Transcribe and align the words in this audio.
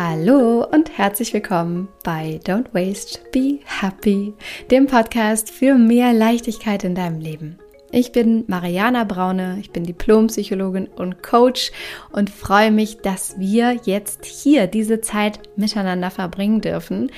Hallo 0.00 0.64
und 0.64 0.96
herzlich 0.96 1.34
willkommen 1.34 1.88
bei 2.04 2.38
Don't 2.44 2.72
Waste, 2.72 3.18
Be 3.32 3.58
Happy, 3.64 4.32
dem 4.70 4.86
Podcast 4.86 5.50
für 5.50 5.74
mehr 5.74 6.12
Leichtigkeit 6.12 6.84
in 6.84 6.94
deinem 6.94 7.18
Leben. 7.18 7.58
Ich 7.90 8.12
bin 8.12 8.44
Mariana 8.46 9.02
Braune, 9.02 9.56
ich 9.58 9.72
bin 9.72 9.82
Diplompsychologin 9.82 10.86
und 10.86 11.24
Coach 11.24 11.72
und 12.12 12.30
freue 12.30 12.70
mich, 12.70 12.98
dass 12.98 13.40
wir 13.40 13.76
jetzt 13.86 14.24
hier 14.24 14.68
diese 14.68 15.00
Zeit 15.00 15.40
miteinander 15.56 16.12
verbringen 16.12 16.60
dürfen. 16.60 17.10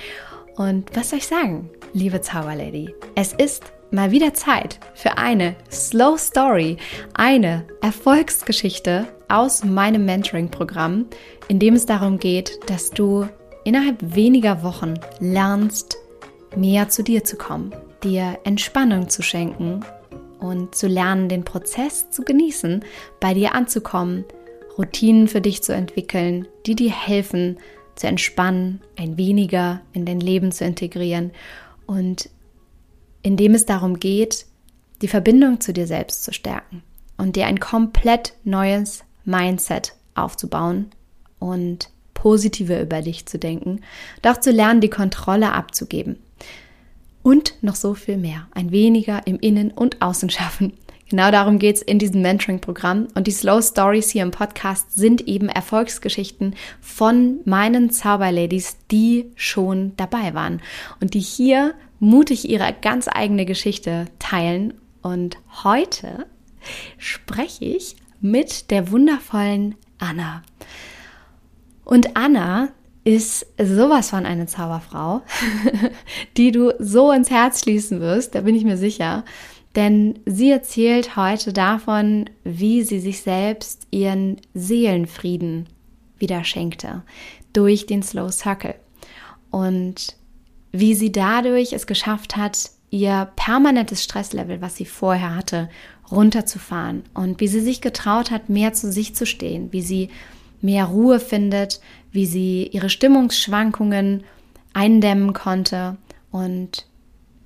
Und 0.56 0.88
was 0.96 1.10
soll 1.10 1.18
ich 1.18 1.26
sagen, 1.26 1.68
liebe 1.92 2.22
Zauberlady? 2.22 2.94
Es 3.14 3.34
ist 3.34 3.74
mal 3.90 4.10
wieder 4.10 4.34
Zeit 4.34 4.78
für 4.94 5.18
eine 5.18 5.56
Slow 5.70 6.18
Story, 6.18 6.76
eine 7.14 7.64
Erfolgsgeschichte 7.80 9.06
aus 9.28 9.64
meinem 9.64 10.04
Mentoring-Programm, 10.04 11.06
in 11.48 11.58
dem 11.58 11.74
es 11.74 11.86
darum 11.86 12.18
geht, 12.18 12.58
dass 12.66 12.90
du 12.90 13.26
innerhalb 13.64 13.98
weniger 14.14 14.62
Wochen 14.62 14.94
lernst, 15.18 15.96
mehr 16.56 16.88
zu 16.88 17.02
dir 17.02 17.24
zu 17.24 17.36
kommen, 17.36 17.74
dir 18.02 18.38
Entspannung 18.44 19.08
zu 19.08 19.22
schenken 19.22 19.84
und 20.40 20.74
zu 20.74 20.88
lernen, 20.88 21.28
den 21.28 21.44
Prozess 21.44 22.10
zu 22.10 22.22
genießen, 22.22 22.84
bei 23.20 23.34
dir 23.34 23.54
anzukommen, 23.54 24.24
Routinen 24.78 25.28
für 25.28 25.40
dich 25.40 25.62
zu 25.62 25.74
entwickeln, 25.74 26.48
die 26.66 26.74
dir 26.74 26.90
helfen, 26.90 27.58
zu 27.96 28.06
entspannen, 28.06 28.80
ein 28.96 29.18
weniger 29.18 29.82
in 29.92 30.06
dein 30.06 30.20
Leben 30.20 30.52
zu 30.52 30.64
integrieren 30.64 31.32
und 31.86 32.30
indem 33.22 33.54
es 33.54 33.66
darum 33.66 33.98
geht, 33.98 34.46
die 35.02 35.08
Verbindung 35.08 35.60
zu 35.60 35.72
dir 35.72 35.86
selbst 35.86 36.24
zu 36.24 36.32
stärken 36.32 36.82
und 37.16 37.36
dir 37.36 37.46
ein 37.46 37.60
komplett 37.60 38.34
neues 38.44 39.04
Mindset 39.24 39.94
aufzubauen 40.14 40.90
und 41.38 41.90
positiver 42.14 42.80
über 42.80 43.00
dich 43.00 43.26
zu 43.26 43.38
denken 43.38 43.80
auch 44.26 44.38
zu 44.38 44.50
lernen, 44.50 44.80
die 44.80 44.90
Kontrolle 44.90 45.52
abzugeben. 45.52 46.16
Und 47.22 47.54
noch 47.62 47.74
so 47.74 47.94
viel 47.94 48.16
mehr. 48.16 48.46
Ein 48.52 48.70
weniger 48.70 49.26
im 49.26 49.38
Innen 49.40 49.70
und 49.70 50.00
Außen 50.02 50.30
schaffen. 50.30 50.74
Genau 51.10 51.32
darum 51.32 51.58
geht 51.58 51.74
es 51.74 51.82
in 51.82 51.98
diesem 51.98 52.22
Mentoring-Programm. 52.22 53.08
Und 53.16 53.26
die 53.26 53.32
Slow 53.32 53.60
Stories 53.60 54.10
hier 54.10 54.22
im 54.22 54.30
Podcast 54.30 54.94
sind 54.94 55.26
eben 55.26 55.48
Erfolgsgeschichten 55.48 56.54
von 56.80 57.40
meinen 57.44 57.90
Zauberladies, 57.90 58.76
die 58.92 59.32
schon 59.34 59.92
dabei 59.96 60.34
waren 60.34 60.62
und 61.00 61.14
die 61.14 61.18
hier 61.18 61.74
mutig 62.00 62.48
ihre 62.48 62.74
ganz 62.80 63.08
eigene 63.08 63.46
Geschichte 63.46 64.06
teilen. 64.18 64.74
Und 65.02 65.38
heute 65.62 66.26
spreche 66.98 67.64
ich 67.64 67.96
mit 68.20 68.70
der 68.70 68.90
wundervollen 68.90 69.76
Anna. 69.98 70.42
Und 71.84 72.16
Anna 72.16 72.68
ist 73.04 73.46
sowas 73.58 74.10
von 74.10 74.26
eine 74.26 74.46
Zauberfrau, 74.46 75.22
die 76.36 76.52
du 76.52 76.72
so 76.78 77.12
ins 77.12 77.30
Herz 77.30 77.62
schließen 77.62 78.00
wirst, 78.00 78.34
da 78.34 78.42
bin 78.42 78.54
ich 78.54 78.64
mir 78.64 78.76
sicher. 78.76 79.24
Denn 79.76 80.18
sie 80.26 80.50
erzählt 80.50 81.16
heute 81.16 81.52
davon, 81.52 82.28
wie 82.44 82.82
sie 82.82 82.98
sich 82.98 83.20
selbst 83.22 83.86
ihren 83.90 84.40
Seelenfrieden 84.52 85.68
wieder 86.18 86.44
schenkte 86.44 87.02
durch 87.52 87.86
den 87.86 88.02
Slow 88.02 88.30
Circle. 88.30 88.74
Und 89.50 90.16
wie 90.72 90.94
sie 90.94 91.12
dadurch 91.12 91.72
es 91.72 91.86
geschafft 91.86 92.36
hat, 92.36 92.70
ihr 92.90 93.30
permanentes 93.36 94.02
Stresslevel, 94.02 94.60
was 94.60 94.76
sie 94.76 94.84
vorher 94.84 95.34
hatte, 95.34 95.68
runterzufahren. 96.10 97.04
Und 97.14 97.40
wie 97.40 97.48
sie 97.48 97.60
sich 97.60 97.80
getraut 97.80 98.30
hat, 98.30 98.48
mehr 98.48 98.72
zu 98.72 98.90
sich 98.90 99.14
zu 99.14 99.26
stehen, 99.26 99.72
wie 99.72 99.82
sie 99.82 100.08
mehr 100.60 100.86
Ruhe 100.86 101.20
findet, 101.20 101.80
wie 102.12 102.26
sie 102.26 102.68
ihre 102.72 102.90
Stimmungsschwankungen 102.90 104.24
eindämmen 104.72 105.32
konnte 105.32 105.96
und 106.30 106.86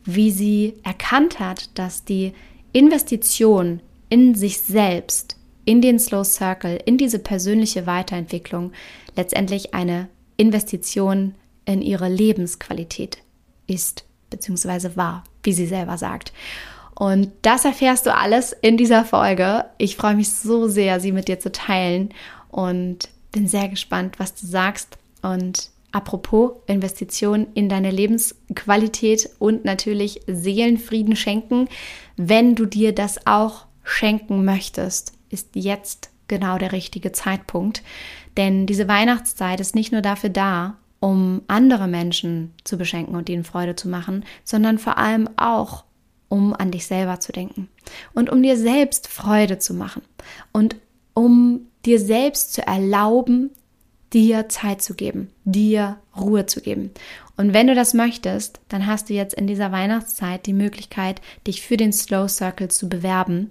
wie 0.05 0.31
sie 0.31 0.75
erkannt 0.83 1.41
hat, 1.41 1.71
dass 1.79 2.05
die 2.05 2.33
Investition 2.73 3.81
in 4.09 4.35
sich 4.35 4.61
selbst, 4.61 5.37
in 5.65 5.81
den 5.81 5.99
Slow 5.99 6.25
Circle, 6.25 6.79
in 6.85 6.99
diese 6.99 7.19
persönliche 7.19 7.87
Weiterentwicklung 7.87 8.73
letztendlich 9.17 9.75
eine 9.75 10.09
Investition 10.37 11.35
in 11.65 11.81
ihre 11.81 12.09
Lebensqualität 12.09 13.24
ist 13.67 14.05
bzw. 14.31 14.97
war, 14.97 15.25
wie 15.43 15.53
sie 15.53 15.67
selber 15.67 15.99
sagt. 15.99 16.33
Und 16.95 17.33
das 17.43 17.65
erfährst 17.65 18.07
du 18.07 18.15
alles 18.15 18.53
in 18.53 18.77
dieser 18.77 19.05
Folge. 19.05 19.65
Ich 19.79 19.97
freue 19.97 20.15
mich 20.15 20.31
so 20.31 20.69
sehr, 20.69 21.01
sie 21.01 21.13
mit 21.13 21.29
dir 21.29 21.41
zu 21.41 21.51
teilen 21.51 22.11
und 22.51 23.09
bin 23.33 23.49
sehr 23.49 23.69
gespannt, 23.69 24.19
was 24.19 24.35
du 24.35 24.47
sagst. 24.47 24.97
Und 25.23 25.71
apropos 25.91 26.53
Investition 26.67 27.49
in 27.55 27.69
deine 27.69 27.91
Lebensqualität 27.91 29.29
und 29.39 29.65
natürlich 29.65 30.21
Seelenfrieden 30.27 31.17
schenken, 31.17 31.69
wenn 32.17 32.55
du 32.55 32.67
dir 32.67 32.95
das 32.95 33.27
auch 33.27 33.67
schenken 33.83 34.45
möchtest, 34.45 35.13
ist 35.31 35.51
jetzt 35.55 36.11
genau 36.29 36.59
der 36.59 36.73
richtige 36.73 37.13
Zeitpunkt. 37.13 37.83
Denn 38.37 38.67
diese 38.67 38.89
Weihnachtszeit 38.89 39.61
ist 39.61 39.75
nicht 39.75 39.93
nur 39.93 40.01
dafür 40.01 40.31
da, 40.31 40.77
um 41.05 41.43
andere 41.49 41.87
Menschen 41.87 42.55
zu 42.65 42.79
beschenken 42.79 43.15
und 43.15 43.29
ihnen 43.29 43.45
Freude 43.45 43.77
zu 43.77 43.91
machen, 43.91 44.25
sondern 44.43 44.79
vor 44.79 44.97
allem 44.97 45.29
auch, 45.37 45.85
um 46.31 46.55
an 46.55 46.71
dich 46.71 46.87
selber 46.87 47.21
zu 47.21 47.31
denken 47.31 47.69
und 48.15 48.31
um 48.31 48.43
dir 48.43 48.57
selbst 48.57 49.07
Freude 49.09 49.59
zu 49.59 49.75
machen 49.75 50.01
und 50.51 50.77
um 51.13 51.67
dir 51.85 52.01
selbst 52.01 52.55
zu 52.55 52.67
erlauben, 52.67 53.51
dir 54.15 54.49
Zeit 54.49 54.81
zu 54.81 54.95
geben, 54.95 55.29
dir 55.45 55.99
Ruhe 56.19 56.47
zu 56.47 56.63
geben. 56.63 56.91
Und 57.37 57.53
wenn 57.53 57.67
du 57.67 57.75
das 57.75 57.93
möchtest, 57.93 58.61
dann 58.71 58.87
hast 58.87 59.11
du 59.11 59.13
jetzt 59.13 59.35
in 59.35 59.47
dieser 59.47 59.73
Weihnachtszeit 59.73 60.47
die 60.47 60.55
Möglichkeit, 60.55 61.21
dich 61.47 61.61
für 61.61 61.77
den 61.77 61.93
Slow 61.93 62.31
Circle 62.31 62.71
zu 62.71 62.89
bewerben 62.89 63.51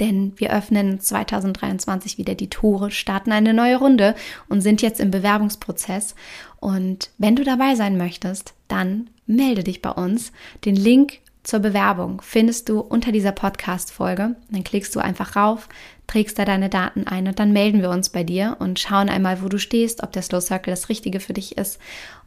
denn 0.00 0.32
wir 0.36 0.52
öffnen 0.52 1.00
2023 1.00 2.18
wieder 2.18 2.34
die 2.34 2.50
Tore, 2.50 2.90
starten 2.90 3.32
eine 3.32 3.52
neue 3.52 3.76
Runde 3.76 4.14
und 4.48 4.60
sind 4.60 4.82
jetzt 4.82 5.00
im 5.00 5.10
Bewerbungsprozess. 5.10 6.14
Und 6.60 7.10
wenn 7.18 7.36
du 7.36 7.44
dabei 7.44 7.74
sein 7.74 7.96
möchtest, 7.96 8.54
dann 8.68 9.10
melde 9.26 9.64
dich 9.64 9.82
bei 9.82 9.90
uns. 9.90 10.32
Den 10.64 10.76
Link 10.76 11.20
zur 11.42 11.60
Bewerbung 11.60 12.20
findest 12.22 12.68
du 12.68 12.80
unter 12.80 13.10
dieser 13.10 13.32
Podcast-Folge. 13.32 14.36
Dann 14.50 14.64
klickst 14.64 14.94
du 14.94 15.00
einfach 15.00 15.34
rauf, 15.34 15.68
trägst 16.06 16.38
da 16.38 16.44
deine 16.44 16.68
Daten 16.68 17.06
ein 17.06 17.26
und 17.26 17.38
dann 17.38 17.52
melden 17.52 17.80
wir 17.80 17.90
uns 17.90 18.10
bei 18.10 18.22
dir 18.22 18.56
und 18.58 18.78
schauen 18.78 19.08
einmal, 19.08 19.42
wo 19.42 19.48
du 19.48 19.58
stehst, 19.58 20.02
ob 20.02 20.12
der 20.12 20.22
Slow 20.22 20.40
Circle 20.40 20.72
das 20.72 20.88
Richtige 20.88 21.20
für 21.20 21.32
dich 21.32 21.56
ist. 21.56 21.78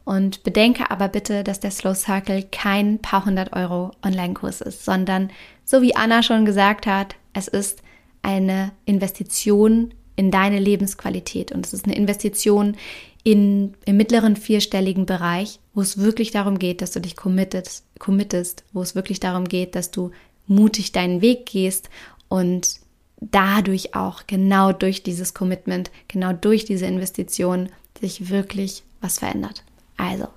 Und 0.03 0.43
bedenke 0.43 0.89
aber 0.89 1.07
bitte, 1.07 1.43
dass 1.43 1.59
der 1.59 1.71
Slow 1.71 1.95
Circle 1.95 2.43
kein 2.51 2.99
paar 2.99 3.25
hundert 3.25 3.53
Euro 3.53 3.91
Online-Kurs 4.03 4.61
ist, 4.61 4.83
sondern 4.83 5.29
so 5.63 5.81
wie 5.81 5.95
Anna 5.95 6.23
schon 6.23 6.45
gesagt 6.45 6.87
hat, 6.87 7.15
es 7.33 7.47
ist 7.47 7.83
eine 8.23 8.71
Investition 8.85 9.93
in 10.15 10.31
deine 10.31 10.59
Lebensqualität 10.59 11.51
und 11.51 11.65
es 11.65 11.73
ist 11.73 11.85
eine 11.85 11.95
Investition 11.95 12.75
in, 13.23 13.75
im 13.85 13.97
mittleren 13.97 14.35
vierstelligen 14.35 15.05
Bereich, 15.05 15.59
wo 15.73 15.81
es 15.81 15.97
wirklich 15.97 16.31
darum 16.31 16.57
geht, 16.57 16.81
dass 16.81 16.91
du 16.91 16.99
dich 16.99 17.15
committest, 17.15 17.85
committest, 17.99 18.63
wo 18.73 18.81
es 18.81 18.95
wirklich 18.95 19.19
darum 19.19 19.45
geht, 19.45 19.75
dass 19.75 19.91
du 19.91 20.11
mutig 20.47 20.91
deinen 20.91 21.21
Weg 21.21 21.45
gehst 21.45 21.89
und 22.27 22.79
dadurch 23.19 23.93
auch 23.95 24.25
genau 24.25 24.71
durch 24.71 25.03
dieses 25.03 25.33
Commitment, 25.33 25.91
genau 26.07 26.33
durch 26.33 26.65
diese 26.65 26.87
Investition 26.87 27.69
sich 27.99 28.29
wirklich 28.29 28.83
was 28.99 29.19
verändert. 29.19 29.63
Also, 30.01 30.29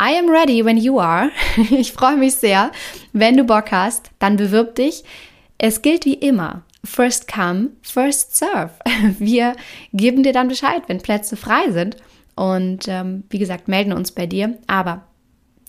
I 0.00 0.16
am 0.16 0.30
ready 0.30 0.64
when 0.64 0.76
you 0.76 1.00
are. 1.00 1.30
Ich 1.70 1.92
freue 1.92 2.16
mich 2.16 2.36
sehr. 2.36 2.70
Wenn 3.12 3.36
du 3.36 3.44
Bock 3.44 3.72
hast, 3.72 4.10
dann 4.20 4.36
bewirb 4.36 4.76
dich. 4.76 5.02
Es 5.58 5.82
gilt 5.82 6.04
wie 6.04 6.14
immer. 6.14 6.62
First 6.84 7.26
come, 7.26 7.70
first 7.82 8.36
serve. 8.36 8.70
Wir 9.18 9.56
geben 9.92 10.22
dir 10.22 10.32
dann 10.32 10.46
Bescheid, 10.46 10.84
wenn 10.86 11.02
Plätze 11.02 11.36
frei 11.36 11.72
sind. 11.72 11.96
Und 12.36 12.86
ähm, 12.86 13.24
wie 13.30 13.40
gesagt, 13.40 13.66
melden 13.66 13.92
uns 13.92 14.12
bei 14.12 14.26
dir. 14.26 14.56
Aber 14.68 15.02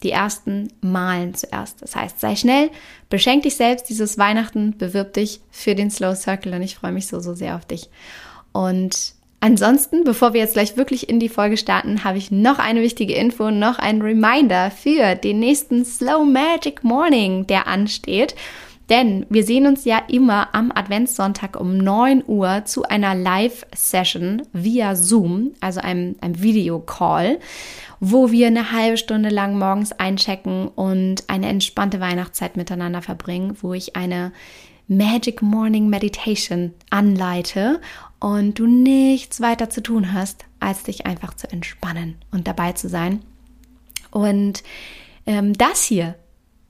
die 0.04 0.12
ersten 0.12 0.72
malen 0.82 1.34
zuerst. 1.34 1.82
Das 1.82 1.96
heißt, 1.96 2.20
sei 2.20 2.36
schnell, 2.36 2.70
beschenk 3.10 3.44
dich 3.44 3.56
selbst 3.56 3.90
dieses 3.90 4.20
Weihnachten, 4.20 4.78
bewirb 4.78 5.14
dich 5.14 5.42
für 5.50 5.74
den 5.74 5.90
Slow 5.90 6.16
Circle 6.16 6.54
und 6.54 6.62
ich 6.62 6.76
freue 6.76 6.92
mich 6.92 7.08
so, 7.08 7.20
so 7.20 7.34
sehr 7.34 7.56
auf 7.56 7.66
dich. 7.66 7.90
Und 8.54 9.16
ansonsten, 9.40 10.04
bevor 10.04 10.34
wir 10.34 10.42
jetzt 10.42 10.54
gleich 10.54 10.78
wirklich 10.78 11.10
in 11.10 11.20
die 11.20 11.30
Folge 11.30 11.58
starten, 11.58 12.04
habe 12.04 12.18
ich 12.18 12.32
noch 12.32 12.60
eine 12.60 12.82
wichtige 12.82 13.14
Info, 13.14 13.52
noch 13.52 13.80
ein 13.80 14.02
Reminder 14.02 14.72
für 14.72 15.16
den 15.16 15.40
nächsten 15.40 15.86
Slow 15.86 16.26
Magic 16.26 16.84
Morning, 16.84 17.48
der 17.48 17.68
ansteht. 17.68 18.36
Denn 18.90 19.28
wir 19.30 19.44
sehen 19.44 19.68
uns 19.68 19.86
ja 19.86 20.02
immer 20.08 20.54
am 20.54 20.72
Adventssonntag 20.74 21.60
um 21.60 21.78
9 21.78 22.24
Uhr 22.26 22.66
zu 22.66 22.84
einer 22.84 23.14
Live-Session 23.14 24.42
via 24.52 24.96
Zoom, 24.96 25.52
also 25.60 25.80
einem, 25.80 26.16
einem 26.22 26.42
Videocall, 26.42 27.40
wo 28.00 28.32
wir 28.32 28.48
eine 28.48 28.72
halbe 28.72 28.98
Stunde 28.98 29.30
lang 29.30 29.60
morgens 29.60 29.92
einchecken 29.92 30.68
und 30.70 31.24
eine 31.28 31.50
entspannte 31.50 32.00
Weihnachtszeit 32.00 32.58
miteinander 32.58 33.04
verbringen, 33.04 33.56
wo 33.62 33.74
ich 33.74 33.96
eine 33.96 34.32
Magic 34.90 35.42
Morning 35.42 35.88
Meditation 35.88 36.74
anleite 36.90 37.80
und 38.20 38.58
du 38.60 38.66
nichts 38.66 39.40
weiter 39.40 39.70
zu 39.70 39.82
tun 39.82 40.14
hast, 40.14 40.46
als 40.60 40.84
dich 40.84 41.06
einfach 41.06 41.36
zu 41.36 41.50
entspannen 41.52 42.18
und 42.32 42.48
dabei 42.48 42.74
zu 42.74 42.90
sein. 42.90 43.24
Und 44.12 44.64
ähm, 45.26 45.54
das 45.54 45.84
hier 45.84 46.16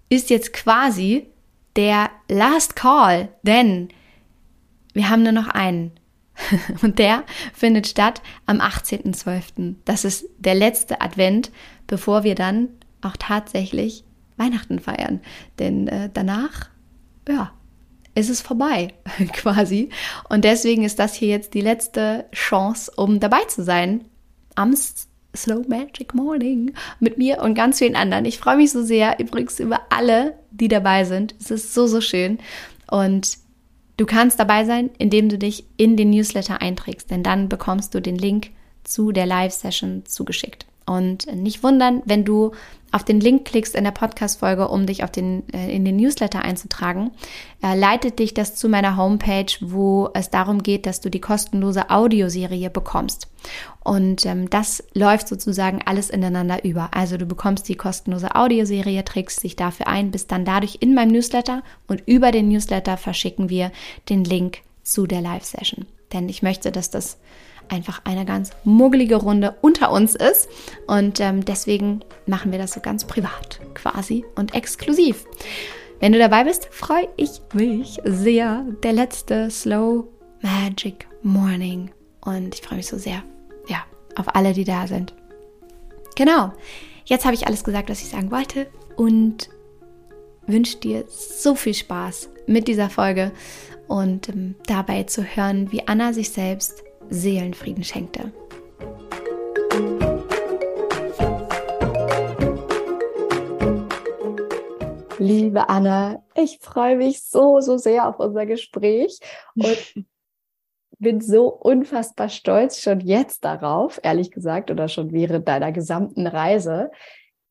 ist 0.10 0.30
jetzt 0.30 0.54
quasi 0.54 1.28
der 1.76 2.10
Last 2.28 2.76
Call, 2.76 3.30
denn 3.44 3.88
wir 4.94 5.10
haben 5.10 5.24
nur 5.24 5.32
noch 5.32 5.48
einen. 5.48 5.92
Und 6.82 7.00
der 7.00 7.24
findet 7.54 7.88
statt 7.88 8.22
am 8.46 8.60
18.12. 8.60 9.76
Das 9.86 10.06
ist 10.06 10.26
der 10.38 10.56
letzte 10.56 11.02
Advent, 11.02 11.52
bevor 11.86 12.24
wir 12.24 12.34
dann 12.34 12.70
auch 13.02 13.18
tatsächlich 13.18 14.04
Weihnachten 14.38 14.80
feiern. 14.80 15.22
Denn 15.60 15.88
äh, 15.88 16.10
danach, 16.12 16.70
ja, 17.28 17.52
ist 18.20 18.30
es 18.30 18.42
vorbei 18.42 18.94
quasi. 19.34 19.90
Und 20.30 20.44
deswegen 20.44 20.84
ist 20.84 21.00
das 21.00 21.14
hier 21.14 21.30
jetzt 21.30 21.54
die 21.54 21.62
letzte 21.62 22.26
Chance, 22.34 22.92
um 22.96 23.20
dabei 23.20 23.44
zu 23.46 23.64
sein 23.64 24.06
am 24.56 24.74
Slow 25.36 25.68
Magic 25.68 26.14
Morning 26.14 26.74
mit 27.00 27.18
mir 27.18 27.42
und 27.42 27.54
ganz 27.54 27.80
vielen 27.80 27.96
anderen. 27.96 28.26
Ich 28.26 28.40
freue 28.40 28.58
mich 28.58 28.72
so 28.72 28.84
sehr 28.84 29.20
übrigens 29.20 29.60
über 29.60 29.82
alle, 29.90 30.38
die 30.52 30.68
dabei 30.68 31.06
sind. 31.06 31.36
Es 31.40 31.52
ist 31.52 31.74
so, 31.74 31.88
so 31.88 32.02
schön. 32.02 32.40
Und 32.90 33.38
du 33.98 34.06
kannst 34.06 34.40
dabei 34.40 34.66
sein, 34.66 34.90
indem 34.98 35.30
du 35.30 35.38
dich 35.38 35.66
in 35.78 35.96
den 35.96 36.10
Newsletter 36.10 36.62
einträgst, 36.62 37.12
denn 37.12 37.24
dann 37.24 37.48
bekommst 37.48 37.94
du 37.94 38.02
den 38.02 38.18
Link 38.18 38.52
zu 38.84 39.12
der 39.12 39.28
Live-Session 39.28 40.04
zugeschickt. 40.06 40.66
Und 40.86 41.32
nicht 41.36 41.62
wundern, 41.62 42.02
wenn 42.06 42.26
du 42.26 42.52
auf 42.92 43.04
den 43.04 43.20
Link 43.20 43.46
klickst 43.46 43.76
in 43.76 43.84
der 43.84 43.92
Podcast-Folge, 43.92 44.68
um 44.68 44.86
dich 44.86 45.04
auf 45.04 45.12
den, 45.12 45.44
äh, 45.54 45.74
in 45.74 45.86
den 45.86 45.96
Newsletter 45.96 46.42
einzutragen, 46.42 47.12
äh, 47.64 47.78
leitet 47.78 48.20
dich 48.20 48.34
das 48.34 48.56
zu 48.56 48.70
meiner 48.70 48.98
Homepage, 48.98 49.52
wo 49.62 50.10
es 50.14 50.30
darum 50.30 50.64
geht, 50.64 50.86
dass 50.86 51.02
du 51.02 51.10
die 51.10 51.22
kostenlose 51.22 51.90
Audioserie 51.90 52.70
bekommst. 52.70 53.28
Und 53.84 54.26
ähm, 54.26 54.50
das 54.50 54.84
läuft 54.94 55.28
sozusagen 55.28 55.82
alles 55.86 56.10
ineinander 56.10 56.64
über. 56.64 56.90
Also 56.94 57.18
du 57.18 57.26
bekommst 57.26 57.68
die 57.70 57.76
kostenlose 57.76 58.36
Audioserie, 58.36 59.04
trägst 59.04 59.44
dich 59.44 59.56
dafür 59.56 59.88
ein, 59.88 60.12
bist 60.12 60.32
dann 60.32 60.46
dadurch 60.46 60.78
in 60.80 60.94
meinem 60.94 61.12
Newsletter 61.12 61.64
und 61.88 62.04
über 62.06 62.32
den 62.32 62.50
Newsletter 62.50 62.98
verschicken 62.98 63.50
wir 63.50 63.72
den 64.10 64.24
Link 64.24 64.60
zu 64.84 65.08
der 65.08 65.22
Live-Session. 65.22 65.86
Denn 66.14 66.30
ich 66.30 66.42
möchte, 66.42 66.72
dass 66.72 66.90
das 66.90 67.18
einfach 67.70 68.02
eine 68.04 68.26
ganz 68.26 68.52
muggelige 68.64 69.16
Runde 69.16 69.56
unter 69.62 69.92
uns 69.92 70.16
ist. 70.16 70.50
Und 70.88 71.20
ähm, 71.20 71.46
deswegen 71.46 72.02
machen 72.26 72.52
wir 72.52 72.60
das 72.60 72.74
so 72.74 72.80
ganz 72.80 73.06
privat 73.06 73.60
quasi 73.74 74.26
und 74.36 74.54
exklusiv. 74.54 75.26
Wenn 76.00 76.14
du 76.14 76.20
dabei 76.20 76.46
bist, 76.46 76.68
freue 76.72 77.08
ich 77.18 77.42
mich 77.54 78.00
sehr. 78.04 78.66
Der 78.84 78.94
letzte 78.94 79.50
Slow 79.52 80.06
Magic 80.42 81.08
Morning. 81.24 81.92
Und 82.22 82.56
ich 82.56 82.62
freue 82.62 82.78
mich 82.78 82.88
so 82.88 82.98
sehr, 82.98 83.24
ja, 83.68 83.84
auf 84.16 84.36
alle, 84.36 84.54
die 84.54 84.64
da 84.64 84.88
sind. 84.88 85.14
Genau. 86.16 86.54
Jetzt 87.06 87.26
habe 87.26 87.34
ich 87.34 87.48
alles 87.48 87.64
gesagt, 87.64 87.90
was 87.90 88.02
ich 88.02 88.10
sagen 88.10 88.32
wollte. 88.32 88.68
Und 88.96 89.50
wünsche 90.46 90.78
dir 90.78 91.06
so 91.08 91.56
viel 91.56 91.74
Spaß 91.74 92.30
mit 92.48 92.68
dieser 92.68 92.90
Folge 92.90 93.32
und 93.88 94.30
ähm, 94.30 94.56
dabei 94.66 95.04
zu 95.04 95.24
hören, 95.24 95.72
wie 95.72 95.88
Anna 95.88 96.14
sich 96.14 96.30
selbst 96.30 96.84
Seelenfrieden 97.10 97.84
schenkte. 97.84 98.32
Liebe 105.18 105.68
Anna, 105.68 106.24
ich 106.36 106.60
freue 106.62 106.96
mich 106.96 107.24
so, 107.24 107.60
so 107.60 107.78
sehr 107.78 108.08
auf 108.08 108.20
unser 108.20 108.46
Gespräch 108.46 109.20
und 109.56 109.94
bin 111.00 111.22
so 111.22 111.48
unfassbar 111.48 112.30
stolz 112.30 112.80
schon 112.82 113.00
jetzt 113.00 113.44
darauf, 113.44 114.00
ehrlich 114.04 114.32
gesagt, 114.32 114.72
oder 114.72 114.88
schon 114.88 115.12
während 115.12 115.48
deiner 115.48 115.72
gesamten 115.72 116.28
Reise, 116.28 116.92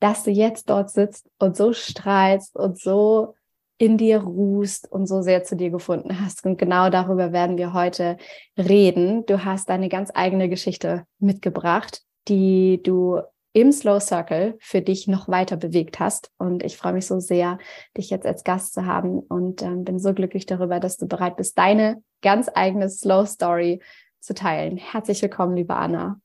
dass 0.01 0.23
du 0.23 0.31
jetzt 0.31 0.71
dort 0.71 0.91
sitzt 0.91 1.29
und 1.39 1.57
so 1.57 1.73
strahlst 1.73 2.57
und 2.57 2.79
so 2.79 3.35
in 3.79 3.97
dir 3.97 4.19
ruhst 4.19 4.91
und 4.91 5.07
so 5.07 5.23
sehr 5.23 5.45
zu 5.45 5.57
dir 5.57 5.71
gefunden 5.71 6.21
hast. 6.21 6.45
Und 6.45 6.59
genau 6.59 6.91
darüber 6.91 7.33
werden 7.33 7.57
wir 7.57 7.73
heute 7.73 8.19
reden. 8.57 9.25
Du 9.27 9.45
hast 9.45 9.69
deine 9.69 9.89
ganz 9.89 10.11
eigene 10.13 10.49
Geschichte 10.49 11.05
mitgebracht, 11.21 12.03
die 12.27 12.83
du 12.83 13.21
im 13.53 13.73
Slow 13.73 14.01
Circle 14.01 14.57
für 14.61 14.83
dich 14.83 15.09
noch 15.09 15.29
weiter 15.29 15.57
bewegt 15.57 16.01
hast. 16.01 16.31
Und 16.39 16.63
ich 16.63 16.77
freue 16.77 16.93
mich 16.93 17.07
so 17.07 17.19
sehr, 17.21 17.59
dich 17.97 18.11
jetzt 18.11 18.27
als 18.27 18.45
Gast 18.45 18.75
zu 18.75 18.85
haben 18.85 19.21
und 19.21 19.63
ähm, 19.63 19.85
bin 19.85 19.99
so 19.99 20.13
glücklich 20.13 20.45
darüber, 20.45 20.81
dass 20.81 20.97
du 20.97 21.07
bereit 21.07 21.37
bist, 21.37 21.57
deine 21.57 22.03
ganz 22.21 22.51
eigene 22.53 22.91
Slow 22.91 23.27
Story 23.27 23.81
zu 24.21 24.35
teilen. 24.35 24.77
Herzlich 24.77 25.23
willkommen, 25.23 25.57
liebe 25.57 25.75
Anna. 25.75 26.21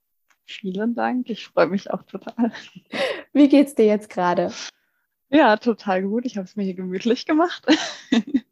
Vielen 0.45 0.95
Dank. 0.95 1.29
Ich 1.29 1.47
freue 1.47 1.67
mich 1.67 1.91
auch 1.91 2.03
total. 2.03 2.51
Wie 3.31 3.47
geht's 3.47 3.75
dir 3.75 3.85
jetzt 3.85 4.09
gerade? 4.09 4.51
Ja, 5.33 5.57
total 5.57 6.03
gut. 6.03 6.25
Ich 6.25 6.37
habe 6.37 6.45
es 6.45 6.55
mir 6.55 6.63
hier 6.63 6.75
gemütlich 6.75 7.25
gemacht. 7.25 7.65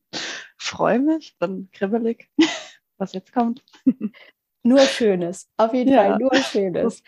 Freue 0.57 0.99
mich, 0.99 1.35
dann 1.39 1.69
kribbelig, 1.71 2.29
was 2.97 3.13
jetzt 3.13 3.33
kommt. 3.33 3.63
Nur 4.63 4.79
Schönes, 4.79 5.47
auf 5.57 5.73
jeden 5.73 5.91
ja, 5.91 6.03
Fall 6.03 6.19
nur 6.19 6.35
Schönes. 6.35 7.03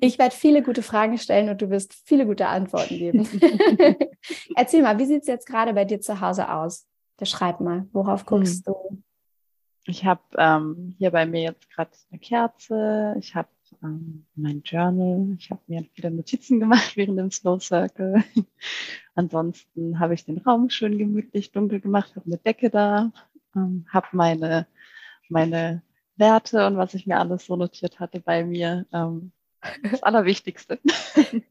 Ich 0.00 0.18
werde 0.18 0.34
viele 0.34 0.62
gute 0.62 0.82
Fragen 0.82 1.18
stellen 1.18 1.48
und 1.48 1.60
du 1.60 1.70
wirst 1.70 1.94
viele 2.04 2.26
gute 2.26 2.46
Antworten 2.46 2.96
geben. 2.96 3.28
Erzähl 4.56 4.82
mal, 4.82 4.98
wie 4.98 5.06
sieht 5.06 5.22
es 5.22 5.28
jetzt 5.28 5.46
gerade 5.46 5.72
bei 5.72 5.84
dir 5.84 6.00
zu 6.00 6.20
Hause 6.20 6.50
aus? 6.50 6.86
Beschreib 7.18 7.60
mal, 7.60 7.86
worauf 7.92 8.26
guckst 8.26 8.66
hm. 8.66 8.74
du? 8.74 9.02
Ich 9.86 10.04
habe 10.04 10.22
ähm, 10.36 10.94
hier 10.98 11.10
bei 11.10 11.26
mir 11.26 11.42
jetzt 11.42 11.70
gerade 11.70 11.90
eine 12.10 12.18
Kerze. 12.18 13.14
Ich 13.18 13.34
habe 13.34 13.48
ähm, 13.82 14.26
mein 14.34 14.62
Journal. 14.62 15.36
Ich 15.38 15.50
habe 15.50 15.60
mir 15.66 15.84
viele 15.94 16.10
Notizen 16.10 16.60
gemacht 16.60 16.92
während 16.96 17.18
dem 17.18 17.30
Slow 17.30 17.60
Circle. 17.60 18.22
Ansonsten 19.14 19.98
habe 19.98 20.14
ich 20.14 20.24
den 20.24 20.38
Raum 20.38 20.70
schön 20.70 20.98
gemütlich 20.98 21.52
dunkel 21.52 21.80
gemacht, 21.80 22.14
habe 22.16 22.26
eine 22.26 22.38
Decke 22.38 22.70
da, 22.70 23.12
ähm, 23.54 23.86
habe 23.92 24.08
meine, 24.12 24.66
meine 25.28 25.82
Werte 26.16 26.66
und 26.66 26.76
was 26.76 26.94
ich 26.94 27.06
mir 27.06 27.18
alles 27.18 27.46
so 27.46 27.56
notiert 27.56 28.00
hatte 28.00 28.20
bei 28.20 28.44
mir. 28.44 28.86
Ähm, 28.92 29.32
das 29.82 30.02
Allerwichtigste. 30.02 30.78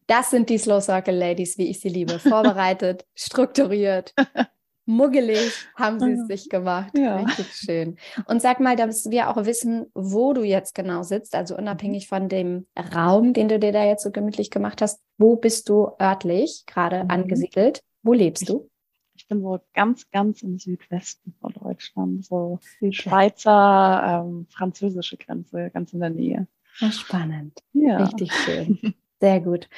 Das 0.08 0.30
sind 0.30 0.50
die 0.50 0.58
Slow 0.58 0.82
Circle 0.82 1.16
Ladies, 1.16 1.58
wie 1.58 1.70
ich 1.70 1.80
sie 1.80 1.90
liebe. 1.90 2.20
Vorbereitet, 2.20 3.06
strukturiert, 3.16 4.14
muggelig 4.86 5.68
haben 5.76 6.00
sie 6.00 6.12
es 6.12 6.28
sich 6.28 6.50
gemacht. 6.50 6.98
Ja. 6.98 7.18
Richtig 7.18 7.54
schön. 7.54 7.98
Und 8.28 8.42
sag 8.42 8.60
mal, 8.60 8.76
dass 8.76 9.10
wir 9.10 9.30
auch 9.30 9.46
wissen, 9.46 9.88
wo 9.94 10.34
du 10.34 10.44
jetzt 10.44 10.76
genau 10.76 11.04
sitzt, 11.04 11.36
also 11.36 11.58
unabhängig 11.58 12.08
von 12.08 12.30
dem 12.30 12.68
Raum, 12.94 13.34
den 13.34 13.48
du 13.48 13.60
dir 13.60 13.72
da 13.72 13.84
jetzt 13.84 14.04
so 14.04 14.12
gemütlich 14.12 14.52
gemacht 14.52 14.82
hast, 14.82 15.02
wo 15.18 15.36
bist 15.36 15.70
du 15.70 15.92
örtlich 16.00 16.64
gerade 16.66 17.04
mhm. 17.04 17.10
angesiedelt? 17.10 17.82
Wo 18.04 18.14
lebst 18.14 18.44
ich, 18.44 18.50
du? 18.50 18.70
Ich 19.16 19.28
bin 19.28 19.42
so 19.42 19.60
ganz, 19.74 20.10
ganz 20.12 20.44
im 20.44 20.60
Südwesten 20.60 21.34
von 21.40 21.54
Deutschland, 21.54 22.26
so 22.26 22.60
die 22.82 22.94
Schweizer, 22.94 24.24
ähm, 24.26 24.48
französische 24.50 25.18
Grenze, 25.18 25.72
ganz 25.72 25.94
in 25.94 26.02
der 26.02 26.10
Nähe. 26.10 26.48
Ja, 26.80 26.92
spannend. 26.92 27.64
Ja. 27.74 27.98
Richtig 27.98 28.32
schön. 28.34 28.80
Sehr 29.22 29.40
gut. 29.40 29.70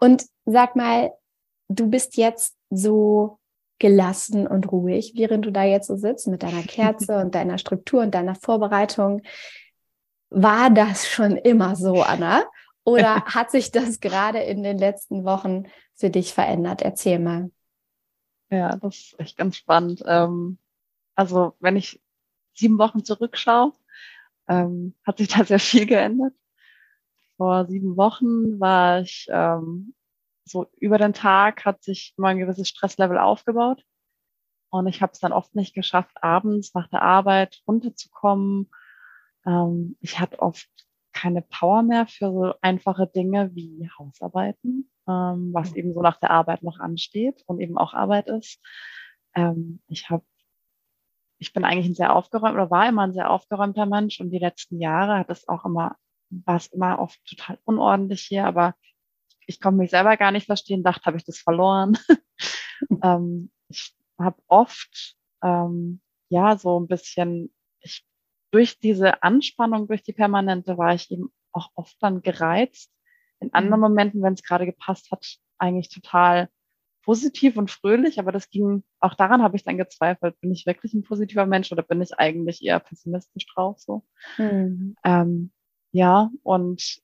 Und 0.00 0.24
sag 0.46 0.74
mal, 0.74 1.12
du 1.68 1.88
bist 1.88 2.16
jetzt 2.16 2.56
so 2.70 3.38
gelassen 3.78 4.46
und 4.46 4.70
ruhig, 4.70 5.12
während 5.16 5.44
du 5.44 5.52
da 5.52 5.64
jetzt 5.64 5.86
so 5.86 5.96
sitzt 5.96 6.28
mit 6.28 6.42
deiner 6.42 6.62
Kerze 6.62 7.18
und 7.20 7.34
deiner 7.34 7.58
Struktur 7.58 8.02
und 8.02 8.14
deiner 8.14 8.34
Vorbereitung. 8.34 9.22
War 10.30 10.70
das 10.70 11.06
schon 11.06 11.36
immer 11.36 11.76
so, 11.76 12.02
Anna? 12.02 12.44
Oder 12.84 13.24
hat 13.26 13.50
sich 13.50 13.70
das 13.70 14.00
gerade 14.00 14.38
in 14.38 14.62
den 14.62 14.78
letzten 14.78 15.24
Wochen 15.24 15.64
für 15.94 16.10
dich 16.10 16.32
verändert? 16.32 16.82
Erzähl 16.82 17.18
mal. 17.18 17.50
Ja, 18.50 18.76
das 18.76 18.96
ist 18.96 19.20
echt 19.20 19.36
ganz 19.36 19.56
spannend. 19.56 20.02
Ähm, 20.06 20.58
also 21.14 21.54
wenn 21.60 21.76
ich 21.76 22.00
sieben 22.54 22.78
Wochen 22.78 23.04
zurückschaue, 23.04 23.72
ähm, 24.48 24.94
hat 25.04 25.18
sich 25.18 25.28
da 25.28 25.44
sehr 25.44 25.58
viel 25.58 25.86
geändert. 25.86 26.32
Vor 27.36 27.66
sieben 27.66 27.96
Wochen 27.96 28.58
war 28.60 29.00
ich 29.00 29.26
ähm, 29.30 29.94
so 30.46 30.70
über 30.78 30.96
den 30.96 31.12
Tag 31.12 31.64
hat 31.64 31.82
sich 31.82 32.14
immer 32.16 32.28
ein 32.28 32.38
gewisses 32.38 32.68
Stresslevel 32.68 33.18
aufgebaut. 33.18 33.82
Und 34.70 34.86
ich 34.86 35.02
habe 35.02 35.12
es 35.12 35.20
dann 35.20 35.32
oft 35.32 35.54
nicht 35.54 35.74
geschafft, 35.74 36.16
abends 36.22 36.74
nach 36.74 36.88
der 36.88 37.02
Arbeit 37.02 37.62
runterzukommen. 37.66 38.70
Ähm, 39.44 39.96
ich 40.00 40.18
hatte 40.20 40.40
oft 40.40 40.68
keine 41.12 41.42
Power 41.42 41.82
mehr 41.82 42.06
für 42.06 42.30
so 42.30 42.54
einfache 42.60 43.06
Dinge 43.06 43.54
wie 43.54 43.88
Hausarbeiten, 43.98 44.90
ähm, 45.08 45.50
was 45.52 45.74
eben 45.74 45.94
so 45.94 46.02
nach 46.02 46.18
der 46.18 46.30
Arbeit 46.30 46.62
noch 46.62 46.78
ansteht 46.78 47.42
und 47.46 47.60
eben 47.60 47.78
auch 47.78 47.94
Arbeit 47.94 48.28
ist. 48.28 48.60
Ähm, 49.34 49.80
ich 49.88 50.10
habe 50.10 50.24
ich 51.38 51.52
bin 51.52 51.64
eigentlich 51.64 51.86
ein 51.86 51.94
sehr 51.94 52.14
aufgeräumt 52.14 52.54
oder 52.54 52.70
war 52.70 52.88
immer 52.88 53.02
ein 53.02 53.12
sehr 53.12 53.30
aufgeräumter 53.30 53.86
Mensch 53.86 54.20
und 54.20 54.30
die 54.30 54.38
letzten 54.38 54.80
Jahre 54.80 55.18
hat 55.18 55.30
es 55.30 55.46
auch 55.48 55.64
immer, 55.64 55.96
war 56.30 56.56
es 56.56 56.68
immer 56.68 56.98
oft 56.98 57.22
total 57.26 57.58
unordentlich 57.64 58.22
hier, 58.22 58.46
aber 58.46 58.74
ich 59.46 59.60
konnte 59.60 59.78
mich 59.78 59.90
selber 59.90 60.16
gar 60.16 60.32
nicht 60.32 60.46
verstehen, 60.46 60.82
dachte, 60.82 61.04
habe 61.04 61.16
ich 61.16 61.24
das 61.24 61.38
verloren. 61.38 61.96
ähm, 63.02 63.50
ich 63.68 63.94
habe 64.18 64.40
oft 64.48 65.16
ähm, 65.42 66.00
ja, 66.28 66.56
so 66.56 66.78
ein 66.78 66.88
bisschen, 66.88 67.52
ich, 67.80 68.04
durch 68.50 68.78
diese 68.78 69.22
Anspannung, 69.22 69.86
durch 69.86 70.02
die 70.02 70.12
permanente, 70.12 70.78
war 70.78 70.94
ich 70.94 71.10
eben 71.10 71.32
auch 71.52 71.70
oft 71.74 71.96
dann 72.00 72.22
gereizt. 72.22 72.92
In 73.40 73.52
anderen 73.52 73.80
mhm. 73.80 73.88
Momenten, 73.88 74.22
wenn 74.22 74.34
es 74.34 74.42
gerade 74.42 74.66
gepasst 74.66 75.10
hat, 75.10 75.24
eigentlich 75.58 75.88
total 75.88 76.48
positiv 77.02 77.56
und 77.56 77.70
fröhlich, 77.70 78.18
aber 78.18 78.32
das 78.32 78.50
ging, 78.50 78.82
auch 78.98 79.14
daran 79.14 79.42
habe 79.42 79.56
ich 79.56 79.62
dann 79.62 79.78
gezweifelt, 79.78 80.40
bin 80.40 80.50
ich 80.52 80.66
wirklich 80.66 80.92
ein 80.92 81.04
positiver 81.04 81.46
Mensch 81.46 81.70
oder 81.70 81.82
bin 81.82 82.02
ich 82.02 82.18
eigentlich 82.18 82.64
eher 82.64 82.80
pessimistisch 82.80 83.46
drauf 83.54 83.78
so? 83.78 84.04
Mhm. 84.38 84.96
Ähm, 85.04 85.52
ja, 85.92 86.30
und 86.42 86.98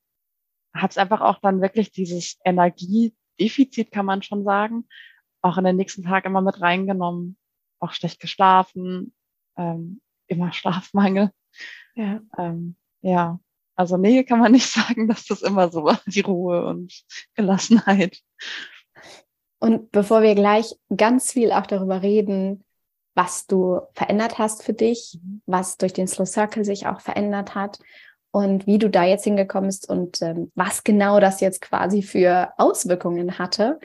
habe 0.74 0.88
es 0.88 0.98
einfach 0.98 1.20
auch 1.20 1.38
dann 1.40 1.60
wirklich 1.60 1.92
dieses 1.92 2.38
Energiedefizit, 2.44 3.90
kann 3.90 4.06
man 4.06 4.22
schon 4.22 4.44
sagen, 4.44 4.86
auch 5.42 5.58
in 5.58 5.64
den 5.64 5.76
nächsten 5.76 6.02
Tag 6.02 6.24
immer 6.24 6.40
mit 6.40 6.60
reingenommen. 6.60 7.36
Auch 7.80 7.92
schlecht 7.92 8.20
geschlafen, 8.20 9.12
ähm, 9.56 10.00
immer 10.28 10.52
Schlafmangel. 10.52 11.30
Ja. 11.94 12.20
Ähm, 12.38 12.76
ja, 13.02 13.40
also 13.74 13.96
nee, 13.96 14.22
kann 14.24 14.38
man 14.38 14.52
nicht 14.52 14.66
sagen, 14.72 15.08
dass 15.08 15.26
das 15.26 15.42
immer 15.42 15.70
so 15.70 15.84
war, 15.84 16.00
die 16.06 16.20
Ruhe 16.20 16.64
und 16.66 17.04
Gelassenheit. 17.34 18.18
Und 19.58 19.92
bevor 19.92 20.22
wir 20.22 20.34
gleich 20.34 20.74
ganz 20.96 21.32
viel 21.32 21.52
auch 21.52 21.66
darüber 21.66 22.02
reden, 22.02 22.64
was 23.14 23.46
du 23.46 23.80
verändert 23.94 24.38
hast 24.38 24.62
für 24.62 24.72
dich, 24.72 25.20
mhm. 25.22 25.42
was 25.46 25.76
durch 25.76 25.92
den 25.92 26.08
Slow 26.08 26.26
Circle 26.26 26.64
sich 26.64 26.86
auch 26.86 27.00
verändert 27.00 27.54
hat 27.54 27.78
und 28.32 28.66
wie 28.66 28.78
du 28.78 28.90
da 28.90 29.04
jetzt 29.04 29.24
hingekommen 29.24 29.68
bist 29.68 29.88
und 29.88 30.20
ähm, 30.22 30.50
was 30.54 30.82
genau 30.82 31.20
das 31.20 31.40
jetzt 31.40 31.60
quasi 31.60 32.02
für 32.02 32.52
Auswirkungen 32.56 33.38
hatte, 33.38 33.78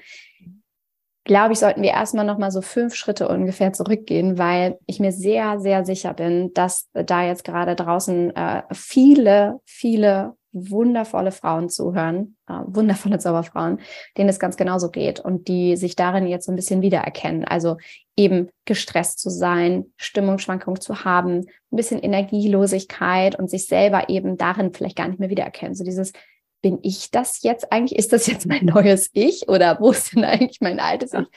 glaube 1.26 1.54
ich, 1.54 1.60
sollten 1.60 1.84
wir 1.84 1.90
erstmal 1.92 2.26
nochmal 2.26 2.52
so 2.52 2.62
fünf 2.62 2.96
Schritte 2.96 3.28
ungefähr 3.28 3.74
zurückgehen, 3.74 4.38
weil 4.38 4.80
ich 4.86 5.02
mir 5.02 5.12
sehr, 5.12 5.60
sehr 5.60 5.86
sicher 5.86 6.14
bin, 6.14 6.54
dass 6.54 6.88
da 6.94 7.24
jetzt 7.24 7.44
gerade 7.44 7.76
draußen 7.76 8.34
äh, 8.34 8.64
viele, 8.72 9.60
viele 9.66 10.37
wundervolle 10.70 11.32
Frauen 11.32 11.70
zuhören, 11.70 12.38
äh, 12.48 12.54
wundervolle 12.66 13.20
Zauberfrauen, 13.20 13.80
denen 14.18 14.30
es 14.30 14.40
ganz 14.40 14.58
genauso 14.58 14.90
geht 14.90 15.20
und 15.20 15.48
die 15.48 15.76
sich 15.76 15.96
darin 15.96 16.28
jetzt 16.28 16.46
so 16.46 16.52
ein 16.52 16.56
bisschen 16.56 16.82
wiedererkennen. 16.82 17.46
Also 17.46 17.78
eben 18.16 18.50
gestresst 18.66 19.20
zu 19.20 19.30
sein, 19.30 19.86
Stimmungsschwankungen 19.98 20.82
zu 20.82 21.04
haben, 21.04 21.46
ein 21.72 21.76
bisschen 21.76 22.00
Energielosigkeit 22.02 23.38
und 23.38 23.50
sich 23.50 23.68
selber 23.68 24.10
eben 24.10 24.38
darin 24.38 24.74
vielleicht 24.74 24.98
gar 24.98 25.08
nicht 25.08 25.20
mehr 25.20 25.30
wiedererkennen. 25.30 25.76
So 25.76 25.84
dieses, 25.84 26.14
bin 26.62 26.80
ich 26.82 27.12
das 27.12 27.44
jetzt 27.44 27.72
eigentlich? 27.72 27.98
Ist 27.98 28.14
das 28.14 28.28
jetzt 28.28 28.48
mein 28.48 28.66
neues 28.66 29.10
Ich 29.14 29.48
oder 29.48 29.80
wo 29.80 29.92
ist 29.92 30.16
denn 30.16 30.24
eigentlich 30.24 30.62
mein 30.62 30.80
altes 30.80 31.14
Ich? 31.14 31.28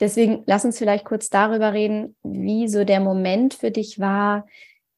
Deswegen 0.00 0.42
lass 0.46 0.64
uns 0.64 0.78
vielleicht 0.78 1.04
kurz 1.04 1.30
darüber 1.30 1.72
reden, 1.72 2.16
wie 2.22 2.68
so 2.68 2.84
der 2.84 3.00
Moment 3.00 3.54
für 3.54 3.70
dich 3.70 3.98
war, 3.98 4.46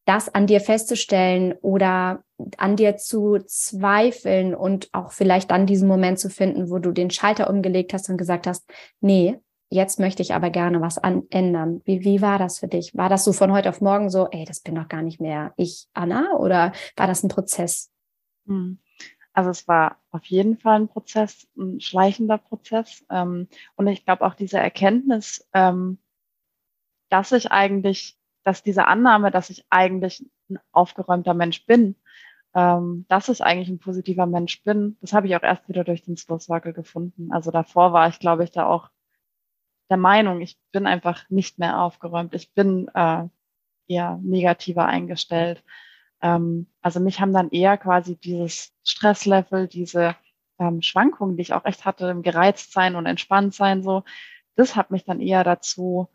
das 0.06 0.34
an 0.34 0.46
dir 0.46 0.60
festzustellen 0.60 1.54
oder 1.60 2.24
an 2.56 2.76
dir 2.76 2.96
zu 2.96 3.38
zweifeln 3.46 4.54
und 4.54 4.88
auch 4.92 5.12
vielleicht 5.12 5.50
dann 5.50 5.66
diesen 5.66 5.88
Moment 5.88 6.18
zu 6.18 6.30
finden, 6.30 6.70
wo 6.70 6.78
du 6.78 6.92
den 6.92 7.10
Schalter 7.10 7.50
umgelegt 7.50 7.92
hast 7.92 8.08
und 8.08 8.16
gesagt 8.16 8.46
hast, 8.46 8.70
nee, 9.00 9.38
jetzt 9.70 9.98
möchte 9.98 10.22
ich 10.22 10.34
aber 10.34 10.50
gerne 10.50 10.80
was 10.80 10.98
an, 10.98 11.24
ändern. 11.30 11.82
Wie, 11.84 12.04
wie 12.04 12.22
war 12.22 12.38
das 12.38 12.58
für 12.58 12.68
dich? 12.68 12.96
War 12.96 13.08
das 13.08 13.24
so 13.24 13.32
von 13.32 13.52
heute 13.52 13.68
auf 13.68 13.80
morgen 13.80 14.08
so, 14.08 14.28
ey, 14.30 14.44
das 14.44 14.60
bin 14.60 14.76
doch 14.76 14.88
gar 14.88 15.02
nicht 15.02 15.20
mehr 15.20 15.52
ich, 15.56 15.88
Anna? 15.92 16.32
Oder 16.36 16.72
war 16.96 17.06
das 17.06 17.22
ein 17.22 17.28
Prozess? 17.28 17.90
Hm. 18.46 18.78
Also 19.32 19.50
es 19.50 19.68
war 19.68 19.98
auf 20.10 20.24
jeden 20.24 20.58
Fall 20.58 20.80
ein 20.80 20.88
Prozess, 20.88 21.46
ein 21.56 21.80
schleichender 21.80 22.38
Prozess. 22.38 23.04
Ähm, 23.10 23.48
und 23.76 23.86
ich 23.88 24.04
glaube 24.04 24.24
auch 24.24 24.34
diese 24.34 24.58
Erkenntnis, 24.58 25.46
ähm, 25.52 25.98
dass 27.08 27.32
ich 27.32 27.50
eigentlich 27.50 28.18
dass 28.48 28.62
diese 28.62 28.86
Annahme, 28.86 29.30
dass 29.30 29.50
ich 29.50 29.66
eigentlich 29.68 30.24
ein 30.48 30.58
aufgeräumter 30.72 31.34
Mensch 31.34 31.66
bin, 31.66 31.96
ähm, 32.54 33.04
dass 33.08 33.28
ich 33.28 33.42
eigentlich 33.42 33.68
ein 33.68 33.78
positiver 33.78 34.26
Mensch 34.26 34.62
bin, 34.64 34.96
das 35.00 35.12
habe 35.12 35.26
ich 35.26 35.36
auch 35.36 35.42
erst 35.42 35.68
wieder 35.68 35.84
durch 35.84 36.02
den 36.02 36.16
Slow 36.16 36.38
Circle 36.38 36.72
gefunden. 36.72 37.32
Also 37.32 37.50
davor 37.50 37.92
war 37.92 38.08
ich, 38.08 38.18
glaube 38.18 38.44
ich, 38.44 38.50
da 38.50 38.66
auch 38.66 38.90
der 39.90 39.96
Meinung, 39.96 40.40
ich 40.40 40.58
bin 40.72 40.86
einfach 40.86 41.28
nicht 41.30 41.58
mehr 41.58 41.80
aufgeräumt. 41.80 42.34
Ich 42.34 42.52
bin 42.52 42.88
äh, 42.94 43.24
eher 43.86 44.18
negativer 44.22 44.86
eingestellt. 44.86 45.64
Ähm, 46.20 46.66
also 46.82 47.00
mich 47.00 47.20
haben 47.20 47.32
dann 47.32 47.50
eher 47.50 47.78
quasi 47.78 48.16
dieses 48.16 48.72
Stresslevel, 48.84 49.68
diese 49.68 50.16
ähm, 50.58 50.82
Schwankungen, 50.82 51.36
die 51.36 51.42
ich 51.42 51.52
auch 51.52 51.64
echt 51.64 51.84
hatte, 51.84 52.08
im 52.08 52.22
Gereiztsein 52.22 52.96
und 52.96 53.06
Entspanntsein 53.06 53.82
so, 53.82 54.04
das 54.56 54.76
hat 54.76 54.90
mich 54.90 55.04
dann 55.04 55.20
eher 55.20 55.44
dazu 55.44 56.08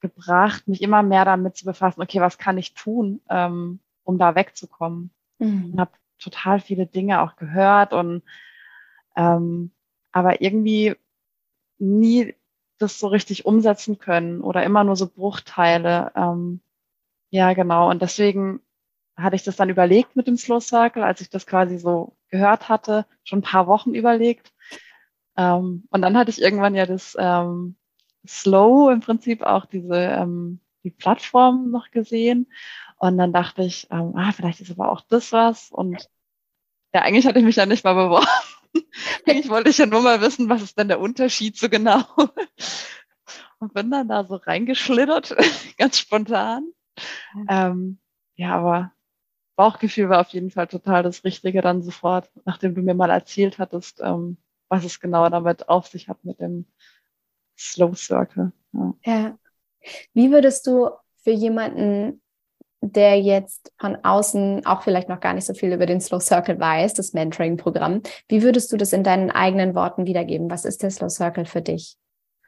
gebracht, 0.00 0.68
mich 0.68 0.82
immer 0.82 1.02
mehr 1.02 1.24
damit 1.24 1.56
zu 1.56 1.64
befassen, 1.64 2.02
okay, 2.02 2.20
was 2.20 2.38
kann 2.38 2.58
ich 2.58 2.74
tun, 2.74 3.20
ähm, 3.28 3.80
um 4.06 4.18
da 4.18 4.34
wegzukommen. 4.34 5.10
Mhm. 5.38 5.72
Und 5.72 5.80
habe 5.80 5.92
total 6.18 6.60
viele 6.60 6.86
Dinge 6.86 7.20
auch 7.20 7.36
gehört 7.36 7.92
und 7.92 8.22
ähm, 9.16 9.72
aber 10.12 10.40
irgendwie 10.40 10.94
nie 11.78 12.34
das 12.78 12.98
so 12.98 13.08
richtig 13.08 13.44
umsetzen 13.44 13.98
können 13.98 14.40
oder 14.40 14.62
immer 14.64 14.84
nur 14.84 14.96
so 14.96 15.08
Bruchteile. 15.08 16.12
Ähm, 16.14 16.60
ja, 17.30 17.52
genau. 17.52 17.90
Und 17.90 18.02
deswegen 18.02 18.60
hatte 19.16 19.36
ich 19.36 19.42
das 19.42 19.56
dann 19.56 19.70
überlegt 19.70 20.16
mit 20.16 20.26
dem 20.26 20.36
Slow 20.36 20.60
Circle, 20.60 21.02
als 21.02 21.20
ich 21.20 21.30
das 21.30 21.46
quasi 21.46 21.78
so 21.78 22.16
gehört 22.28 22.68
hatte, 22.68 23.06
schon 23.24 23.40
ein 23.40 23.42
paar 23.42 23.66
Wochen 23.66 23.94
überlegt. 23.94 24.52
Ähm, 25.36 25.84
und 25.90 26.02
dann 26.02 26.16
hatte 26.16 26.30
ich 26.30 26.40
irgendwann 26.40 26.74
ja 26.74 26.86
das 26.86 27.16
ähm, 27.18 27.76
Slow 28.26 28.90
im 28.92 29.00
Prinzip 29.00 29.42
auch 29.42 29.66
diese 29.66 29.96
ähm, 29.96 30.60
die 30.86 30.90
Plattform 30.90 31.70
noch 31.70 31.90
gesehen. 31.90 32.46
Und 32.98 33.18
dann 33.18 33.32
dachte 33.32 33.62
ich, 33.62 33.88
ähm, 33.90 34.14
ah, 34.16 34.32
vielleicht 34.32 34.60
ist 34.60 34.70
aber 34.70 34.90
auch 34.90 35.02
das 35.02 35.32
was. 35.32 35.70
Und 35.70 36.08
ja, 36.94 37.02
eigentlich 37.02 37.26
hatte 37.26 37.38
ich 37.38 37.44
mich 37.44 37.56
ja 37.56 37.66
nicht 37.66 37.84
mal 37.84 37.94
beworben. 37.94 38.26
eigentlich 39.26 39.48
wollte 39.48 39.70
ich 39.70 39.78
ja 39.78 39.86
nur 39.86 40.02
mal 40.02 40.20
wissen, 40.20 40.48
was 40.48 40.62
ist 40.62 40.78
denn 40.78 40.88
der 40.88 41.00
Unterschied 41.00 41.56
so 41.56 41.68
genau. 41.68 42.02
Und 43.58 43.74
bin 43.74 43.90
dann 43.90 44.08
da 44.08 44.24
so 44.24 44.36
reingeschlittert, 44.36 45.34
ganz 45.78 45.98
spontan. 45.98 46.72
Ähm, 47.48 47.98
ja, 48.34 48.56
aber 48.56 48.92
Bauchgefühl 49.56 50.10
war 50.10 50.20
auf 50.20 50.28
jeden 50.28 50.50
Fall 50.50 50.66
total 50.66 51.02
das 51.02 51.24
Richtige 51.24 51.62
dann 51.62 51.82
sofort, 51.82 52.30
nachdem 52.44 52.74
du 52.74 52.82
mir 52.82 52.94
mal 52.94 53.10
erzählt 53.10 53.58
hattest, 53.58 54.00
ähm, 54.00 54.36
was 54.68 54.84
es 54.84 55.00
genau 55.00 55.28
damit 55.30 55.68
auf 55.68 55.86
sich 55.86 56.08
hat 56.08 56.22
mit 56.24 56.40
dem 56.40 56.66
Slow 57.58 57.94
Circle. 57.94 58.52
Ja. 58.72 58.94
ja. 59.04 59.38
Wie 60.12 60.30
würdest 60.30 60.66
du 60.66 60.90
für 61.22 61.30
jemanden, 61.30 62.20
der 62.80 63.20
jetzt 63.20 63.72
von 63.78 63.96
außen 63.96 64.66
auch 64.66 64.82
vielleicht 64.82 65.08
noch 65.08 65.20
gar 65.20 65.34
nicht 65.34 65.46
so 65.46 65.54
viel 65.54 65.72
über 65.72 65.86
den 65.86 66.00
Slow 66.00 66.20
Circle 66.20 66.60
weiß, 66.60 66.94
das 66.94 67.12
Mentoring-Programm, 67.12 68.02
wie 68.28 68.42
würdest 68.42 68.72
du 68.72 68.76
das 68.76 68.92
in 68.92 69.02
deinen 69.02 69.30
eigenen 69.30 69.74
Worten 69.74 70.06
wiedergeben? 70.06 70.50
Was 70.50 70.64
ist 70.64 70.82
der 70.82 70.90
Slow 70.90 71.08
Circle 71.08 71.46
für 71.46 71.62
dich, 71.62 71.96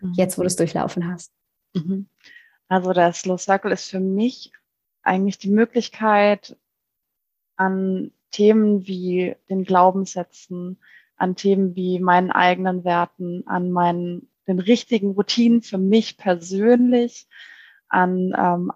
mhm. 0.01 0.13
jetzt 0.15 0.39
wo 0.39 0.43
du 0.43 0.47
es 0.47 0.57
durchlaufen 0.57 1.11
hast? 1.11 1.33
Mhm. 1.75 2.09
Also 2.69 2.93
der 2.93 3.13
Slow 3.13 3.39
Circle 3.39 3.73
ist 3.73 3.91
für 3.91 4.01
mich 4.01 4.53
eigentlich 5.03 5.39
die 5.39 5.51
Möglichkeit, 5.51 6.57
an 7.57 8.13
Themen 8.31 8.87
wie 8.87 9.35
den 9.49 9.65
Glaubenssätzen, 9.65 10.79
an 11.17 11.35
Themen 11.35 11.75
wie 11.75 11.99
meinen 11.99 12.31
eigenen 12.31 12.85
Werten, 12.85 13.43
an 13.47 13.71
meinen 13.71 14.31
den 14.47 14.59
richtigen 14.59 15.13
Routinen 15.13 15.63
für 15.63 15.79
mich 15.79 16.17
persönlich, 16.17 17.27
an 17.89 18.33
ähm, 18.37 18.73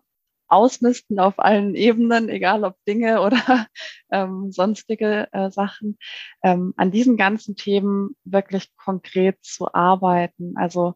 Ausmisten 0.52 1.18
auf 1.18 1.38
allen 1.38 1.74
Ebenen, 1.74 2.28
egal 2.28 2.64
ob 2.64 2.76
Dinge 2.86 3.20
oder 3.22 3.66
ähm, 4.10 4.52
sonstige 4.52 5.28
äh, 5.32 5.50
Sachen, 5.50 5.98
ähm, 6.42 6.74
an 6.76 6.90
diesen 6.90 7.16
ganzen 7.16 7.56
Themen 7.56 8.16
wirklich 8.24 8.74
konkret 8.76 9.38
zu 9.42 9.72
arbeiten. 9.72 10.54
Also 10.56 10.94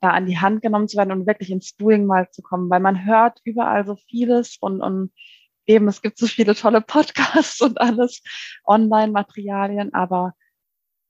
da 0.00 0.10
an 0.10 0.26
die 0.26 0.38
Hand 0.38 0.62
genommen 0.62 0.88
zu 0.88 0.96
werden 0.96 1.12
und 1.12 1.26
wirklich 1.26 1.50
ins 1.50 1.76
Doing 1.76 2.06
mal 2.06 2.30
zu 2.30 2.42
kommen, 2.42 2.70
weil 2.70 2.80
man 2.80 3.04
hört 3.04 3.40
überall 3.44 3.86
so 3.86 3.96
vieles 4.08 4.56
und, 4.60 4.80
und 4.80 5.12
eben 5.66 5.88
es 5.88 6.02
gibt 6.02 6.18
so 6.18 6.26
viele 6.26 6.54
tolle 6.54 6.80
Podcasts 6.80 7.60
und 7.62 7.80
alles, 7.80 8.22
Online-Materialien, 8.64 9.94
aber 9.94 10.34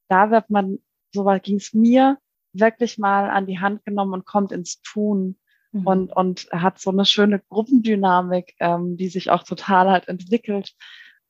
da 0.08 0.30
wird 0.30 0.50
man, 0.50 0.78
so 1.12 1.24
ging 1.42 1.56
es 1.56 1.74
mir, 1.74 2.18
wirklich 2.54 2.98
mal 2.98 3.30
an 3.30 3.46
die 3.46 3.60
Hand 3.60 3.84
genommen 3.84 4.14
und 4.14 4.24
kommt 4.24 4.52
ins 4.52 4.80
Tun 4.80 5.38
mhm. 5.72 5.86
und, 5.86 6.12
und 6.12 6.48
hat 6.52 6.78
so 6.78 6.90
eine 6.90 7.04
schöne 7.04 7.40
Gruppendynamik, 7.48 8.54
ähm, 8.60 8.96
die 8.96 9.08
sich 9.08 9.30
auch 9.30 9.42
total 9.42 9.90
halt 9.90 10.08
entwickelt. 10.08 10.74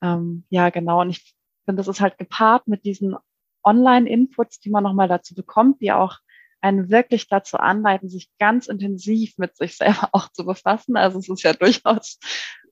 Ähm, 0.03 0.45
ja, 0.51 0.71
genau. 0.71 1.01
Und 1.01 1.11
ich 1.11 1.35
finde, 1.65 1.81
das 1.81 1.89
ist 1.89 2.01
halt 2.01 2.19
gepaart 2.19 2.69
mit 2.69 2.85
diesen 2.85 3.17
Online-Inputs, 3.65 4.61
die 4.61 4.71
man 4.71 4.85
nochmal 4.85 5.09
dazu 5.09 5.35
bekommt, 5.35 5.81
die 5.81 5.93
auch 5.93 6.19
einen 6.61 6.91
wirklich 6.91 7.29
dazu 7.29 7.57
anleiten, 7.57 8.09
sich 8.09 8.31
ganz 8.39 8.67
intensiv 8.67 9.35
mit 9.39 9.57
sich 9.57 9.77
selber 9.77 10.09
auch 10.13 10.29
zu 10.33 10.45
befassen. 10.45 10.97
Also 10.97 11.19
es 11.19 11.29
ist 11.29 11.43
ja 11.43 11.53
durchaus, 11.53 12.19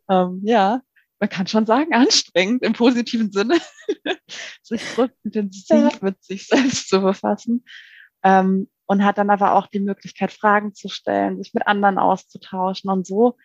ähm, 0.08 0.40
ja, 0.44 0.80
man 1.18 1.30
kann 1.30 1.46
schon 1.46 1.66
sagen, 1.66 1.94
anstrengend 1.94 2.62
im 2.62 2.75
positiven 2.75 3.32
Sinne, 3.32 3.58
sich 4.62 4.82
so 4.85 5.08
intensiv 5.25 6.02
mit 6.02 6.23
sich 6.23 6.46
selbst 6.46 6.88
zu 6.88 7.00
befassen. 7.00 7.64
Ähm, 8.23 8.68
und 8.87 9.05
hat 9.05 9.19
dann 9.19 9.31
aber 9.31 9.55
auch 9.55 9.66
die 9.66 9.81
Möglichkeit, 9.81 10.33
Fragen 10.33 10.75
zu 10.75 10.88
stellen, 10.88 11.38
sich 11.38 11.52
mit 11.55 11.66
anderen 11.66 11.99
auszutauschen. 11.99 12.90
Und 12.90 13.07
so 13.07 13.37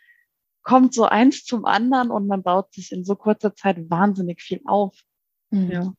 kommt 0.64 0.94
so 0.94 1.06
eins 1.06 1.44
zum 1.44 1.66
anderen 1.66 2.12
und 2.12 2.28
man 2.28 2.44
baut 2.44 2.74
sich 2.74 2.92
in 2.92 3.04
so 3.04 3.16
kurzer 3.16 3.56
Zeit 3.56 3.90
wahnsinnig 3.90 4.42
viel 4.42 4.62
auf. 4.66 4.96
Mhm. 5.50 5.72
Ja. 5.72 5.94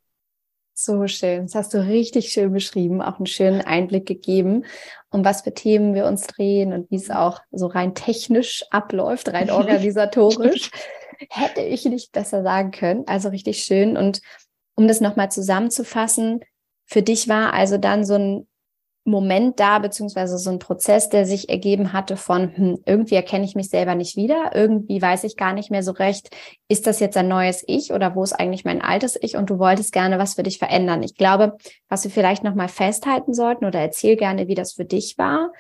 So 0.75 1.07
schön. 1.07 1.43
Das 1.43 1.55
hast 1.55 1.75
du 1.75 1.87
richtig 1.87 2.31
schön 2.31 2.53
beschrieben, 2.53 3.03
auch 3.03 3.19
einen 3.19 3.27
schönen 3.27 3.61
Einblick 3.61 4.07
gegeben, 4.07 4.65
um 5.11 5.25
was 5.25 5.43
für 5.43 5.53
Themen 5.53 5.95
wir 5.95 6.07
uns 6.07 6.27
drehen 6.27 6.73
und 6.73 6.91
wie 6.91 6.97
es 6.97 7.11
auch 7.11 7.41
so 7.51 7.67
rein 7.67 7.95
technisch 7.95 8.65
abläuft, 8.71 9.29
rein 9.29 9.51
organisatorisch. 9.51 10.71
Hätte 11.29 11.61
ich 11.61 11.85
nicht 11.85 12.13
besser 12.13 12.43
sagen 12.43 12.71
können. 12.71 13.07
Also 13.07 13.29
richtig 13.29 13.63
schön. 13.63 13.97
Und 13.97 14.23
um 14.75 14.89
das 14.89 15.01
nochmal 15.01 15.31
zusammenzufassen, 15.31 16.41
für 16.87 17.03
dich 17.03 17.29
war 17.29 17.53
also 17.53 17.77
dann 17.77 18.05
so 18.05 18.15
ein 18.15 18.49
Moment 19.05 19.59
da, 19.59 19.81
beziehungsweise 19.81 20.39
so 20.39 20.51
ein 20.51 20.61
Prozess, 20.61 21.09
der 21.09 21.27
sich 21.27 21.49
ergeben 21.49 21.93
hatte 21.93 22.17
von, 22.17 22.57
hm, 22.57 22.79
irgendwie 22.87 23.17
erkenne 23.17 23.45
ich 23.45 23.57
mich 23.57 23.69
selber 23.69 23.97
nicht 23.97 24.17
wieder, 24.17 24.53
irgendwie 24.55 25.03
weiß 25.03 25.25
ich 25.25 25.37
gar 25.37 25.53
nicht 25.53 25.73
mehr 25.73 25.83
so 25.83 25.91
recht, 25.91 26.31
ist 26.69 26.87
das 26.87 27.01
jetzt 27.01 27.17
ein 27.17 27.27
neues 27.27 27.65
Ich 27.67 27.93
oder 27.93 28.15
wo 28.15 28.23
ist 28.23 28.33
eigentlich 28.33 28.65
mein 28.65 28.81
altes 28.81 29.19
Ich 29.21 29.37
und 29.37 29.51
du 29.51 29.59
wolltest 29.59 29.93
gerne 29.93 30.19
was 30.19 30.35
für 30.35 30.45
dich 30.45 30.59
verändern. 30.59 31.03
Ich 31.03 31.17
glaube, 31.17 31.57
was 31.89 32.05
wir 32.05 32.13
vielleicht 32.13 32.45
nochmal 32.45 32.69
festhalten 32.69 33.35
sollten 33.35 33.65
oder 33.65 33.81
erzähl 33.81 34.17
gerne, 34.17 34.47
wie 34.47 34.55
das 34.55 34.75
für 34.75 34.85
dich 34.85 35.19
war, 35.19 35.53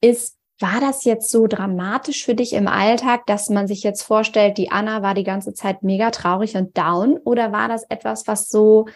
ist, 0.00 0.36
war 0.60 0.80
das 0.80 1.04
jetzt 1.04 1.30
so 1.30 1.48
dramatisch 1.48 2.24
für 2.24 2.36
dich 2.36 2.52
im 2.52 2.68
Alltag, 2.68 3.26
dass 3.26 3.50
man 3.50 3.66
sich 3.66 3.82
jetzt 3.82 4.02
vorstellt, 4.02 4.56
die 4.56 4.70
Anna 4.70 5.02
war 5.02 5.14
die 5.14 5.24
ganze 5.24 5.52
Zeit 5.52 5.82
mega 5.82 6.12
traurig 6.12 6.54
und 6.56 6.78
down 6.78 7.18
oder 7.24 7.50
war 7.50 7.66
das 7.66 7.82
etwas, 7.88 8.28
was 8.28 8.48
so 8.48 8.86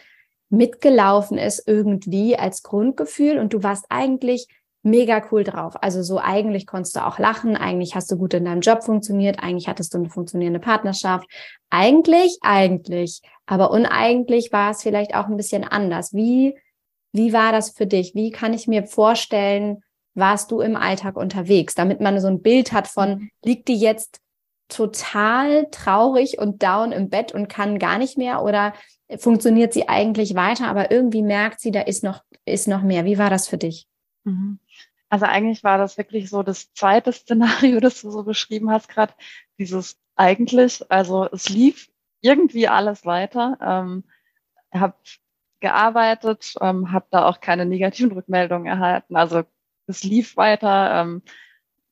mitgelaufen 0.51 1.39
ist 1.39 1.65
irgendwie 1.67 2.37
als 2.37 2.63
Grundgefühl 2.63 3.39
und 3.39 3.53
du 3.53 3.63
warst 3.63 3.87
eigentlich 3.91 4.49
mega 4.83 5.23
cool 5.31 5.45
drauf. 5.45 5.75
Also 5.83 6.03
so 6.03 6.19
eigentlich 6.19 6.67
konntest 6.67 6.97
du 6.97 7.05
auch 7.05 7.19
lachen, 7.19 7.57
eigentlich 7.57 7.95
hast 7.95 8.11
du 8.11 8.17
gut 8.17 8.35
in 8.35 8.45
deinem 8.45 8.61
Job 8.61 8.85
funktioniert, 8.85 9.43
eigentlich 9.43 9.69
hattest 9.69 9.93
du 9.93 9.99
eine 9.99 10.09
funktionierende 10.09 10.61
Partnerschaft. 10.61 11.29
Eigentlich, 11.71 12.39
eigentlich, 12.43 13.21
aber 13.47 13.71
uneigentlich 13.71 14.53
war 14.53 14.71
es 14.71 14.83
vielleicht 14.83 15.15
auch 15.15 15.27
ein 15.27 15.37
bisschen 15.37 15.65
anders. 15.65 16.15
Wie, 16.15 16.57
wie 17.13 17.33
war 17.33 17.53
das 17.53 17.71
für 17.71 17.87
dich? 17.87 18.15
Wie 18.15 18.31
kann 18.31 18.55
ich 18.55 18.67
mir 18.67 18.85
vorstellen, 18.85 19.83
warst 20.15 20.51
du 20.51 20.61
im 20.61 20.77
Alltag 20.77 21.17
unterwegs, 21.17 21.75
damit 21.75 22.01
man 22.01 22.21
so 22.21 22.29
ein 22.29 22.43
Bild 22.43 22.73
hat 22.73 22.89
von, 22.89 23.31
liegt 23.45 23.69
die 23.69 23.79
jetzt 23.79 24.21
total 24.69 25.69
traurig 25.71 26.39
und 26.39 26.63
down 26.63 26.93
im 26.93 27.09
Bett 27.09 27.33
und 27.33 27.49
kann 27.49 27.79
gar 27.79 27.99
nicht 27.99 28.19
mehr 28.19 28.43
oder 28.43 28.75
funktioniert 29.17 29.73
sie 29.73 29.89
eigentlich 29.89 30.35
weiter, 30.35 30.69
aber 30.69 30.91
irgendwie 30.91 31.23
merkt 31.23 31.61
sie, 31.61 31.71
da 31.71 31.81
ist 31.81 32.05
noch, 32.05 32.23
ist 32.45 32.69
noch 32.69 32.83
mehr. 32.83 33.05
Wie 33.05 33.19
war 33.19 33.31
das 33.31 33.49
für 33.49 33.57
dich? 33.57 33.87
Mhm. 34.25 34.59
Also 35.09 35.25
eigentlich 35.25 35.65
war 35.65 35.79
das 35.79 35.97
wirklich 35.97 36.29
so 36.29 36.43
das 36.43 36.73
zweite 36.75 37.13
Szenario, 37.13 37.81
das 37.81 38.03
du 38.03 38.11
so 38.11 38.25
beschrieben 38.25 38.71
hast, 38.71 38.89
gerade 38.89 39.15
dieses 39.59 39.99
eigentlich, 40.17 40.85
also 40.91 41.29
es 41.33 41.49
lief 41.49 41.89
irgendwie 42.21 42.69
alles 42.69 43.07
weiter. 43.07 43.57
Ähm, 43.63 44.05
habe 44.73 44.95
gearbeitet, 45.61 46.55
ähm, 46.61 46.93
habe 46.93 47.07
da 47.11 47.27
auch 47.27 47.41
keine 47.41 47.65
negativen 47.65 48.13
Rückmeldungen 48.13 48.67
erhalten. 48.67 49.17
Also 49.17 49.45
es 49.87 50.05
lief 50.05 50.37
weiter. 50.37 51.01
Ähm, 51.01 51.23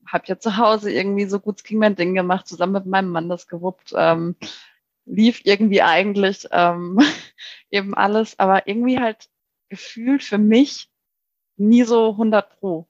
habe 0.06 0.24
ja 0.26 0.38
zu 0.38 0.56
Hause 0.56 0.92
irgendwie 0.92 1.26
so 1.26 1.40
gut 1.40 1.58
es 1.58 1.64
ging 1.64 1.78
mein 1.78 1.96
Ding 1.96 2.14
gemacht, 2.14 2.46
zusammen 2.46 2.74
mit 2.74 2.86
meinem 2.86 3.10
Mann 3.10 3.28
das 3.28 3.48
gewuppt. 3.48 3.92
Ähm, 3.96 4.36
lief 5.06 5.42
irgendwie 5.44 5.82
eigentlich 5.82 6.48
ähm, 6.50 6.98
eben 7.70 7.94
alles, 7.94 8.38
aber 8.38 8.66
irgendwie 8.66 8.98
halt 8.98 9.28
gefühlt 9.68 10.22
für 10.22 10.38
mich 10.38 10.90
nie 11.56 11.84
so 11.84 12.10
100 12.10 12.58
pro. 12.58 12.88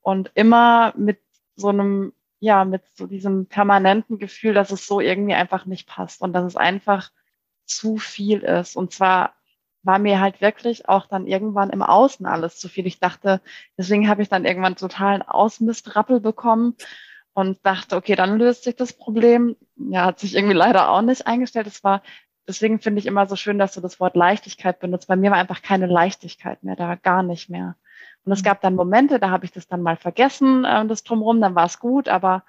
Und 0.00 0.30
immer 0.34 0.94
mit 0.96 1.20
so 1.56 1.68
einem, 1.68 2.12
ja, 2.38 2.64
mit 2.64 2.82
so 2.94 3.06
diesem 3.06 3.46
permanenten 3.46 4.18
Gefühl, 4.18 4.54
dass 4.54 4.70
es 4.70 4.86
so 4.86 5.00
irgendwie 5.00 5.34
einfach 5.34 5.66
nicht 5.66 5.88
passt 5.88 6.20
und 6.22 6.32
dass 6.32 6.44
es 6.44 6.56
einfach 6.56 7.10
zu 7.64 7.96
viel 7.96 8.40
ist. 8.40 8.76
Und 8.76 8.92
zwar 8.92 9.34
war 9.86 9.98
mir 9.98 10.20
halt 10.20 10.40
wirklich 10.40 10.88
auch 10.88 11.06
dann 11.06 11.26
irgendwann 11.26 11.70
im 11.70 11.82
Außen 11.82 12.26
alles 12.26 12.58
zu 12.58 12.68
viel. 12.68 12.86
Ich 12.86 12.98
dachte, 12.98 13.40
deswegen 13.78 14.08
habe 14.08 14.20
ich 14.20 14.28
dann 14.28 14.44
irgendwann 14.44 14.76
totalen 14.76 15.22
Ausmistrappel 15.22 16.20
bekommen 16.20 16.74
und 17.32 17.64
dachte, 17.64 17.96
okay, 17.96 18.16
dann 18.16 18.38
löst 18.38 18.64
sich 18.64 18.76
das 18.76 18.92
Problem. 18.92 19.56
Ja, 19.76 20.06
hat 20.06 20.18
sich 20.18 20.34
irgendwie 20.34 20.56
leider 20.56 20.90
auch 20.90 21.02
nicht 21.02 21.26
eingestellt. 21.26 21.66
Es 21.66 21.84
war, 21.84 22.02
deswegen 22.48 22.80
finde 22.80 22.98
ich 22.98 23.06
immer 23.06 23.26
so 23.26 23.36
schön, 23.36 23.58
dass 23.58 23.74
du 23.74 23.80
das 23.80 24.00
Wort 24.00 24.16
Leichtigkeit 24.16 24.80
benutzt. 24.80 25.06
Bei 25.06 25.16
mir 25.16 25.30
war 25.30 25.38
einfach 25.38 25.62
keine 25.62 25.86
Leichtigkeit 25.86 26.64
mehr 26.64 26.76
da, 26.76 26.96
gar 26.96 27.22
nicht 27.22 27.48
mehr. 27.48 27.76
Und 28.24 28.32
es 28.32 28.40
mhm. 28.40 28.44
gab 28.44 28.60
dann 28.62 28.74
Momente, 28.74 29.20
da 29.20 29.30
habe 29.30 29.44
ich 29.44 29.52
das 29.52 29.68
dann 29.68 29.82
mal 29.82 29.96
vergessen, 29.96 30.64
äh, 30.64 30.84
das 30.86 31.04
drumherum, 31.04 31.40
dann 31.40 31.54
war 31.54 31.66
es 31.66 31.78
gut, 31.78 32.08
aber 32.08 32.42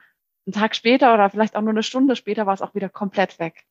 einen 0.47 0.53
Tag 0.53 0.75
später 0.75 1.13
oder 1.13 1.29
vielleicht 1.29 1.55
auch 1.55 1.61
nur 1.61 1.71
eine 1.71 1.83
Stunde 1.83 2.15
später 2.15 2.45
war 2.47 2.53
es 2.53 2.61
auch 2.61 2.73
wieder 2.73 2.89
komplett 2.89 3.37
weg. 3.37 3.65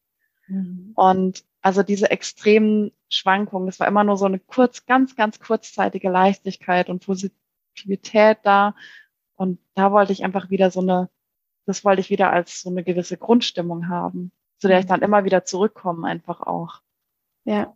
Mhm. 0.47 0.93
Und 0.95 1.46
also 1.67 1.83
diese 1.83 2.13
extremen 2.13 2.93
Schwankungen, 3.09 3.67
das 3.67 3.81
war 3.81 3.89
immer 3.89 4.05
nur 4.05 4.17
so 4.17 4.25
eine 4.25 4.39
kurz, 4.39 4.87
ganz, 4.87 5.17
ganz 5.17 5.41
kurzzeitige 5.41 6.09
Leichtigkeit 6.09 6.89
und 6.89 7.05
Positivität 7.05 8.39
da. 8.45 8.77
Und 9.35 9.59
da 9.75 9.91
wollte 9.91 10.13
ich 10.13 10.23
einfach 10.23 10.49
wieder 10.49 10.71
so 10.71 10.79
eine, 10.79 11.11
das 11.65 11.85
wollte 11.85 12.01
ich 12.03 12.09
wieder 12.09 12.33
als 12.33 12.61
so 12.61 12.71
eine 12.71 12.85
gewisse 12.85 13.17
Grundstimmung 13.17 13.89
haben, 13.89 14.31
zu 14.59 14.69
der 14.69 14.79
ich 14.79 14.85
mhm. 14.85 14.91
dann 14.91 15.03
immer 15.03 15.25
wieder 15.25 15.45
zurückkomme, 15.45 16.07
einfach 16.07 16.41
auch. 16.41 16.83
Ja. 17.43 17.75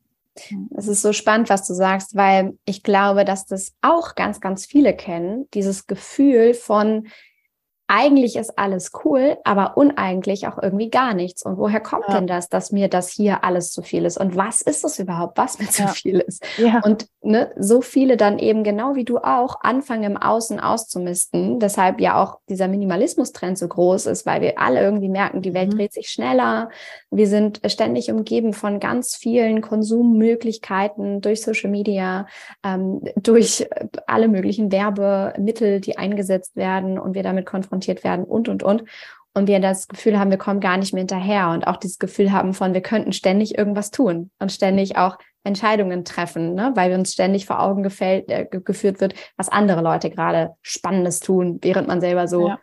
Es 0.77 0.87
ist 0.87 1.03
so 1.03 1.13
spannend, 1.13 1.51
was 1.51 1.67
du 1.67 1.75
sagst, 1.75 2.15
weil 2.15 2.57
ich 2.67 2.85
glaube, 2.85 3.25
dass 3.25 3.47
das 3.47 3.75
auch 3.81 4.15
ganz, 4.15 4.41
ganz 4.41 4.67
viele 4.67 4.95
kennen, 4.95 5.49
dieses 5.53 5.89
Gefühl 5.89 6.55
von, 6.55 7.09
eigentlich 7.93 8.37
ist 8.37 8.57
alles 8.57 8.93
cool, 9.05 9.37
aber 9.43 9.77
uneigentlich 9.77 10.47
auch 10.47 10.63
irgendwie 10.63 10.91
gar 10.91 11.13
nichts. 11.13 11.45
Und 11.45 11.59
woher 11.59 11.81
kommt 11.81 12.05
ja. 12.07 12.15
denn 12.15 12.29
das, 12.29 12.49
dass 12.49 12.71
mir 12.71 12.87
das 12.87 13.11
hier 13.11 13.43
alles 13.43 13.73
zu 13.73 13.83
viel 13.83 14.05
ist? 14.05 14.17
Und 14.17 14.37
was 14.37 14.63
ist 14.63 14.85
es 14.85 15.01
überhaupt, 15.01 15.37
was 15.37 15.59
mir 15.59 15.69
zu 15.69 15.83
ja. 15.83 15.89
viel 15.89 16.21
ist? 16.21 16.41
Ja. 16.57 16.83
Und 16.85 17.09
ne, 17.21 17.51
so 17.59 17.83
viele 17.83 18.17
dann 18.17 18.39
eben 18.39 18.63
genau 18.63 18.95
wie 18.95 19.05
du 19.05 19.19
auch 19.19 19.57
anfangen 19.63 20.05
im 20.05 20.17
Außen 20.17 20.61
auszumisten. 20.61 21.59
Deshalb 21.59 22.01
ja 22.01 22.23
auch 22.23 22.39
dieser 22.49 22.69
Minimalismus-Trend 22.69 23.59
so 23.59 23.67
groß 23.67 24.07
ist, 24.07 24.25
weil 24.25 24.41
wir 24.41 24.61
alle 24.61 24.81
irgendwie 24.81 25.09
merken, 25.09 25.43
die 25.43 25.53
Welt 25.53 25.73
mhm. 25.73 25.79
dreht 25.79 25.93
sich 25.93 26.11
schneller. 26.11 26.69
Wir 27.11 27.27
sind 27.27 27.61
ständig 27.67 28.13
umgeben 28.13 28.53
von 28.53 28.79
ganz 28.79 29.17
vielen 29.17 29.63
Konsummöglichkeiten 29.63 31.23
durch 31.23 31.43
Social 31.43 31.71
Media, 31.71 32.29
ähm, 32.65 33.03
durch 33.17 33.69
alle 34.07 34.29
möglichen 34.29 34.71
Werbemittel, 34.71 35.81
die 35.81 35.99
eingesetzt 35.99 36.55
werden 36.55 36.97
und 36.97 37.15
wir 37.15 37.25
damit 37.25 37.47
konfrontiert 37.47 37.80
konfrontiert 37.81 38.05
werden 38.05 38.25
und, 38.25 38.49
und, 38.49 38.63
und. 38.63 38.85
Und 39.33 39.47
wir 39.47 39.61
das 39.61 39.87
Gefühl 39.87 40.19
haben, 40.19 40.31
wir 40.31 40.39
kommen 40.39 40.59
gar 40.59 40.77
nicht 40.77 40.93
mehr 40.93 41.03
hinterher 41.03 41.51
und 41.51 41.65
auch 41.67 41.77
dieses 41.77 42.01
Gefühl 42.01 42.33
haben 42.33 42.53
von, 42.53 42.75
wir 42.75 42.81
könnten 42.81 43.13
ständig 43.13 43.57
irgendwas 43.57 43.93
tun 43.93 44.31
und 44.41 44.51
ständig 44.51 44.97
auch 44.97 45.19
Entscheidungen 45.45 46.05
treffen, 46.05 46.55
ne? 46.55 46.73
weil 46.75 46.91
wir 46.91 46.99
uns 46.99 47.13
ständig 47.13 47.47
vor 47.47 47.61
Augen 47.61 47.85
gefällt, 47.85 48.29
äh, 48.29 48.47
geführt 48.51 49.01
wird, 49.01 49.15
was 49.37 49.49
andere 49.49 49.83
Leute 49.83 50.11
gerade 50.11 50.57
Spannendes 50.63 51.21
tun, 51.21 51.61
während 51.63 51.87
man 51.87 52.01
selber 52.01 52.27
so 52.27 52.49
ja. 52.49 52.59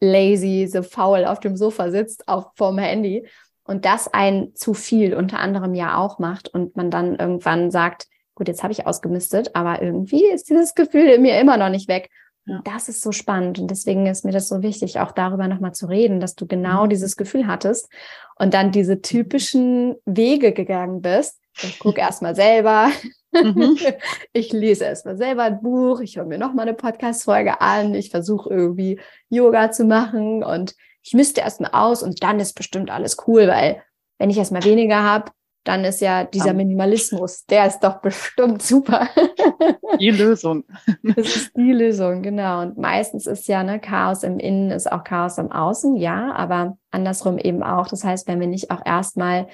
lazy, 0.00 0.68
so 0.72 0.84
faul 0.84 1.24
auf 1.24 1.40
dem 1.40 1.56
Sofa 1.56 1.90
sitzt, 1.90 2.28
auf 2.28 2.46
vorm 2.54 2.78
Handy. 2.78 3.26
Und 3.64 3.84
das 3.84 4.06
ein 4.06 4.54
zu 4.54 4.74
viel 4.74 5.14
unter 5.14 5.40
anderem 5.40 5.74
ja 5.74 5.98
auch 5.98 6.20
macht 6.20 6.48
und 6.48 6.76
man 6.76 6.90
dann 6.90 7.16
irgendwann 7.16 7.72
sagt, 7.72 8.06
gut, 8.36 8.46
jetzt 8.46 8.62
habe 8.62 8.72
ich 8.72 8.86
ausgemistet, 8.86 9.50
aber 9.54 9.82
irgendwie 9.82 10.26
ist 10.26 10.48
dieses 10.48 10.74
Gefühl 10.74 11.08
in 11.08 11.22
mir 11.22 11.40
immer 11.40 11.56
noch 11.56 11.68
nicht 11.68 11.88
weg. 11.88 12.10
Ja. 12.44 12.60
Das 12.64 12.88
ist 12.88 13.02
so 13.02 13.12
spannend 13.12 13.60
und 13.60 13.70
deswegen 13.70 14.06
ist 14.06 14.24
mir 14.24 14.32
das 14.32 14.48
so 14.48 14.62
wichtig, 14.62 14.98
auch 14.98 15.12
darüber 15.12 15.46
nochmal 15.46 15.72
zu 15.72 15.86
reden, 15.86 16.18
dass 16.18 16.34
du 16.34 16.46
genau 16.46 16.84
mhm. 16.84 16.90
dieses 16.90 17.16
Gefühl 17.16 17.46
hattest 17.46 17.88
und 18.36 18.52
dann 18.52 18.72
diese 18.72 19.00
typischen 19.00 19.94
Wege 20.06 20.52
gegangen 20.52 21.02
bist. 21.02 21.38
Ich 21.62 21.78
gucke 21.78 22.00
erstmal 22.00 22.34
selber, 22.34 22.90
mhm. 23.32 23.78
ich 24.32 24.52
lese 24.52 24.84
erstmal 24.84 25.16
selber 25.16 25.44
ein 25.44 25.62
Buch, 25.62 26.00
ich 26.00 26.16
höre 26.16 26.24
mir 26.24 26.38
nochmal 26.38 26.66
eine 26.66 26.76
Podcast-Folge 26.76 27.60
an, 27.60 27.94
ich 27.94 28.10
versuche 28.10 28.50
irgendwie 28.50 29.00
Yoga 29.28 29.70
zu 29.70 29.84
machen 29.84 30.42
und 30.42 30.74
ich 31.02 31.12
müsste 31.12 31.42
erstmal 31.42 31.70
aus 31.72 32.02
und 32.02 32.24
dann 32.24 32.40
ist 32.40 32.54
bestimmt 32.54 32.90
alles 32.90 33.18
cool, 33.26 33.46
weil 33.46 33.82
wenn 34.18 34.30
ich 34.30 34.38
erstmal 34.38 34.64
weniger 34.64 35.02
habe, 35.02 35.30
dann 35.64 35.84
ist 35.84 36.00
ja 36.00 36.24
dieser 36.24 36.54
Minimalismus, 36.54 37.44
der 37.46 37.66
ist 37.66 37.80
doch 37.80 38.00
bestimmt 38.00 38.62
super. 38.62 39.08
Die 40.00 40.10
Lösung. 40.10 40.64
Das 41.02 41.36
ist 41.36 41.56
die 41.56 41.72
Lösung, 41.72 42.22
genau. 42.22 42.62
Und 42.62 42.78
meistens 42.78 43.26
ist 43.26 43.46
ja 43.46 43.62
ne, 43.62 43.78
Chaos 43.78 44.22
im 44.22 44.38
Innen 44.38 44.70
ist 44.70 44.90
auch 44.90 45.04
Chaos 45.04 45.38
im 45.38 45.52
Außen, 45.52 45.96
ja, 45.96 46.32
aber 46.34 46.76
andersrum 46.90 47.38
eben 47.38 47.62
auch. 47.62 47.86
Das 47.86 48.02
heißt, 48.02 48.26
wenn 48.26 48.40
wir 48.40 48.46
nicht 48.46 48.70
auch 48.70 48.84
erstmal 48.84 49.48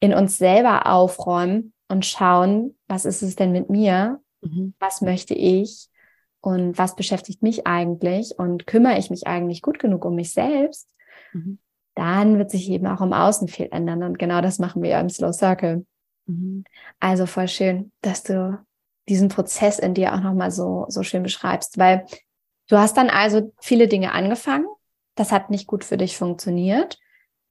in 0.00 0.14
uns 0.14 0.38
selber 0.38 0.86
aufräumen 0.86 1.72
und 1.88 2.04
schauen, 2.06 2.76
was 2.88 3.04
ist 3.04 3.22
es 3.22 3.36
denn 3.36 3.52
mit 3.52 3.70
mir? 3.70 4.20
Mhm. 4.40 4.74
Was 4.80 5.02
möchte 5.02 5.34
ich? 5.34 5.88
Und 6.40 6.76
was 6.78 6.96
beschäftigt 6.96 7.42
mich 7.42 7.66
eigentlich? 7.66 8.38
Und 8.38 8.66
kümmere 8.66 8.98
ich 8.98 9.10
mich 9.10 9.26
eigentlich 9.26 9.62
gut 9.62 9.78
genug 9.78 10.04
um 10.04 10.14
mich 10.14 10.32
selbst? 10.32 10.88
Mhm 11.32 11.58
dann 11.94 12.38
wird 12.38 12.50
sich 12.50 12.68
eben 12.70 12.86
auch 12.86 13.00
im 13.00 13.12
Außen 13.12 13.48
viel 13.48 13.68
ändern. 13.70 14.02
Und 14.02 14.18
genau 14.18 14.40
das 14.40 14.58
machen 14.58 14.82
wir 14.82 14.90
ja 14.90 15.00
im 15.00 15.08
Slow 15.08 15.32
Circle. 15.32 15.86
Mhm. 16.26 16.64
Also 17.00 17.26
voll 17.26 17.48
schön, 17.48 17.92
dass 18.02 18.22
du 18.22 18.58
diesen 19.08 19.28
Prozess 19.28 19.78
in 19.78 19.94
dir 19.94 20.14
auch 20.14 20.20
nochmal 20.20 20.50
so, 20.50 20.86
so 20.88 21.02
schön 21.02 21.22
beschreibst, 21.22 21.78
weil 21.78 22.06
du 22.68 22.78
hast 22.78 22.96
dann 22.96 23.10
also 23.10 23.52
viele 23.60 23.88
Dinge 23.88 24.12
angefangen. 24.12 24.66
Das 25.14 25.30
hat 25.30 25.50
nicht 25.50 25.66
gut 25.66 25.84
für 25.84 25.96
dich 25.96 26.16
funktioniert. 26.16 26.98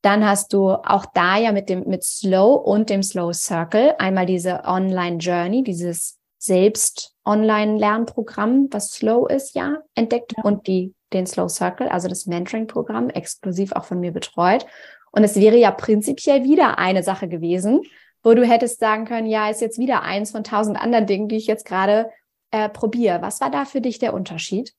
Dann 0.02 0.26
hast 0.26 0.52
du 0.52 0.72
auch 0.72 1.06
da 1.14 1.38
ja 1.38 1.54
mit 1.54 1.70
dem, 1.70 1.88
mit 1.88 2.04
Slow 2.04 2.56
und 2.56 2.90
dem 2.90 3.04
Slow 3.04 3.34
Circle 3.34 3.96
einmal 4.00 4.26
diese 4.26 4.64
Online 4.66 5.18
Journey, 5.18 5.64
dieses 5.64 6.20
selbst 6.38 7.16
Online-Lernprogramm, 7.24 8.68
was 8.70 8.90
Slow 8.90 9.28
ist, 9.34 9.56
ja, 9.56 9.78
entdeckt 9.96 10.34
ja. 10.36 10.44
und 10.44 10.68
die, 10.68 10.94
den 11.14 11.26
Slow 11.26 11.50
Circle, 11.50 11.90
also 11.90 12.08
das 12.08 12.26
Mentoring-Programm, 12.26 13.10
exklusiv 13.10 13.72
auch 13.74 13.86
von 13.86 14.00
mir 14.00 14.12
betreut. 14.12 14.66
Und 15.12 15.24
es 15.24 15.36
wäre 15.36 15.58
ja 15.58 15.72
prinzipiell 15.72 16.44
wieder 16.44 16.80
eine 16.80 17.04
Sache 17.04 17.28
gewesen, 17.28 17.82
wo 18.24 18.34
du 18.34 18.46
hättest 18.46 18.80
sagen 18.80 19.06
können, 19.06 19.28
ja, 19.28 19.50
ist 19.50 19.62
jetzt 19.62 19.78
wieder 19.78 20.04
eins 20.04 20.32
von 20.32 20.44
tausend 20.44 20.78
anderen 20.78 21.06
Dingen, 21.06 21.28
die 21.28 21.36
ich 21.36 21.48
jetzt 21.48 21.66
gerade 21.66 22.10
äh, 22.52 22.70
probiere. 22.70 23.22
Was 23.22 23.42
war 23.42 23.52
da 23.52 23.66
für 23.66 23.82
dich 23.82 24.00
der 24.00 24.14
Unterschied? 24.14 24.74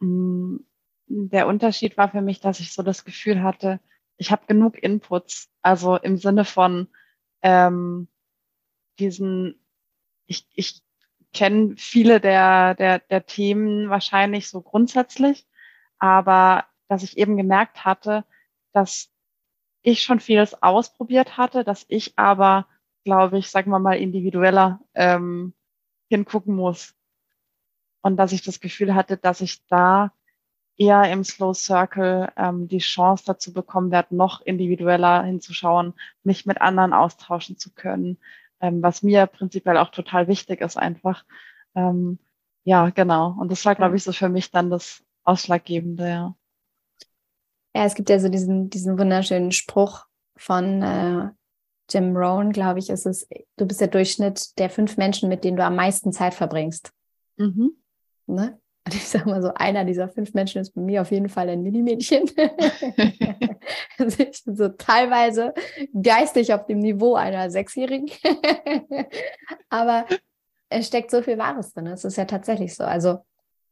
Mm, 0.00 0.56
der 1.06 1.46
Unterschied 1.46 1.96
war 1.96 2.10
für 2.10 2.22
mich, 2.22 2.40
dass 2.40 2.60
ich 2.60 2.72
so 2.72 2.82
das 2.82 3.04
Gefühl 3.04 3.42
hatte, 3.42 3.80
ich 4.16 4.30
habe 4.30 4.46
genug 4.46 4.82
Inputs, 4.82 5.48
also 5.62 5.96
im 5.96 6.18
Sinne 6.18 6.44
von 6.44 6.88
ähm, 7.42 8.08
diesen, 8.98 9.58
ich, 10.26 10.46
ich 10.54 10.82
kenne 11.32 11.74
viele 11.76 12.20
der, 12.20 12.74
der, 12.74 12.98
der 12.98 13.26
Themen 13.26 13.90
wahrscheinlich 13.90 14.48
so 14.48 14.62
grundsätzlich, 14.62 15.46
aber 15.98 16.64
dass 16.88 17.02
ich 17.02 17.18
eben 17.18 17.36
gemerkt 17.36 17.84
hatte, 17.84 18.24
dass 18.72 19.10
ich 19.82 20.02
schon 20.02 20.20
vieles 20.20 20.62
ausprobiert 20.62 21.36
hatte, 21.36 21.64
dass 21.64 21.84
ich 21.88 22.18
aber, 22.18 22.66
glaube 23.04 23.38
ich, 23.38 23.50
sagen 23.50 23.70
wir 23.70 23.78
mal, 23.78 23.98
individueller 23.98 24.80
ähm, 24.94 25.54
hingucken 26.08 26.54
muss. 26.54 26.94
Und 28.02 28.16
dass 28.16 28.32
ich 28.32 28.42
das 28.42 28.60
Gefühl 28.60 28.94
hatte, 28.94 29.16
dass 29.16 29.40
ich 29.40 29.66
da 29.66 30.12
eher 30.76 31.10
im 31.12 31.24
Slow 31.24 31.54
Circle 31.54 32.32
ähm, 32.36 32.66
die 32.66 32.78
Chance 32.78 33.24
dazu 33.26 33.52
bekommen 33.52 33.90
werde, 33.90 34.16
noch 34.16 34.40
individueller 34.40 35.22
hinzuschauen, 35.22 35.94
mich 36.22 36.46
mit 36.46 36.60
anderen 36.60 36.94
austauschen 36.94 37.58
zu 37.58 37.72
können, 37.74 38.18
ähm, 38.60 38.82
was 38.82 39.02
mir 39.02 39.26
prinzipiell 39.26 39.76
auch 39.76 39.90
total 39.90 40.28
wichtig 40.28 40.60
ist 40.60 40.76
einfach. 40.76 41.24
Ähm, 41.74 42.18
ja, 42.64 42.90
genau. 42.90 43.34
Und 43.38 43.50
das 43.50 43.64
war, 43.64 43.74
glaube 43.74 43.96
ich, 43.96 44.04
so 44.04 44.12
für 44.12 44.28
mich 44.28 44.50
dann 44.50 44.70
das 44.70 45.02
Ausschlaggebende, 45.24 46.08
ja. 46.08 46.34
Ja, 47.74 47.84
es 47.84 47.94
gibt 47.94 48.10
ja 48.10 48.18
so 48.18 48.28
diesen, 48.28 48.68
diesen 48.68 48.98
wunderschönen 48.98 49.52
Spruch 49.52 50.06
von 50.36 50.82
äh, 50.82 51.28
Jim 51.90 52.16
Rohn, 52.16 52.52
glaube 52.52 52.78
ich, 52.78 52.90
ist 52.90 53.06
es, 53.06 53.28
du 53.56 53.66
bist 53.66 53.80
der 53.80 53.88
Durchschnitt 53.88 54.58
der 54.58 54.70
fünf 54.70 54.96
Menschen, 54.96 55.28
mit 55.28 55.44
denen 55.44 55.56
du 55.56 55.64
am 55.64 55.76
meisten 55.76 56.12
Zeit 56.12 56.34
verbringst. 56.34 56.92
Mhm. 57.36 57.76
Ne? 58.26 58.59
Und 58.86 58.94
ich 58.94 59.06
sage 59.06 59.28
mal 59.28 59.42
so, 59.42 59.52
einer 59.54 59.84
dieser 59.84 60.08
fünf 60.08 60.32
Menschen 60.32 60.60
ist 60.60 60.74
bei 60.74 60.80
mir 60.80 61.02
auf 61.02 61.10
jeden 61.10 61.28
Fall 61.28 61.48
ein 61.48 61.62
Minimädchen. 61.62 62.30
also 63.98 64.22
ich 64.22 64.42
bin 64.44 64.56
so 64.56 64.68
teilweise 64.68 65.52
geistig 66.02 66.54
auf 66.54 66.66
dem 66.66 66.78
Niveau 66.78 67.14
einer 67.14 67.50
Sechsjährigen. 67.50 68.10
Aber 69.68 70.06
es 70.70 70.86
steckt 70.86 71.10
so 71.10 71.22
viel 71.22 71.38
Wahres 71.38 71.72
drin. 71.72 71.88
Es 71.88 72.04
ist 72.04 72.16
ja 72.16 72.24
tatsächlich 72.24 72.74
so. 72.74 72.84
Also 72.84 73.18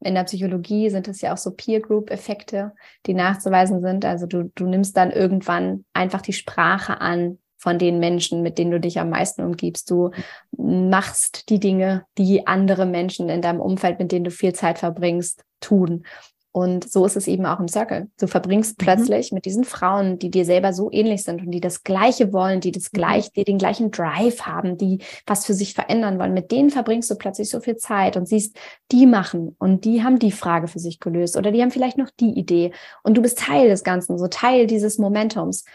in 0.01 0.15
der 0.15 0.23
Psychologie 0.23 0.89
sind 0.89 1.07
es 1.07 1.21
ja 1.21 1.33
auch 1.33 1.37
so 1.37 1.51
Peer-Group-Effekte, 1.51 2.73
die 3.05 3.13
nachzuweisen 3.13 3.81
sind. 3.81 4.05
Also 4.05 4.27
du, 4.27 4.51
du 4.55 4.67
nimmst 4.67 4.95
dann 4.95 5.11
irgendwann 5.11 5.85
einfach 5.93 6.21
die 6.21 6.33
Sprache 6.33 7.01
an 7.01 7.39
von 7.59 7.77
den 7.77 7.99
Menschen, 7.99 8.41
mit 8.41 8.57
denen 8.57 8.71
du 8.71 8.79
dich 8.79 8.99
am 8.99 9.09
meisten 9.09 9.43
umgibst. 9.43 9.91
Du 9.91 10.11
machst 10.57 11.49
die 11.49 11.59
Dinge, 11.59 12.05
die 12.17 12.47
andere 12.47 12.85
Menschen 12.85 13.29
in 13.29 13.41
deinem 13.41 13.59
Umfeld, 13.59 13.99
mit 13.99 14.11
denen 14.11 14.23
du 14.23 14.31
viel 14.31 14.53
Zeit 14.53 14.79
verbringst, 14.79 15.43
tun. 15.59 16.03
Und 16.51 16.89
so 16.89 17.05
ist 17.05 17.15
es 17.15 17.27
eben 17.27 17.45
auch 17.45 17.59
im 17.59 17.67
Circle. 17.67 18.09
Du 18.19 18.25
verbringst 18.25 18.79
mhm. 18.79 18.83
plötzlich 18.83 19.31
mit 19.31 19.45
diesen 19.45 19.65
Frauen, 19.65 20.17
die 20.17 20.31
dir 20.31 20.45
selber 20.45 20.73
so 20.73 20.89
ähnlich 20.91 21.23
sind 21.23 21.41
und 21.41 21.51
die 21.51 21.61
das 21.61 21.83
Gleiche 21.83 22.33
wollen, 22.33 22.59
die 22.59 22.71
das 22.71 22.91
mhm. 22.91 22.97
gleich, 22.97 23.31
die 23.31 23.43
den 23.43 23.59
gleichen 23.59 23.91
Drive 23.91 24.41
haben, 24.41 24.77
die 24.77 24.99
was 25.27 25.45
für 25.45 25.53
sich 25.53 25.75
verändern 25.75 26.17
wollen. 26.17 26.33
Mit 26.33 26.51
denen 26.51 26.71
verbringst 26.71 27.11
du 27.11 27.15
plötzlich 27.15 27.49
so 27.49 27.59
viel 27.59 27.77
Zeit 27.77 28.17
und 28.17 28.27
siehst, 28.27 28.57
die 28.91 29.05
machen 29.05 29.55
und 29.59 29.85
die 29.85 30.03
haben 30.03 30.17
die 30.17 30.31
Frage 30.31 30.67
für 30.67 30.79
sich 30.79 30.99
gelöst 30.99 31.37
oder 31.37 31.51
die 31.51 31.61
haben 31.61 31.71
vielleicht 31.71 31.99
noch 31.99 32.09
die 32.19 32.31
Idee 32.31 32.71
und 33.03 33.15
du 33.15 33.21
bist 33.21 33.37
Teil 33.37 33.69
des 33.69 33.83
Ganzen, 33.83 34.17
so 34.17 34.27
Teil 34.27 34.65
dieses 34.65 34.97
Momentums. 34.97 35.65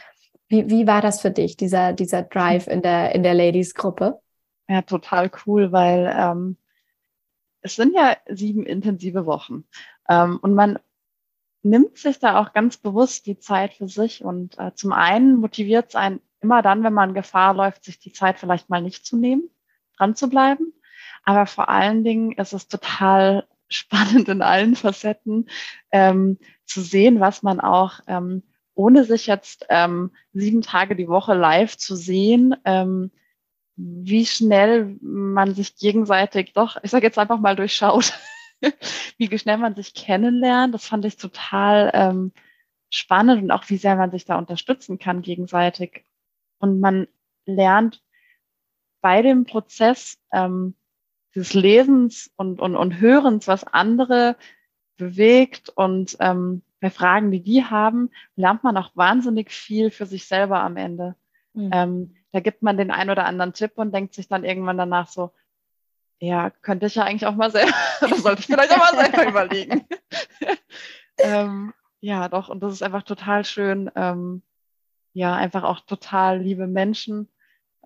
Wie, 0.49 0.69
wie 0.69 0.87
war 0.87 1.01
das 1.01 1.21
für 1.21 1.31
dich, 1.31 1.57
dieser, 1.57 1.93
dieser 1.93 2.23
Drive 2.23 2.67
in 2.67 2.83
der, 2.83 3.15
in 3.15 3.23
der 3.23 3.35
Ladies-Gruppe? 3.35 4.21
Ja, 4.69 4.83
total 4.83 5.31
cool, 5.47 5.73
weil 5.73 6.15
ähm, 6.17 6.57
es 7.61 7.77
sind 7.77 7.95
ja 7.95 8.17
sieben 8.29 8.65
intensive 8.65 9.27
Wochen. 9.27 9.65
Ähm, 10.09 10.39
und 10.43 10.55
man 10.55 10.79
nimmt 11.63 11.97
sich 11.97 12.19
da 12.19 12.39
auch 12.39 12.53
ganz 12.53 12.77
bewusst 12.77 13.27
die 13.27 13.39
Zeit 13.39 13.75
für 13.75 13.89
sich. 13.89 14.23
Und 14.25 14.59
äh, 14.59 14.73
zum 14.75 14.93
einen 14.93 15.37
motiviert 15.37 15.89
es 15.89 15.95
einen 15.97 16.21
immer 16.41 16.63
dann, 16.63 16.85
wenn 16.85 16.93
man 16.93 17.15
Gefahr 17.15 17.55
läuft, 17.55 17.85
sich 17.85 17.99
die 17.99 18.13
Zeit 18.13 18.39
vielleicht 18.39 18.69
mal 18.69 18.83
nicht 18.83 19.07
zu 19.07 19.17
nehmen, 19.17 19.49
dran 19.97 20.15
zu 20.15 20.29
bleiben. 20.29 20.75
Aber 21.25 21.47
vor 21.47 21.71
allen 21.71 22.05
Dingen 22.05 22.33
ist 22.33 22.53
es 22.53 22.69
total 22.69 23.49
spannend 23.69 24.29
in 24.29 24.43
allen 24.43 24.77
Facetten 24.77 25.49
ähm, 25.91 26.39
zu 26.67 26.83
sehen, 26.83 27.19
was 27.19 27.43
man 27.43 27.61
auch 27.61 28.01
ähm, 28.07 28.43
ohne 28.75 29.05
sich 29.05 29.27
jetzt 29.27 29.67
ähm, 29.69 30.11
sieben 30.33 30.63
Tage 30.63 30.97
die 30.97 31.09
Woche 31.09 31.35
live 31.35 31.77
zu 31.77 31.97
sehen, 31.97 32.57
ähm, 32.65 33.11
wie 33.77 34.27
schnell 34.27 34.97
man 35.01 35.55
sich 35.55 35.77
gegenseitig 35.77 36.53
doch, 36.53 36.77
ich 36.83 36.91
sage 36.91 37.07
jetzt 37.07 37.19
einfach 37.19 37.41
mal 37.41 37.57
durchschaut, 37.57 38.13
wie 39.19 39.39
schnell 39.39 39.59
man 39.59 39.75
sich 39.75 39.95
kennenlernt. 39.95 40.75
Das 40.75 40.87
fand 40.87 41.05
ich 41.05 41.17
total 41.17 41.91
ähm, 41.95 42.33
spannend 42.91 43.43
und 43.43 43.51
auch 43.51 43.69
wie 43.69 43.77
sehr 43.77 43.97
man 43.97 44.11
sich 44.11 44.25
da 44.25 44.39
unterstützen 44.39 44.99
kann 44.99 45.23
gegenseitig. 45.23 46.05
Und 46.59 46.81
man 46.81 47.09
lernt 47.47 48.03
bei 49.01 49.23
dem 49.23 49.45
Prozess 49.45 50.19
ähm, 50.33 50.75
des 51.35 51.53
Lesens 51.53 52.31
und, 52.37 52.61
und, 52.61 52.77
und 52.77 53.01
Hörens, 53.01 53.49
was 53.49 53.65
andere 53.65 54.37
bewegt 54.97 55.69
und 55.69 56.17
ähm, 56.21 56.63
bei 56.85 56.91
Fragen, 56.91 57.31
die 57.31 57.43
die 57.43 57.65
haben, 57.65 58.11
lernt 58.37 58.63
man 58.63 58.77
auch 58.77 58.91
wahnsinnig 58.95 59.51
viel 59.51 59.91
für 59.91 60.05
sich 60.05 60.27
selber 60.27 60.61
am 60.61 60.77
Ende. 60.77 61.15
Mhm. 61.55 61.71
Ähm, 61.73 62.17
da 62.33 62.41
gibt 62.41 62.63
man 62.63 62.77
den 62.77 62.91
ein 62.91 63.09
oder 63.09 63.25
anderen 63.25 63.55
Tipp 63.55 63.73
und 63.77 63.95
denkt 63.95 64.13
sich 64.13 64.29
dann 64.29 64.45
irgendwann 64.45 64.77
danach 64.77 65.09
so, 65.09 65.33
ja, 66.19 66.51
könnte 66.51 66.85
ich 66.85 66.97
ja 66.97 67.05
eigentlich 67.05 67.25
auch 67.27 67.37
mal 67.37 67.51
selber, 67.51 67.73
oder 68.03 68.17
sollte 68.17 68.41
ich 68.41 68.47
vielleicht 68.49 68.71
auch 68.71 68.93
mal 68.93 69.03
selber 69.03 69.27
überlegen. 69.31 69.87
ähm, 71.19 71.73
ja, 72.01 72.29
doch, 72.29 72.51
und 72.51 72.63
das 72.63 72.75
ist 72.75 72.83
einfach 72.83 73.03
total 73.03 73.47
schön. 73.47 73.91
Ähm, 73.97 74.43
ja, 75.15 75.35
einfach 75.35 75.63
auch 75.63 75.81
total 75.81 76.39
liebe 76.43 76.67
Menschen. 76.67 77.31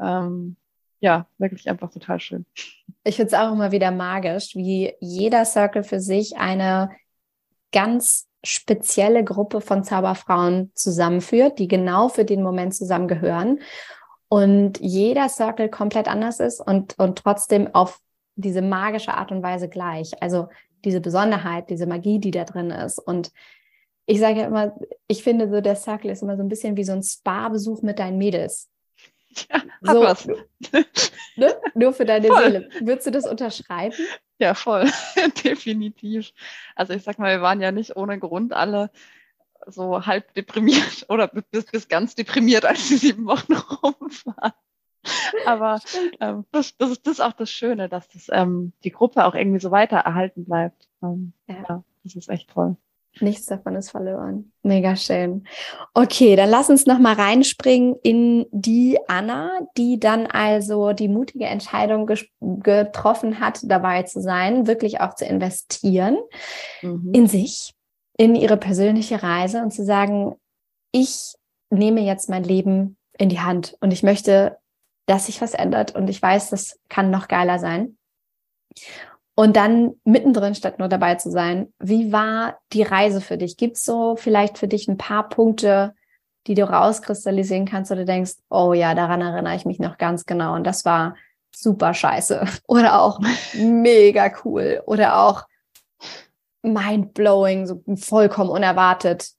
Ähm, 0.01 0.57
ja, 0.99 1.29
wirklich 1.39 1.71
einfach 1.71 1.93
total 1.93 2.19
schön. 2.19 2.47
Ich 3.05 3.15
finde 3.15 3.29
es 3.29 3.35
auch 3.35 3.53
immer 3.53 3.71
wieder 3.71 3.93
magisch, 3.93 4.57
wie 4.57 4.93
jeder 4.99 5.45
Circle 5.45 5.85
für 5.85 6.01
sich 6.01 6.37
eine 6.37 6.91
ganz 7.71 8.28
spezielle 8.45 9.25
Gruppe 9.25 9.61
von 9.61 9.85
Zauberfrauen 9.85 10.71
zusammenführt, 10.75 11.59
die 11.59 11.69
genau 11.69 12.09
für 12.09 12.25
den 12.25 12.43
Moment 12.43 12.75
zusammengehören 12.75 13.61
und 14.29 14.79
jeder 14.81 15.29
Circle 15.29 15.69
komplett 15.71 16.07
anders 16.07 16.41
ist 16.41 16.61
und, 16.61 16.99
und 16.99 17.19
trotzdem 17.19 17.75
auf 17.75 18.01
diese 18.37 18.63
magische 18.63 19.15
Art 19.15 19.33
und 19.33 19.43
Weise 19.43 19.69
gleich. 19.69 20.23
Also 20.23 20.49
diese 20.85 21.01
Besonderheit, 21.01 21.71
diese 21.71 21.87
Magie, 21.87 22.21
die 22.21 22.31
da 22.31 22.45
drin 22.45 22.71
ist. 22.71 22.99
Und 22.99 23.33
ich 24.07 24.21
sage 24.21 24.41
ja 24.41 24.47
immer, 24.47 24.77
ich 25.09 25.23
finde 25.25 25.51
so, 25.51 25.61
der 25.61 25.77
Circle 25.77 26.11
ist 26.11 26.23
immer 26.23 26.37
so 26.37 26.43
ein 26.43 26.49
bisschen 26.49 26.77
wie 26.77 26.85
so 26.85 26.93
ein 26.93 27.03
Spa-Besuch 27.03 27.83
mit 27.83 27.99
deinen 27.99 28.19
Mädels. 28.19 28.69
Ja, 29.51 29.63
so, 29.83 30.01
was. 30.03 30.27
Ne? 31.37 31.55
Nur 31.75 31.93
für 31.93 32.05
deine 32.05 32.27
voll. 32.27 32.43
Seele. 32.43 32.69
Würdest 32.81 33.07
du 33.07 33.11
das 33.11 33.27
unterschreiben? 33.27 33.95
Ja, 34.39 34.55
voll. 34.55 34.91
Definitiv. 35.45 36.33
Also 36.75 36.95
ich 36.95 37.03
sag 37.03 37.19
mal, 37.19 37.37
wir 37.37 37.43
waren 37.43 37.61
ja 37.61 37.71
nicht 37.71 37.97
ohne 37.97 38.19
Grund 38.19 38.53
alle 38.53 38.91
so 39.67 40.07
halb 40.07 40.35
deprimiert 40.35 41.07
oder 41.09 41.29
bis, 41.29 41.67
bis 41.67 41.89
ganz 41.89 42.15
deprimiert, 42.15 42.65
als 42.65 42.89
die 42.89 42.97
sieben 42.97 43.27
Wochen 43.27 43.53
rum 43.83 43.95
waren. 44.25 44.53
Aber 45.47 45.81
ähm, 46.21 46.45
das, 46.51 46.77
das, 46.77 46.91
ist, 46.91 47.07
das 47.07 47.15
ist 47.15 47.21
auch 47.21 47.33
das 47.33 47.51
Schöne, 47.51 47.89
dass 47.89 48.09
das, 48.09 48.29
ähm, 48.33 48.73
die 48.85 48.91
Gruppe 48.91 49.25
auch 49.25 49.35
irgendwie 49.35 49.61
so 49.61 49.71
weiter 49.71 49.99
erhalten 49.99 50.45
bleibt. 50.45 50.89
Ähm, 51.03 51.33
ja. 51.47 51.65
ja, 51.69 51.85
das 52.05 52.17
ist 52.17 52.29
echt 52.29 52.51
toll. 52.51 52.77
Nichts 53.21 53.47
davon 53.47 53.75
ist 53.75 53.91
verloren. 53.91 54.53
Mega 54.63 54.95
schön. 54.95 55.45
Okay, 55.95 56.37
dann 56.37 56.51
lass 56.51 56.71
uns 56.71 56.87
noch 56.87 56.99
mal 56.99 57.15
reinspringen 57.15 57.97
in 58.03 58.47
die 58.51 58.99
Anna, 59.09 59.61
die 59.77 59.99
dann 59.99 60.27
also 60.27 60.93
die 60.93 61.09
mutige 61.09 61.47
Entscheidung 61.47 62.09
getroffen 62.41 63.41
hat, 63.41 63.61
dabei 63.65 64.05
zu 64.05 64.21
sein, 64.21 64.67
wirklich 64.67 65.01
auch 65.01 65.15
zu 65.15 65.25
investieren 65.25 66.19
mhm. 66.83 67.11
in 67.13 67.27
sich, 67.27 67.75
in 68.17 68.35
ihre 68.35 68.57
persönliche 68.57 69.23
Reise 69.23 69.63
und 69.63 69.73
zu 69.73 69.85
sagen, 69.85 70.35
ich 70.93 71.35
nehme 71.71 72.01
jetzt 72.01 72.29
mein 72.29 72.45
Leben 72.45 72.97
in 73.19 73.29
die 73.29 73.41
Hand 73.41 73.77
und 73.81 73.93
ich 73.93 74.03
möchte, 74.03 74.59
dass 75.07 75.27
sich 75.27 75.41
was 75.41 75.55
ändert 75.55 75.95
und 75.95 76.09
ich 76.09 76.21
weiß, 76.21 76.51
das 76.51 76.79
kann 76.89 77.11
noch 77.11 77.29
geiler 77.29 77.59
sein. 77.59 77.97
Und 79.39 79.55
dann 79.55 79.95
mittendrin 80.03 80.57
statt 80.57 80.81
nur 80.81 80.89
dabei 80.89 81.15
zu 81.15 81.31
sein. 81.31 81.73
Wie 81.79 82.11
war 82.11 82.59
die 82.73 82.83
Reise 82.83 83.21
für 83.21 83.39
dich? 83.39 83.57
Gibt 83.57 83.77
es 83.77 83.85
so 83.85 84.17
vielleicht 84.17 84.59
für 84.59 84.67
dich 84.67 84.89
ein 84.89 84.97
paar 84.97 85.29
Punkte, 85.29 85.95
die 86.49 86.57
du 86.57 86.69
rauskristallisieren 86.69 87.65
kannst 87.65 87.93
oder 87.93 88.05
denkst, 88.05 88.33
oh 88.51 88.73
ja, 88.73 88.97
daran 88.97 89.21
erinnere 89.21 89.55
ich 89.55 89.65
mich 89.65 89.79
noch 89.79 89.97
ganz 89.97 90.27
genau. 90.27 90.57
Und 90.57 90.65
das 90.65 90.85
war 90.85 91.15
super 91.55 91.95
scheiße 91.95 92.47
oder 92.67 93.01
auch 93.01 93.21
mega 93.55 94.29
cool 94.45 94.83
oder 94.87 95.21
auch 95.21 95.47
mind 96.63 97.15
blowing, 97.15 97.69
so 97.69 97.81
vollkommen 97.95 98.51
unerwartet. 98.51 99.31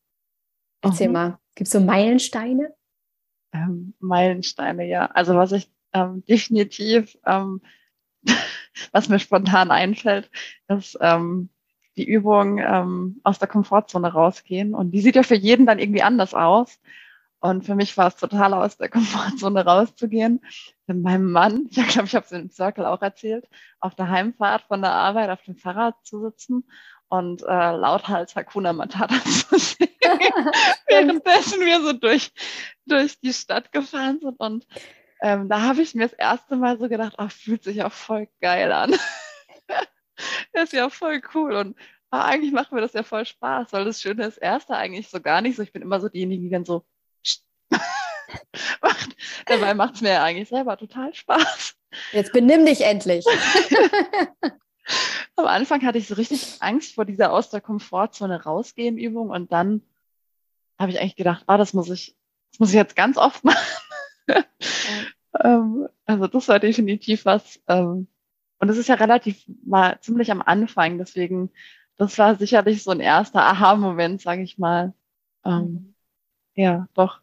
Erzähl 0.81 1.09
mhm. 1.09 1.13
mal, 1.13 1.39
gibt 1.55 1.67
es 1.67 1.73
so 1.73 1.81
Meilensteine? 1.81 2.73
Ähm, 3.51 3.95
Meilensteine, 3.99 4.85
ja. 4.87 5.07
Also 5.07 5.35
was 5.35 5.51
ich 5.51 5.69
ähm, 5.91 6.23
definitiv, 6.23 7.17
ähm, 7.25 7.59
was 8.91 9.09
mir 9.09 9.19
spontan 9.19 9.71
einfällt, 9.71 10.29
ist 10.67 10.97
ähm, 11.01 11.49
die 11.97 12.07
Übung 12.07 12.59
ähm, 12.59 13.19
aus 13.23 13.39
der 13.39 13.47
Komfortzone 13.47 14.11
rausgehen. 14.11 14.73
Und 14.73 14.91
die 14.91 15.01
sieht 15.01 15.15
ja 15.15 15.23
für 15.23 15.35
jeden 15.35 15.65
dann 15.65 15.79
irgendwie 15.79 16.01
anders 16.03 16.33
aus. 16.33 16.79
Und 17.41 17.65
für 17.65 17.75
mich 17.75 17.95
war 17.97 18.07
es 18.07 18.15
total 18.17 18.53
aus 18.53 18.77
der 18.77 18.89
Komfortzone 18.89 19.65
rauszugehen. 19.65 20.41
Mit 20.87 21.01
meinem 21.01 21.31
Mann, 21.31 21.67
ich 21.69 21.87
glaube, 21.87 22.07
ich 22.07 22.15
habe 22.15 22.25
es 22.25 22.31
im 22.31 22.49
Circle 22.49 22.85
auch 22.85 23.01
erzählt, 23.01 23.47
auf 23.79 23.95
der 23.95 24.09
Heimfahrt 24.09 24.63
von 24.63 24.81
der 24.81 24.91
Arbeit 24.91 25.29
auf 25.29 25.43
dem 25.43 25.55
Fahrrad 25.55 25.95
zu 26.03 26.21
sitzen 26.21 26.65
und 27.09 27.41
äh, 27.41 27.45
lauthals 27.45 28.35
Hakuna 28.35 28.71
Matata 28.71 29.15
zu 29.23 29.57
singen, 29.57 29.89
währenddessen 30.87 31.59
wir 31.61 31.81
so 31.81 31.93
durch, 31.93 32.31
durch 32.85 33.19
die 33.19 33.33
Stadt 33.33 33.71
gefahren 33.71 34.19
sind. 34.21 34.39
Und 34.39 34.67
ähm, 35.21 35.49
da 35.49 35.61
habe 35.61 35.81
ich 35.81 35.95
mir 35.95 36.07
das 36.07 36.13
erste 36.13 36.55
Mal 36.55 36.79
so 36.79 36.87
gedacht, 36.87 37.15
ach, 37.17 37.31
fühlt 37.31 37.63
sich 37.63 37.77
ja 37.77 37.89
voll 37.89 38.27
geil 38.41 38.71
an. 38.71 38.95
das 39.67 39.87
ist 40.65 40.73
ja 40.73 40.89
voll 40.89 41.21
cool. 41.33 41.55
Und 41.55 41.77
ah, 42.09 42.25
eigentlich 42.25 42.53
macht 42.53 42.71
mir 42.71 42.81
das 42.81 42.93
ja 42.93 43.03
voll 43.03 43.25
Spaß, 43.25 43.73
weil 43.73 43.85
das 43.85 44.01
Schöne 44.01 44.25
ist, 44.25 44.37
erste 44.37 44.75
eigentlich 44.75 45.09
so 45.09 45.21
gar 45.21 45.41
nicht 45.41 45.57
so. 45.57 45.63
Ich 45.63 45.73
bin 45.73 45.81
immer 45.81 45.99
so 45.99 46.09
diejenige, 46.09 46.43
die 46.43 46.49
dann 46.49 46.65
so 46.65 46.85
macht. 48.81 49.15
Dabei 49.45 49.73
macht 49.73 49.95
es 49.95 50.01
mir 50.01 50.11
ja 50.11 50.23
eigentlich 50.23 50.49
selber 50.49 50.77
total 50.77 51.13
Spaß. 51.13 51.75
Jetzt 52.13 52.31
benimm 52.31 52.65
dich 52.65 52.81
endlich. 52.81 53.25
Am 55.35 55.45
Anfang 55.45 55.85
hatte 55.85 55.97
ich 55.97 56.07
so 56.07 56.15
richtig 56.15 56.57
Angst 56.61 56.95
vor 56.95 57.05
dieser 57.05 57.31
aus 57.31 57.49
der 57.49 57.61
Komfortzone 57.61 58.43
rausgehen 58.43 58.97
Übung 58.97 59.29
und 59.29 59.51
dann 59.51 59.83
habe 60.77 60.91
ich 60.91 60.99
eigentlich 60.99 61.15
gedacht, 61.15 61.43
ah, 61.47 61.57
das 61.57 61.73
muss 61.73 61.89
ich, 61.89 62.15
das 62.51 62.59
muss 62.59 62.69
ich 62.69 62.75
jetzt 62.75 62.95
ganz 62.95 63.17
oft 63.17 63.43
machen. 63.43 63.57
Ähm, 65.43 65.87
also 66.05 66.27
das 66.27 66.47
war 66.47 66.59
definitiv 66.59 67.25
was. 67.25 67.59
Ähm, 67.67 68.07
und 68.59 68.69
es 68.69 68.77
ist 68.77 68.89
ja 68.89 68.95
relativ 68.95 69.45
mal 69.63 69.99
ziemlich 70.01 70.31
am 70.31 70.41
Anfang, 70.41 70.97
deswegen, 70.97 71.51
das 71.97 72.17
war 72.17 72.35
sicherlich 72.35 72.83
so 72.83 72.91
ein 72.91 72.99
erster 72.99 73.43
Aha-Moment, 73.43 74.21
sage 74.21 74.41
ich 74.41 74.57
mal. 74.57 74.93
Ähm, 75.45 75.61
mhm. 75.61 75.95
ja, 76.55 76.87
doch. 76.93 77.21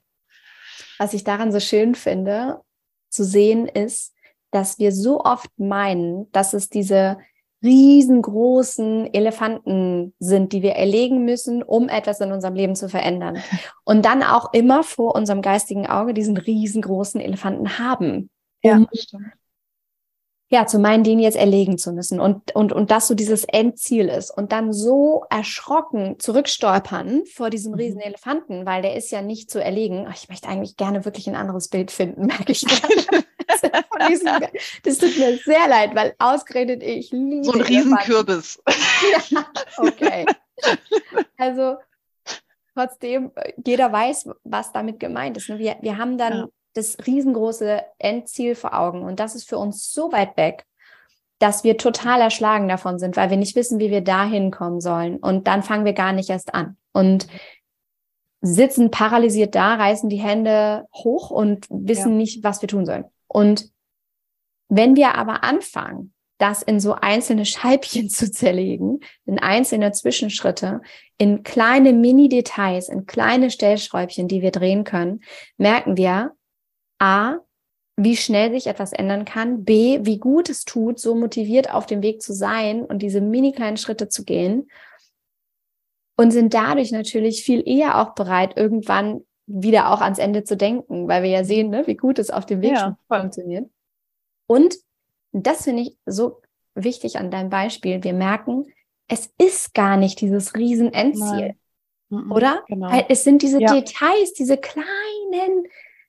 Was 0.99 1.15
ich 1.15 1.25
daran 1.25 1.53
so 1.53 1.61
schön 1.61 1.95
finde, 1.95 2.63
zu 3.09 3.25
sehen 3.25 3.67
ist, 3.67 4.15
dass 4.51 4.79
wir 4.79 4.93
so 4.93 5.23
oft 5.23 5.51
meinen, 5.59 6.31
dass 6.33 6.55
es 6.55 6.69
diese 6.69 7.19
riesengroßen 7.63 9.13
Elefanten 9.13 10.15
sind, 10.19 10.53
die 10.53 10.63
wir 10.63 10.73
erlegen 10.73 11.25
müssen, 11.25 11.63
um 11.63 11.89
etwas 11.89 12.21
in 12.21 12.33
unserem 12.33 12.55
Leben 12.55 12.77
zu 12.77 12.89
verändern. 12.89 13.39
Und 13.85 14.05
dann 14.05 14.23
auch 14.23 14.53
immer 14.53 14.83
vor 14.83 15.15
unserem 15.15 15.43
geistigen 15.43 15.87
Auge 15.87 16.15
diesen 16.15 16.37
riesengroßen 16.37 17.21
Elefanten 17.21 17.79
haben, 17.79 18.31
um 18.63 18.89
ja, 18.93 19.21
ja, 20.49 20.67
zu 20.67 20.79
meinen, 20.79 21.03
den 21.03 21.19
jetzt 21.19 21.37
erlegen 21.37 21.77
zu 21.77 21.93
müssen 21.93 22.21
und, 22.21 22.55
und, 22.55 22.73
und 22.73 22.93
das 22.93 23.09
so 23.09 23.15
dieses 23.15 23.43
Endziel 23.45 24.09
ist 24.09 24.31
und 24.31 24.53
dann 24.53 24.73
so 24.73 25.25
erschrocken 25.29 26.21
zurückstolpern 26.21 27.25
vor 27.27 27.51
diesem 27.51 27.73
mhm. 27.73 27.79
riesen 27.79 28.01
Elefanten, 28.01 28.65
weil 28.65 28.81
der 28.81 28.95
ist 28.95 29.11
ja 29.11 29.23
nicht 29.23 29.51
zu 29.51 29.63
erlegen. 29.63 30.07
Oh, 30.09 30.13
ich 30.15 30.29
möchte 30.29 30.49
eigentlich 30.49 30.77
gerne 30.77 31.05
wirklich 31.05 31.27
ein 31.27 31.35
anderes 31.35 31.69
Bild 31.69 31.91
finden, 31.91 32.27
merke 32.27 32.53
ich 32.53 32.61
gerade. 32.67 33.25
Das 34.83 34.99
tut 34.99 35.19
mir 35.19 35.39
sehr 35.39 35.69
leid, 35.69 35.95
weil 35.95 36.15
ausgerechnet 36.19 36.83
ich 36.83 37.11
liebe 37.13 37.45
So 37.45 37.53
ein 37.53 37.61
Riesenkürbis. 37.61 38.63
ja, 39.31 39.45
okay. 39.79 40.27
Also 41.37 41.77
trotzdem, 42.75 43.33
jeder 43.65 43.93
weiß, 43.93 44.31
was 44.45 44.73
damit 44.73 45.01
gemeint 45.01 45.37
ist. 45.37 45.49
Ne? 45.49 45.59
Wir, 45.59 45.77
wir 45.81 45.99
haben 45.99 46.19
dann 46.19 46.33
ja 46.33 46.47
das 46.77 46.99
riesengroße 47.07 47.83
Endziel 47.99 48.55
vor 48.55 48.79
Augen. 48.79 49.03
Und 49.03 49.21
das 49.21 49.35
ist 49.35 49.49
für 49.49 49.59
uns 49.59 49.93
so 49.93 50.13
weit 50.13 50.37
weg, 50.37 50.65
dass 51.39 51.65
wir 51.65 51.77
total 51.77 52.21
erschlagen 52.21 52.69
davon 52.69 52.99
sind, 52.99 53.17
weil 53.17 53.31
wir 53.31 53.37
nicht 53.37 53.57
wissen, 53.57 53.79
wie 53.79 53.91
wir 53.91 54.03
da 54.03 54.25
hinkommen 54.25 54.81
sollen. 54.81 55.17
Und 55.17 55.47
dann 55.47 55.63
fangen 55.63 55.85
wir 55.85 55.93
gar 55.93 56.13
nicht 56.13 56.31
erst 56.31 56.55
an. 56.55 56.77
Und 56.93 57.27
sitzen 58.41 58.91
paralysiert 58.91 59.55
da, 59.55 59.75
reißen 59.75 60.09
die 60.09 60.21
Hände 60.21 60.87
hoch 60.95 61.31
und 61.31 61.67
wissen 61.69 62.13
ja. 62.13 62.17
nicht, 62.17 62.45
was 62.45 62.63
wir 62.63 62.69
tun 62.69 62.87
sollen. 62.87 63.05
Und 63.29 63.71
wenn 64.69 64.97
wir 64.97 65.15
aber 65.15 65.45
anfangen, 65.45 66.13
das 66.39 66.63
in 66.63 66.81
so 66.81 66.93
einzelne 66.95 67.47
Scheibchen 67.47 68.09
zu 68.11 68.31
zerlegen, 68.31 69.01
in 69.25 69.39
einzelne 69.39 69.93
Zwischenschritte, 69.93 70.81
in 71.19 71.43
kleine 71.43 71.93
Mini-Details, 71.93 72.89
in 72.89 73.07
kleine 73.07 73.51
Stellschräubchen, 73.51 74.29
die 74.29 74.43
wir 74.43 74.51
drehen 74.51 74.85
können, 74.85 75.21
merken 75.57 75.97
wir, 75.97 76.33
A, 76.99 77.39
wie 77.99 78.17
schnell 78.17 78.53
sich 78.53 78.67
etwas 78.67 78.93
ändern 78.93 79.25
kann, 79.25 79.65
B, 79.65 80.01
wie 80.03 80.19
gut 80.19 80.51
es 80.51 80.65
tut, 80.65 80.99
so 80.99 81.15
motiviert 81.15 81.73
auf 81.73 81.87
dem 81.87 82.03
Weg 82.03 82.21
zu 82.21 82.35
sein 82.35 82.85
und 82.85 83.01
diese 83.01 83.23
mini 83.23 83.53
kleinen 83.53 83.79
Schritte 83.79 84.09
zu 84.09 84.25
gehen. 84.25 84.69
Und 86.19 86.31
sind 86.31 86.55
dadurch 86.55 86.93
natürlich 86.93 87.43
viel 87.43 87.63
eher 87.67 88.01
auch 88.01 88.15
bereit, 88.15 88.57
irgendwann 88.57 89.26
wieder 89.47 89.93
auch 89.93 90.01
ans 90.01 90.19
Ende 90.19 90.45
zu 90.45 90.57
denken, 90.57 91.09
weil 91.09 91.23
wir 91.23 91.31
ja 91.31 91.45
sehen, 91.45 91.71
ne, 91.71 91.87
wie 91.87 91.97
gut 91.97 92.19
es 92.19 92.31
auf 92.31 92.47
dem 92.47 92.63
Weg 92.63 92.73
ja, 92.73 92.99
funktioniert. 93.09 93.71
Und 94.47 94.77
das 95.33 95.65
finde 95.65 95.83
ich 95.83 95.97
so 96.07 96.41
wichtig 96.75 97.19
an 97.19 97.31
deinem 97.31 97.51
Beispiel. 97.51 98.03
Wir 98.03 98.13
merken, 98.13 98.67
es 99.09 99.33
ist 99.39 99.75
gar 99.75 99.97
nicht 99.97 100.21
dieses 100.21 100.55
riesen 100.55 100.93
Endziel, 100.93 101.55
Nein. 102.09 102.31
oder? 102.31 102.65
Genau. 102.67 102.91
Es 103.09 103.25
sind 103.25 103.43
diese 103.43 103.61
ja. 103.61 103.73
Details, 103.73 104.33
diese 104.33 104.57
kleinen 104.57 105.67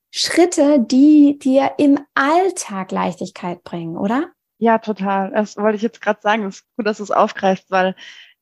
Schritte, 0.09 0.79
die 0.79 1.37
dir 1.37 1.73
im 1.77 1.99
Alltag 2.15 2.91
Leichtigkeit 2.91 3.63
bringen, 3.63 3.97
oder? 3.97 4.31
Ja, 4.59 4.79
total. 4.79 5.31
Das 5.31 5.57
wollte 5.57 5.75
ich 5.75 5.83
jetzt 5.83 6.01
gerade 6.01 6.19
sagen. 6.21 6.45
Es 6.45 6.57
ist 6.57 6.65
gut, 6.75 6.87
dass 6.87 6.97
du 6.97 7.03
es 7.03 7.11
aufgreifst, 7.11 7.69
weil 7.69 7.95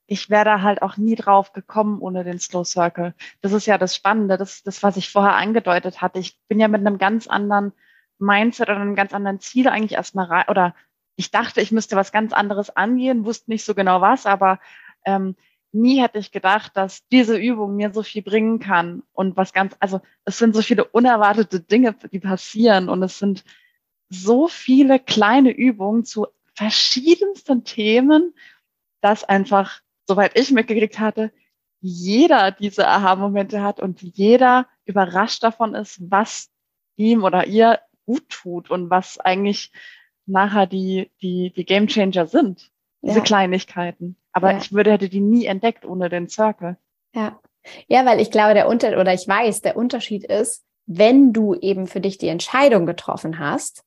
ich 0.07 0.29
wäre 0.29 0.45
da 0.45 0.61
halt 0.61 0.81
auch 0.81 0.97
nie 0.97 1.15
drauf 1.15 1.53
gekommen 1.53 1.99
ohne 1.99 2.23
den 2.23 2.39
Slow 2.39 2.63
Circle. 2.63 3.13
Das 3.41 3.53
ist 3.53 3.65
ja 3.65 3.77
das 3.77 3.95
Spannende, 3.95 4.37
das 4.37 4.63
das, 4.63 4.83
was 4.83 4.97
ich 4.97 5.09
vorher 5.09 5.35
angedeutet 5.35 6.01
hatte. 6.01 6.19
Ich 6.19 6.39
bin 6.47 6.59
ja 6.59 6.67
mit 6.67 6.81
einem 6.81 6.97
ganz 6.97 7.27
anderen 7.27 7.73
Mindset 8.19 8.69
oder 8.69 8.79
einem 8.79 8.95
ganz 8.95 9.13
anderen 9.13 9.39
Ziel 9.39 9.67
eigentlich 9.67 9.93
erstmal 9.93 10.25
rein, 10.25 10.45
oder 10.49 10.75
ich 11.15 11.31
dachte, 11.31 11.61
ich 11.61 11.71
müsste 11.71 11.95
was 11.95 12.11
ganz 12.11 12.33
anderes 12.33 12.69
angehen, 12.69 13.25
wusste 13.25 13.49
nicht 13.51 13.65
so 13.65 13.73
genau 13.73 14.01
was, 14.01 14.25
aber 14.25 14.59
ähm, 15.05 15.35
nie 15.71 16.01
hätte 16.01 16.19
ich 16.19 16.31
gedacht, 16.31 16.75
dass 16.75 17.07
diese 17.09 17.37
Übung 17.37 17.75
mir 17.75 17.93
so 17.93 18.03
viel 18.03 18.21
bringen 18.21 18.59
kann 18.59 19.03
und 19.13 19.37
was 19.37 19.53
ganz, 19.53 19.75
also 19.79 20.01
es 20.23 20.37
sind 20.37 20.55
so 20.55 20.61
viele 20.61 20.85
unerwartete 20.85 21.59
Dinge, 21.59 21.95
die 22.11 22.19
passieren 22.19 22.89
und 22.89 23.03
es 23.03 23.19
sind 23.19 23.43
so 24.09 24.47
viele 24.47 24.99
kleine 24.99 25.51
Übungen 25.51 26.05
zu 26.05 26.27
verschiedensten 26.53 27.63
Themen, 27.63 28.33
dass 29.01 29.23
einfach, 29.23 29.81
soweit 30.07 30.37
ich 30.37 30.51
mitgekriegt 30.51 30.99
hatte, 30.99 31.31
jeder 31.81 32.51
diese 32.51 32.87
Aha-Momente 32.87 33.61
hat 33.61 33.79
und 33.79 34.01
jeder 34.01 34.67
überrascht 34.85 35.43
davon 35.43 35.75
ist, 35.75 35.99
was 36.09 36.49
ihm 36.95 37.23
oder 37.23 37.45
ihr 37.47 37.79
gut 38.05 38.27
tut 38.29 38.69
und 38.69 38.89
was 38.89 39.19
eigentlich 39.19 39.71
nachher 40.25 40.65
die, 40.65 41.11
die, 41.21 41.51
die 41.55 41.65
Game 41.65 41.87
Changer 41.87 42.27
sind. 42.27 42.71
Diese 43.01 43.19
ja. 43.19 43.23
Kleinigkeiten. 43.23 44.17
Aber 44.31 44.51
ja. 44.51 44.57
ich 44.57 44.73
würde, 44.73 44.91
hätte 44.91 45.09
die 45.09 45.21
nie 45.21 45.45
entdeckt 45.45 45.85
ohne 45.85 46.09
den 46.09 46.27
Circle. 46.27 46.77
Ja. 47.13 47.39
Ja, 47.87 48.05
weil 48.05 48.19
ich 48.19 48.31
glaube, 48.31 48.53
der 48.53 48.67
Unterschied, 48.67 48.97
oder 48.97 49.13
ich 49.13 49.27
weiß, 49.27 49.61
der 49.61 49.77
Unterschied 49.77 50.23
ist, 50.23 50.63
wenn 50.87 51.33
du 51.33 51.55
eben 51.55 51.87
für 51.87 52.01
dich 52.01 52.17
die 52.17 52.27
Entscheidung 52.27 52.85
getroffen 52.85 53.39
hast, 53.39 53.84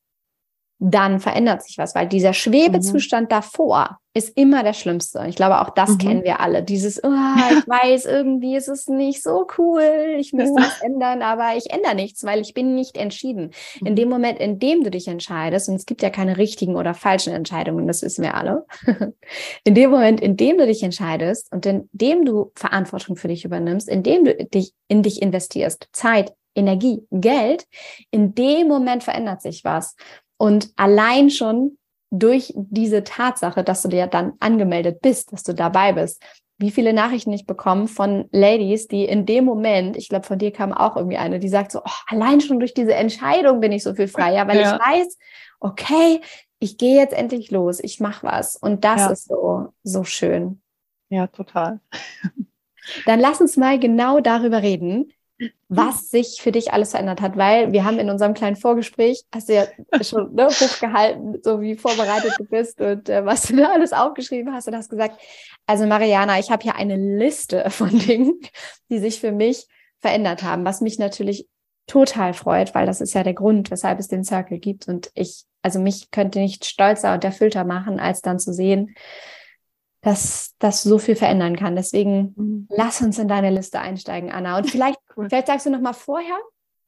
dann 0.79 1.19
verändert 1.19 1.61
sich 1.63 1.77
was, 1.77 1.93
weil 1.93 2.07
dieser 2.07 2.33
Schwebezustand 2.33 3.25
mhm. 3.29 3.29
davor 3.29 3.99
ist 4.13 4.35
immer 4.37 4.63
der 4.63 4.73
schlimmste. 4.73 5.25
Ich 5.27 5.35
glaube, 5.35 5.61
auch 5.61 5.69
das 5.69 5.91
mhm. 5.91 5.97
kennen 5.97 6.23
wir 6.23 6.39
alle. 6.39 6.63
Dieses, 6.63 7.03
oh, 7.03 7.09
ich 7.09 7.67
weiß, 7.67 8.05
irgendwie 8.05 8.55
ist 8.55 8.69
es 8.69 8.87
nicht 8.87 9.21
so 9.21 9.45
cool, 9.57 10.15
ich 10.17 10.31
müsste 10.31 10.61
es 10.61 10.81
ändern, 10.81 11.21
aber 11.21 11.57
ich 11.57 11.71
ändere 11.71 11.95
nichts, 11.95 12.23
weil 12.23 12.39
ich 12.39 12.53
bin 12.53 12.75
nicht 12.75 12.95
entschieden. 12.95 13.51
Mhm. 13.81 13.87
In 13.87 13.95
dem 13.97 14.09
Moment, 14.09 14.39
in 14.39 14.57
dem 14.57 14.83
du 14.83 14.89
dich 14.89 15.09
entscheidest, 15.09 15.67
und 15.67 15.75
es 15.75 15.85
gibt 15.85 16.01
ja 16.01 16.09
keine 16.09 16.37
richtigen 16.37 16.77
oder 16.77 16.93
falschen 16.93 17.33
Entscheidungen, 17.33 17.85
das 17.85 18.01
wissen 18.01 18.23
wir 18.23 18.35
alle, 18.35 18.65
in 19.65 19.75
dem 19.75 19.91
Moment, 19.91 20.21
in 20.21 20.37
dem 20.37 20.57
du 20.57 20.65
dich 20.65 20.81
entscheidest 20.81 21.51
und 21.51 21.65
in 21.65 21.89
dem 21.91 22.23
du 22.23 22.51
Verantwortung 22.55 23.17
für 23.17 23.27
dich 23.27 23.43
übernimmst, 23.43 23.89
in 23.89 24.01
dem 24.01 24.23
du 24.23 24.33
dich 24.33 24.73
in 24.87 25.03
dich 25.03 25.21
investierst, 25.21 25.89
Zeit, 25.91 26.33
Energie, 26.55 27.05
Geld, 27.11 27.67
in 28.11 28.33
dem 28.33 28.67
Moment 28.67 29.03
verändert 29.03 29.41
sich 29.41 29.63
was. 29.63 29.95
Und 30.39 30.71
allein 30.77 31.29
schon 31.29 31.77
durch 32.11 32.53
diese 32.55 33.03
Tatsache, 33.03 33.63
dass 33.63 33.81
du 33.83 33.89
dir 33.89 34.07
dann 34.07 34.33
angemeldet 34.39 35.01
bist, 35.01 35.31
dass 35.33 35.43
du 35.43 35.53
dabei 35.53 35.93
bist, 35.93 36.23
wie 36.57 36.71
viele 36.71 36.93
Nachrichten 36.93 37.31
ich 37.31 37.45
bekomme 37.45 37.87
von 37.87 38.27
Ladies, 38.31 38.87
die 38.87 39.05
in 39.05 39.25
dem 39.25 39.45
Moment, 39.45 39.95
ich 39.95 40.09
glaube, 40.09 40.25
von 40.25 40.39
dir 40.39 40.51
kam 40.51 40.73
auch 40.73 40.97
irgendwie 40.97 41.17
eine, 41.17 41.39
die 41.39 41.47
sagt 41.47 41.71
so, 41.71 41.79
oh, 41.79 41.91
allein 42.07 42.41
schon 42.41 42.59
durch 42.59 42.73
diese 42.73 42.95
Entscheidung 42.95 43.59
bin 43.59 43.71
ich 43.71 43.83
so 43.83 43.93
viel 43.93 44.07
freier, 44.07 44.47
weil 44.47 44.59
ja. 44.59 44.75
ich 44.75 44.79
weiß, 44.81 45.17
okay, 45.59 46.21
ich 46.59 46.77
gehe 46.77 46.97
jetzt 46.97 47.13
endlich 47.13 47.51
los, 47.51 47.79
ich 47.81 47.99
mache 47.99 48.25
was. 48.25 48.57
Und 48.57 48.83
das 48.83 49.01
ja. 49.01 49.09
ist 49.11 49.25
so, 49.25 49.73
so 49.83 50.03
schön. 50.03 50.61
Ja, 51.09 51.27
total. 51.27 51.79
Dann 53.05 53.19
lass 53.19 53.39
uns 53.39 53.55
mal 53.55 53.79
genau 53.79 54.19
darüber 54.19 54.61
reden, 54.61 55.11
was 55.69 56.09
sich 56.09 56.39
für 56.41 56.51
dich 56.51 56.73
alles 56.73 56.91
verändert 56.91 57.21
hat, 57.21 57.37
weil 57.37 57.71
wir 57.71 57.85
haben 57.85 57.99
in 57.99 58.09
unserem 58.09 58.33
kleinen 58.33 58.55
Vorgespräch, 58.55 59.23
hast 59.33 59.49
du 59.49 59.53
ja 59.53 59.67
schon 60.01 60.33
ne, 60.35 60.47
hochgehalten, 60.47 61.39
so 61.43 61.61
wie 61.61 61.75
vorbereitet 61.75 62.33
du 62.37 62.45
bist 62.45 62.81
und 62.81 63.07
äh, 63.07 63.25
was 63.25 63.43
du 63.43 63.55
da 63.55 63.69
alles 63.69 63.93
aufgeschrieben 63.93 64.53
hast 64.53 64.67
und 64.67 64.75
hast 64.75 64.89
gesagt, 64.89 65.19
also 65.65 65.85
Mariana, 65.85 66.39
ich 66.39 66.51
habe 66.51 66.63
hier 66.63 66.75
eine 66.75 66.97
Liste 66.97 67.69
von 67.69 67.89
Dingen, 67.89 68.39
die 68.89 68.99
sich 68.99 69.19
für 69.19 69.31
mich 69.31 69.67
verändert 69.99 70.43
haben, 70.43 70.65
was 70.65 70.81
mich 70.81 70.99
natürlich 70.99 71.47
total 71.87 72.33
freut, 72.33 72.75
weil 72.75 72.85
das 72.85 73.01
ist 73.01 73.13
ja 73.13 73.23
der 73.23 73.33
Grund, 73.33 73.71
weshalb 73.71 73.99
es 73.99 74.07
den 74.07 74.23
Circle 74.23 74.59
gibt 74.59 74.87
und 74.87 75.09
ich, 75.15 75.45
also 75.61 75.79
mich 75.79 76.11
könnte 76.11 76.39
nicht 76.39 76.65
stolzer 76.65 77.13
und 77.13 77.23
erfüllter 77.23 77.63
machen, 77.63 77.99
als 77.99 78.21
dann 78.21 78.39
zu 78.39 78.53
sehen, 78.53 78.93
dass 80.01 80.55
das 80.59 80.83
so 80.83 80.97
viel 80.97 81.15
verändern 81.15 81.55
kann. 81.55 81.75
Deswegen 81.75 82.33
mhm. 82.35 82.67
lass 82.69 83.01
uns 83.01 83.19
in 83.19 83.27
deine 83.27 83.49
Liste 83.49 83.79
einsteigen, 83.79 84.31
Anna. 84.31 84.57
Und 84.57 84.69
vielleicht, 84.69 84.99
cool. 85.17 85.27
vielleicht 85.29 85.47
sagst 85.47 85.65
du 85.65 85.69
noch 85.69 85.81
mal 85.81 85.93
vorher, 85.93 86.37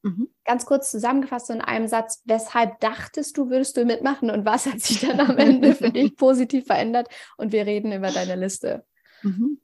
mhm. 0.04 0.30
ganz 0.46 0.66
kurz 0.66 0.92
zusammengefasst 0.92 1.48
so 1.48 1.54
in 1.54 1.62
einem 1.62 1.88
Satz, 1.88 2.22
weshalb 2.26 2.80
dachtest 2.80 3.38
du, 3.38 3.50
würdest 3.50 3.76
du 3.76 3.86
mitmachen 3.86 4.30
und 4.30 4.46
was 4.46 4.66
hat 4.66 4.80
sich 4.80 5.02
dann 5.02 5.20
am 5.20 5.38
Ende 5.38 5.76
für 5.76 5.90
dich 5.92 6.16
positiv 6.16 6.66
verändert? 6.66 7.08
Und 7.38 7.52
wir 7.52 7.66
reden 7.66 7.92
über 7.92 8.12
deine 8.12 8.36
Liste. 8.36 8.86
Mhm. 9.24 9.60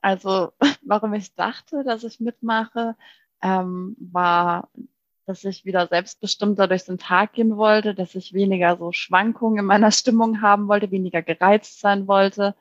Also, 0.00 0.50
warum 0.82 1.14
ich 1.14 1.34
dachte, 1.34 1.84
dass 1.84 2.02
ich 2.02 2.18
mitmache, 2.18 2.96
ähm, 3.40 3.94
war, 4.00 4.68
dass 5.26 5.44
ich 5.44 5.64
wieder 5.64 5.86
selbstbestimmter 5.86 6.66
durch 6.66 6.84
den 6.84 6.98
Tag 6.98 7.34
gehen 7.34 7.56
wollte, 7.56 7.94
dass 7.94 8.14
ich 8.16 8.32
weniger 8.32 8.76
so 8.76 8.90
Schwankungen 8.90 9.60
in 9.60 9.64
meiner 9.64 9.92
Stimmung 9.92 10.42
haben 10.42 10.66
wollte, 10.66 10.90
weniger 10.90 11.22
gereizt 11.22 11.78
sein 11.78 12.08
wollte 12.08 12.56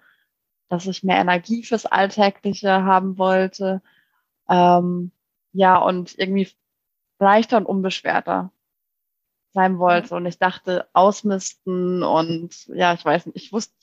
dass 0.69 0.87
ich 0.87 1.03
mehr 1.03 1.17
Energie 1.17 1.63
fürs 1.63 1.85
Alltägliche 1.85 2.83
haben 2.83 3.17
wollte. 3.17 3.81
Ähm, 4.49 5.11
ja, 5.51 5.77
und 5.77 6.17
irgendwie 6.17 6.49
leichter 7.19 7.57
und 7.57 7.65
unbeschwerter 7.65 8.51
sein 9.53 9.77
wollte. 9.77 10.15
Und 10.15 10.25
ich 10.25 10.39
dachte, 10.39 10.87
ausmisten 10.93 12.03
und 12.03 12.67
ja, 12.67 12.93
ich 12.93 13.05
weiß 13.05 13.27
nicht, 13.27 13.37
ich 13.37 13.53
wusste 13.53 13.73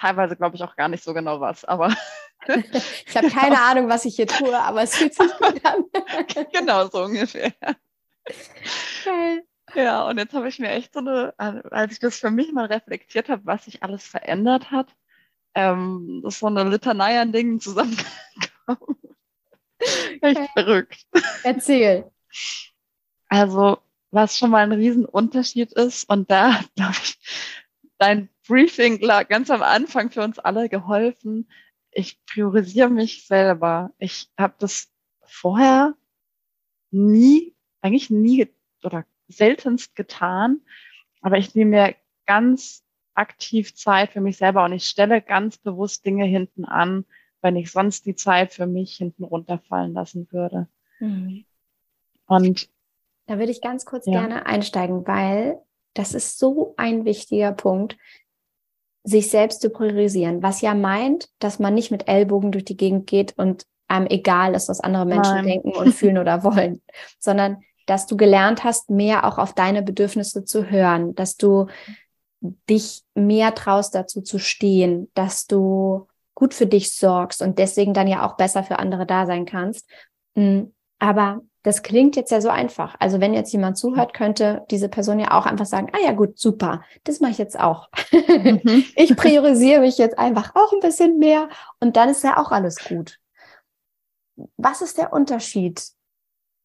teilweise, 0.00 0.36
glaube 0.36 0.56
ich, 0.56 0.62
auch 0.62 0.76
gar 0.76 0.88
nicht 0.88 1.04
so 1.04 1.12
genau 1.14 1.40
was, 1.40 1.64
aber. 1.64 1.94
ich 2.46 3.16
habe 3.16 3.28
keine 3.28 3.60
Ahnung, 3.62 3.88
was 3.88 4.04
ich 4.04 4.16
hier 4.16 4.26
tue, 4.26 4.58
aber 4.58 4.82
es 4.82 4.96
fühlt 4.96 5.14
sich 5.14 5.32
gut 5.38 5.64
an. 5.64 5.84
genau, 6.52 6.86
so 6.88 7.04
ungefähr. 7.04 7.52
Okay. 8.24 9.42
Ja, 9.74 10.08
und 10.08 10.16
jetzt 10.18 10.32
habe 10.32 10.48
ich 10.48 10.58
mir 10.58 10.70
echt 10.70 10.94
so 10.94 11.00
eine, 11.00 11.34
als 11.38 11.92
ich 11.92 11.98
das 11.98 12.18
für 12.18 12.30
mich 12.30 12.52
mal 12.52 12.66
reflektiert 12.66 13.28
habe, 13.28 13.44
was 13.44 13.66
sich 13.66 13.82
alles 13.82 14.06
verändert 14.06 14.70
hat, 14.70 14.94
ähm, 15.58 16.20
das 16.22 16.34
ist 16.34 16.40
so 16.40 16.46
eine 16.46 16.62
Litanei 16.62 17.20
an 17.20 17.32
Dingen 17.32 17.58
zusammengekommen. 17.58 18.06
Echt 20.20 20.38
okay. 20.38 20.48
verrückt. 20.54 21.06
Erzähl. 21.42 22.10
Also, 23.28 23.78
was 24.12 24.38
schon 24.38 24.50
mal 24.50 24.62
ein 24.62 24.72
Riesenunterschied 24.72 25.72
ist, 25.72 26.08
und 26.08 26.30
da, 26.30 26.60
glaube 26.76 26.94
ich, 27.02 27.18
dein 27.98 28.28
Briefing 28.46 29.00
lag 29.00 29.28
ganz 29.28 29.50
am 29.50 29.62
Anfang 29.62 30.10
für 30.10 30.22
uns 30.22 30.38
alle 30.38 30.68
geholfen. 30.68 31.50
Ich 31.90 32.24
priorisiere 32.26 32.90
mich 32.90 33.26
selber. 33.26 33.90
Ich 33.98 34.30
habe 34.38 34.54
das 34.58 34.88
vorher 35.24 35.94
nie, 36.92 37.54
eigentlich 37.82 38.10
nie 38.10 38.48
oder 38.84 39.04
seltenst 39.26 39.96
getan, 39.96 40.60
aber 41.20 41.36
ich 41.36 41.56
nehme 41.56 41.70
mir 41.70 41.96
ganz 42.26 42.84
aktiv 43.18 43.74
Zeit 43.74 44.12
für 44.12 44.20
mich 44.20 44.38
selber 44.38 44.64
und 44.64 44.72
ich 44.72 44.84
stelle 44.84 45.20
ganz 45.20 45.58
bewusst 45.58 46.06
Dinge 46.06 46.24
hinten 46.24 46.64
an, 46.64 47.04
wenn 47.42 47.56
ich 47.56 47.70
sonst 47.70 48.06
die 48.06 48.14
Zeit 48.14 48.52
für 48.52 48.66
mich 48.66 48.96
hinten 48.96 49.24
runterfallen 49.24 49.92
lassen 49.92 50.28
würde. 50.30 50.68
Mhm. 51.00 51.44
Und 52.26 52.68
da 53.26 53.38
würde 53.38 53.52
ich 53.52 53.60
ganz 53.60 53.84
kurz 53.84 54.06
ja. 54.06 54.12
gerne 54.12 54.46
einsteigen, 54.46 55.06
weil 55.06 55.58
das 55.94 56.14
ist 56.14 56.38
so 56.38 56.74
ein 56.76 57.04
wichtiger 57.04 57.52
Punkt, 57.52 57.96
sich 59.04 59.30
selbst 59.30 59.60
zu 59.60 59.70
priorisieren, 59.70 60.42
was 60.42 60.60
ja 60.60 60.74
meint, 60.74 61.28
dass 61.38 61.58
man 61.58 61.74
nicht 61.74 61.90
mit 61.90 62.08
Ellbogen 62.08 62.52
durch 62.52 62.64
die 62.64 62.76
Gegend 62.76 63.06
geht 63.06 63.36
und 63.38 63.64
einem 63.86 64.06
egal 64.06 64.54
ist, 64.54 64.68
was 64.68 64.80
andere 64.80 65.06
Menschen 65.06 65.34
Nein. 65.34 65.46
denken 65.46 65.70
und 65.76 65.92
fühlen 65.92 66.18
oder 66.18 66.44
wollen, 66.44 66.82
sondern 67.18 67.62
dass 67.86 68.06
du 68.06 68.16
gelernt 68.16 68.64
hast, 68.64 68.90
mehr 68.90 69.24
auch 69.26 69.38
auf 69.38 69.54
deine 69.54 69.82
Bedürfnisse 69.82 70.44
zu 70.44 70.70
hören, 70.70 71.14
dass 71.14 71.36
du 71.36 71.68
dich 72.40 73.02
mehr 73.14 73.54
traust 73.54 73.94
dazu 73.94 74.22
zu 74.22 74.38
stehen, 74.38 75.10
dass 75.14 75.46
du 75.46 76.06
gut 76.34 76.54
für 76.54 76.66
dich 76.66 76.94
sorgst 76.94 77.42
und 77.42 77.58
deswegen 77.58 77.94
dann 77.94 78.06
ja 78.06 78.24
auch 78.24 78.36
besser 78.36 78.62
für 78.62 78.78
andere 78.78 79.06
da 79.06 79.26
sein 79.26 79.44
kannst. 79.44 79.88
Mm, 80.34 80.66
aber 81.00 81.42
das 81.64 81.82
klingt 81.82 82.16
jetzt 82.16 82.30
ja 82.30 82.40
so 82.40 82.48
einfach. 82.48 82.94
Also 83.00 83.20
wenn 83.20 83.34
jetzt 83.34 83.52
jemand 83.52 83.76
zuhört, 83.76 84.14
könnte 84.14 84.64
diese 84.70 84.88
Person 84.88 85.18
ja 85.18 85.32
auch 85.32 85.46
einfach 85.46 85.66
sagen, 85.66 85.88
ah 85.92 85.98
ja 86.02 86.12
gut, 86.12 86.38
super, 86.38 86.82
das 87.04 87.20
mache 87.20 87.32
ich 87.32 87.38
jetzt 87.38 87.58
auch. 87.58 87.88
Mhm. 88.12 88.84
ich 88.96 89.16
priorisiere 89.16 89.80
mich 89.80 89.98
jetzt 89.98 90.18
einfach 90.18 90.54
auch 90.54 90.72
ein 90.72 90.80
bisschen 90.80 91.18
mehr 91.18 91.48
und 91.80 91.96
dann 91.96 92.08
ist 92.08 92.22
ja 92.22 92.38
auch 92.38 92.52
alles 92.52 92.76
gut. 92.84 93.18
Was 94.56 94.80
ist 94.82 94.98
der 94.98 95.12
Unterschied 95.12 95.82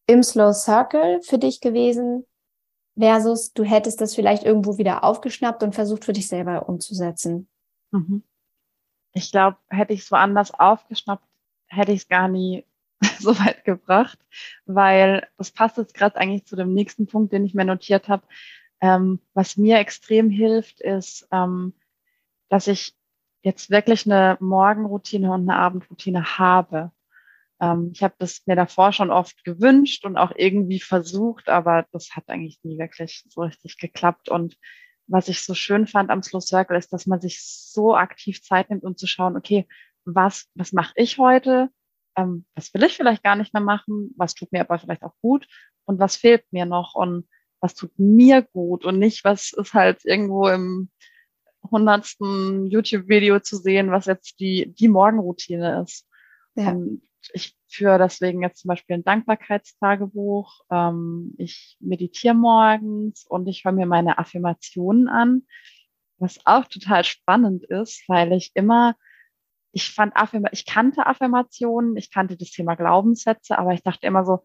im 0.06 0.22
Slow 0.22 0.52
Circle 0.52 1.20
für 1.22 1.38
dich 1.38 1.60
gewesen 1.60 2.24
versus 2.98 3.52
du 3.52 3.64
hättest 3.64 4.00
das 4.00 4.14
vielleicht 4.14 4.44
irgendwo 4.44 4.78
wieder 4.78 5.04
aufgeschnappt 5.04 5.62
und 5.62 5.74
versucht 5.74 6.04
für 6.04 6.12
dich 6.12 6.28
selber 6.28 6.68
umzusetzen? 6.68 7.48
Mhm. 7.90 8.22
Ich 9.12 9.30
glaube, 9.30 9.56
hätte 9.68 9.92
ich 9.92 10.00
es 10.00 10.10
woanders 10.10 10.52
aufgeschnappt, 10.52 11.24
hätte 11.66 11.92
ich 11.92 12.02
es 12.02 12.08
gar 12.08 12.28
nie 12.28 12.64
so 13.18 13.38
weit 13.38 13.64
gebracht, 13.64 14.18
weil 14.66 15.26
das 15.36 15.50
passt 15.50 15.76
jetzt 15.76 15.94
gerade 15.94 16.16
eigentlich 16.16 16.46
zu 16.46 16.56
dem 16.56 16.74
nächsten 16.74 17.06
Punkt, 17.06 17.32
den 17.32 17.44
ich 17.44 17.54
mir 17.54 17.64
notiert 17.64 18.08
habe. 18.08 18.24
Ähm, 18.80 19.20
was 19.34 19.56
mir 19.56 19.78
extrem 19.78 20.30
hilft, 20.30 20.80
ist, 20.80 21.26
ähm, 21.30 21.74
dass 22.48 22.66
ich 22.66 22.94
jetzt 23.42 23.70
wirklich 23.70 24.06
eine 24.06 24.36
Morgenroutine 24.40 25.32
und 25.32 25.48
eine 25.48 25.58
Abendroutine 25.58 26.38
habe. 26.38 26.90
Ähm, 27.64 27.90
ich 27.94 28.02
habe 28.02 28.14
das 28.18 28.42
mir 28.46 28.56
davor 28.56 28.92
schon 28.92 29.10
oft 29.10 29.42
gewünscht 29.44 30.04
und 30.04 30.16
auch 30.16 30.32
irgendwie 30.36 30.80
versucht, 30.80 31.48
aber 31.48 31.86
das 31.92 32.10
hat 32.14 32.28
eigentlich 32.28 32.60
nie 32.62 32.78
wirklich 32.78 33.24
so 33.28 33.42
richtig 33.42 33.78
geklappt. 33.78 34.28
Und 34.28 34.56
was 35.06 35.28
ich 35.28 35.42
so 35.42 35.54
schön 35.54 35.86
fand 35.86 36.10
am 36.10 36.22
Slow 36.22 36.40
Circle 36.40 36.76
ist, 36.76 36.92
dass 36.92 37.06
man 37.06 37.20
sich 37.20 37.42
so 37.42 37.96
aktiv 37.96 38.42
Zeit 38.42 38.70
nimmt, 38.70 38.84
um 38.84 38.96
zu 38.96 39.06
schauen, 39.06 39.36
okay, 39.36 39.66
was, 40.04 40.46
was 40.54 40.72
mache 40.72 40.92
ich 40.96 41.18
heute? 41.18 41.70
Ähm, 42.16 42.44
was 42.54 42.72
will 42.74 42.84
ich 42.84 42.96
vielleicht 42.96 43.22
gar 43.22 43.36
nicht 43.36 43.54
mehr 43.54 43.62
machen? 43.62 44.12
Was 44.16 44.34
tut 44.34 44.52
mir 44.52 44.60
aber 44.60 44.78
vielleicht 44.78 45.02
auch 45.02 45.14
gut? 45.22 45.46
Und 45.84 45.98
was 45.98 46.16
fehlt 46.16 46.44
mir 46.52 46.66
noch? 46.66 46.94
Und 46.94 47.26
was 47.60 47.74
tut 47.74 47.92
mir 47.98 48.42
gut? 48.42 48.84
Und 48.84 48.98
nicht, 48.98 49.24
was 49.24 49.52
ist 49.52 49.72
halt 49.72 50.04
irgendwo 50.04 50.48
im 50.48 50.90
hundertsten 51.70 52.66
YouTube-Video 52.66 53.40
zu 53.40 53.56
sehen, 53.56 53.90
was 53.90 54.04
jetzt 54.04 54.38
die, 54.38 54.74
die 54.74 54.88
Morgenroutine 54.88 55.82
ist. 55.82 56.06
Ja. 56.56 56.72
Und 56.72 57.02
ich 57.32 57.56
führe 57.68 57.98
deswegen 57.98 58.42
jetzt 58.42 58.60
zum 58.60 58.68
Beispiel 58.68 58.96
ein 58.96 59.04
Dankbarkeitstagebuch. 59.04 60.60
Ähm, 60.70 61.34
ich 61.38 61.76
meditiere 61.80 62.34
morgens 62.34 63.24
und 63.26 63.46
ich 63.48 63.64
höre 63.64 63.72
mir 63.72 63.86
meine 63.86 64.18
Affirmationen 64.18 65.08
an, 65.08 65.42
was 66.18 66.44
auch 66.44 66.66
total 66.66 67.04
spannend 67.04 67.64
ist, 67.64 68.04
weil 68.08 68.32
ich 68.32 68.52
immer, 68.54 68.96
ich 69.72 69.92
fand 69.92 70.16
Affirma 70.16 70.48
ich 70.52 70.66
kannte 70.66 71.06
Affirmationen, 71.06 71.96
ich 71.96 72.10
kannte 72.10 72.36
das 72.36 72.50
Thema 72.50 72.74
Glaubenssätze, 72.74 73.58
aber 73.58 73.72
ich 73.72 73.82
dachte 73.82 74.06
immer 74.06 74.24
so, 74.24 74.42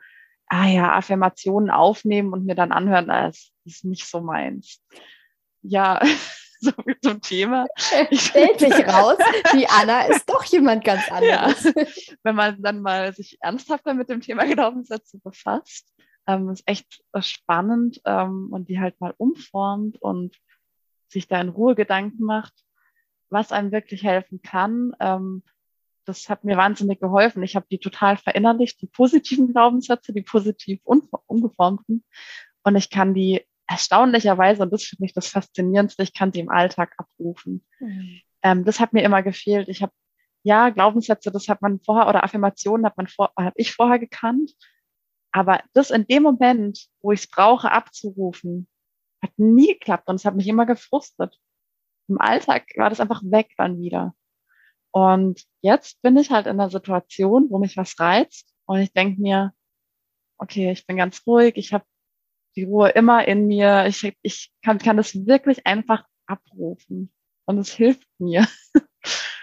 ah 0.47 0.67
ja, 0.67 0.93
Affirmationen 0.93 1.69
aufnehmen 1.69 2.33
und 2.33 2.45
mir 2.45 2.55
dann 2.55 2.71
anhören, 2.71 3.07
das 3.07 3.51
ist 3.65 3.85
nicht 3.85 4.05
so 4.05 4.21
meins. 4.21 4.83
Ja, 5.61 6.01
so 6.61 6.71
wie 6.85 6.99
zum 7.01 7.21
Thema. 7.21 7.67
Stellt 8.11 8.59
sich 8.59 8.73
raus, 8.87 9.17
die 9.53 9.67
Anna 9.67 10.01
ist 10.07 10.29
doch 10.29 10.43
jemand 10.43 10.83
ganz 10.83 11.09
anderes. 11.09 11.63
Ja. 11.63 11.71
Wenn 12.23 12.35
man 12.35 12.61
dann 12.61 12.81
mal 12.81 13.13
sich 13.13 13.37
ernsthafter 13.41 13.93
mit 13.93 14.09
dem 14.09 14.21
Thema 14.21 14.45
Glaubenssätze 14.45 15.19
befasst, 15.19 15.93
ähm, 16.27 16.49
ist 16.49 16.67
echt 16.67 17.01
spannend 17.21 18.01
ähm, 18.05 18.49
und 18.51 18.69
die 18.69 18.79
halt 18.79 18.99
mal 18.99 19.13
umformt 19.17 20.01
und 20.01 20.35
sich 21.07 21.27
da 21.27 21.39
in 21.39 21.49
Ruhe 21.49 21.75
Gedanken 21.75 22.23
macht, 22.23 22.53
was 23.29 23.51
einem 23.51 23.71
wirklich 23.71 24.03
helfen 24.03 24.41
kann. 24.41 24.91
Ähm, 24.99 25.43
das 26.05 26.27
hat 26.27 26.43
mir 26.43 26.57
wahnsinnig 26.57 26.99
geholfen. 26.99 27.43
Ich 27.43 27.55
habe 27.55 27.67
die 27.71 27.79
total 27.79 28.17
verinnerlicht, 28.17 28.81
die 28.81 28.87
positiven 28.87 29.53
Glaubenssätze, 29.53 30.11
die 30.11 30.23
positiv 30.23 30.81
ungeformten. 30.83 32.03
Und 32.63 32.75
ich 32.75 32.89
kann 32.89 33.13
die 33.13 33.45
erstaunlicherweise, 33.69 34.63
und 34.63 34.73
das 34.73 34.83
finde 34.83 35.05
ich 35.05 35.13
das 35.13 35.27
Faszinierendste, 35.27 36.01
ich 36.03 36.13
kann 36.13 36.33
sie 36.33 36.39
im 36.39 36.49
Alltag 36.49 36.93
abrufen. 36.97 37.63
Mhm. 37.79 38.21
Ähm, 38.41 38.65
das 38.65 38.79
hat 38.79 38.93
mir 38.93 39.03
immer 39.03 39.21
gefehlt. 39.21 39.69
Ich 39.69 39.83
habe, 39.83 39.93
ja, 40.43 40.69
Glaubenssätze, 40.69 41.31
das 41.31 41.47
hat 41.47 41.61
man 41.61 41.79
vorher, 41.79 42.09
oder 42.09 42.23
Affirmationen 42.23 42.85
hat 42.85 42.97
man 42.97 43.07
vor, 43.07 43.31
habe 43.37 43.53
ich 43.55 43.73
vorher 43.73 43.99
gekannt. 43.99 44.53
Aber 45.31 45.61
das 45.73 45.91
in 45.91 46.07
dem 46.07 46.23
Moment, 46.23 46.87
wo 47.01 47.11
ich 47.11 47.21
es 47.21 47.29
brauche, 47.29 47.71
abzurufen, 47.71 48.67
hat 49.21 49.31
nie 49.37 49.73
geklappt 49.73 50.09
und 50.09 50.15
es 50.15 50.25
hat 50.25 50.35
mich 50.35 50.47
immer 50.47 50.65
gefrustet. 50.65 51.37
Im 52.07 52.19
Alltag 52.19 52.65
war 52.75 52.89
das 52.89 52.99
einfach 52.99 53.21
weg 53.23 53.51
dann 53.57 53.79
wieder. 53.79 54.15
Und 54.91 55.43
jetzt 55.61 56.01
bin 56.01 56.17
ich 56.17 56.31
halt 56.31 56.47
in 56.47 56.59
einer 56.59 56.71
Situation, 56.71 57.47
wo 57.51 57.59
mich 57.59 57.77
was 57.77 57.99
reizt 57.99 58.51
und 58.65 58.79
ich 58.79 58.91
denke 58.93 59.21
mir, 59.21 59.53
okay, 60.39 60.71
ich 60.71 60.87
bin 60.87 60.97
ganz 60.97 61.21
ruhig, 61.27 61.53
ich 61.57 61.71
habe 61.71 61.85
die 62.55 62.63
Ruhe 62.63 62.89
immer 62.89 63.27
in 63.27 63.47
mir, 63.47 63.85
ich, 63.87 64.13
ich 64.21 64.51
kann, 64.63 64.79
kann 64.79 64.97
das 64.97 65.25
wirklich 65.25 65.65
einfach 65.65 66.03
abrufen 66.25 67.11
und 67.45 67.57
es 67.57 67.71
hilft 67.71 68.07
mir. 68.17 68.47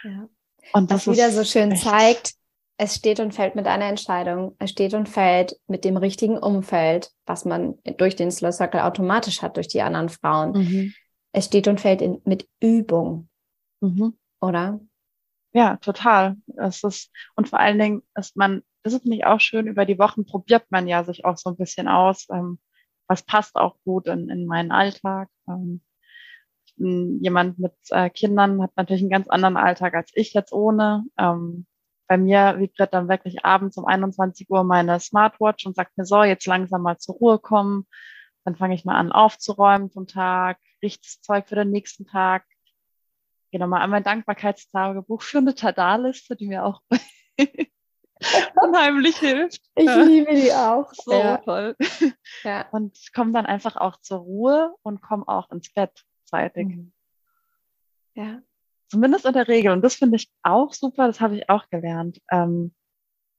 Ja. 0.04 0.28
Und 0.72 0.90
das 0.90 1.07
Was 1.07 1.16
wieder 1.16 1.30
so 1.30 1.44
schön 1.44 1.72
echt. 1.72 1.82
zeigt, 1.82 2.34
es 2.78 2.96
steht 2.96 3.20
und 3.20 3.34
fällt 3.34 3.54
mit 3.54 3.66
einer 3.66 3.86
Entscheidung. 3.86 4.54
Es 4.59 4.70
steht 4.70 4.94
und 4.94 5.09
fällt 5.09 5.59
mit 5.66 5.84
dem 5.84 5.96
richtigen 5.96 6.38
Umfeld, 6.38 7.11
was 7.24 7.44
man 7.44 7.78
durch 7.96 8.16
den 8.16 8.30
Slow 8.30 8.52
Circle 8.52 8.80
automatisch 8.80 9.42
hat, 9.42 9.57
durch 9.57 9.68
die 9.68 9.82
anderen 9.82 10.09
Frauen. 10.09 10.52
Mhm. 10.52 10.94
Es 11.32 11.46
steht 11.46 11.68
und 11.68 11.80
fällt 11.80 12.02
in, 12.02 12.20
mit 12.24 12.48
Übung. 12.61 13.28
Mhm. 13.80 14.18
Oder? 14.40 14.80
Ja, 15.52 15.76
total. 15.76 16.36
Es 16.59 16.84
ist, 16.84 17.11
und 17.34 17.48
vor 17.48 17.59
allen 17.59 17.78
Dingen 17.78 18.02
ist 18.14 18.36
man, 18.36 18.62
das 18.82 18.92
ist 18.92 19.07
nicht 19.07 19.24
auch 19.24 19.40
schön, 19.40 19.66
über 19.66 19.86
die 19.86 19.98
Wochen 19.98 20.26
probiert 20.26 20.66
man 20.70 20.86
ja 20.86 21.02
sich 21.02 21.24
auch 21.24 21.38
so 21.38 21.50
ein 21.50 21.57
bisschen 21.57 21.88
aus, 21.88 22.26
ähm, 22.30 22.59
was 23.09 23.22
passt 23.22 23.57
auch 23.57 23.76
gut 23.84 24.07
in, 24.07 24.28
in 24.28 24.46
meinen 24.46 24.72
Alltag. 24.72 25.28
Ähm, 25.48 25.80
jemand 26.78 27.59
mit 27.59 27.72
äh, 27.90 28.11
Kindern 28.11 28.62
hat 28.62 28.72
natürlich 28.76 29.02
einen 29.02 29.11
ganz 29.11 29.28
anderen 29.28 29.57
Alltag 29.57 29.94
als 29.94 30.11
ich 30.14 30.34
jetzt 30.34 30.52
ohne. 30.52 31.04
Ähm, 31.18 31.66
bei 32.09 32.18
mir 32.18 32.57
vibriert 32.59 32.94
dann 32.94 33.09
wirklich 33.09 33.44
abends 33.44 33.76
um 33.76 33.86
21 33.86 34.48
Uhr 34.50 34.62
meine 34.62 35.00
Smartwatch 35.00 35.66
und 35.66 35.74
sagt 35.74 35.96
mir 35.96 36.04
so, 36.04 36.22
jetzt 36.22 36.46
langsam 36.46 36.82
mal 36.82 36.98
zur 36.98 37.16
Ruhe 37.16 37.38
kommen. 37.38 37.86
Dann 38.44 38.57
fange 38.57 38.74
ich 38.74 38.84
mal 38.84 38.96
an 38.96 39.11
aufzuräumen 39.11 39.90
vom 39.90 40.07
Tag, 40.07 40.59
riecht 40.82 41.04
Zeug 41.04 41.48
für 41.48 41.57
den 41.57 41.70
nächsten 41.70 42.07
Tag, 42.07 42.44
gehe 43.50 43.59
nochmal 43.59 43.82
an 43.82 43.90
mein 43.90 44.04
Dankbarkeitstagebuch 44.04 45.22
für 45.22 45.38
eine 45.38 45.54
Tada-Liste, 45.54 46.36
die 46.36 46.46
mir 46.46 46.64
auch 46.64 46.82
unheimlich 48.61 49.16
hilft. 49.18 49.62
Ich 49.74 49.86
liebe 49.86 50.34
die 50.34 50.52
auch. 50.52 50.92
So 50.92 51.12
ja. 51.12 51.38
toll. 51.38 51.76
Ja. 52.44 52.68
Und 52.70 52.98
komme 53.14 53.32
dann 53.32 53.46
einfach 53.46 53.76
auch 53.76 54.00
zur 54.00 54.18
Ruhe 54.18 54.74
und 54.82 55.00
komme 55.00 55.26
auch 55.26 55.50
ins 55.50 55.72
Bett 55.72 56.04
zeitig. 56.24 56.68
Mhm. 56.68 56.92
Ja. 58.14 58.40
Zumindest 58.88 59.24
in 59.24 59.32
der 59.32 59.48
Regel. 59.48 59.72
Und 59.72 59.82
das 59.82 59.96
finde 59.96 60.16
ich 60.16 60.30
auch 60.42 60.72
super, 60.72 61.07
das 61.07 61.20
habe 61.20 61.36
ich 61.36 61.48
auch 61.48 61.68
gelernt. 61.68 62.20
Ähm, 62.30 62.74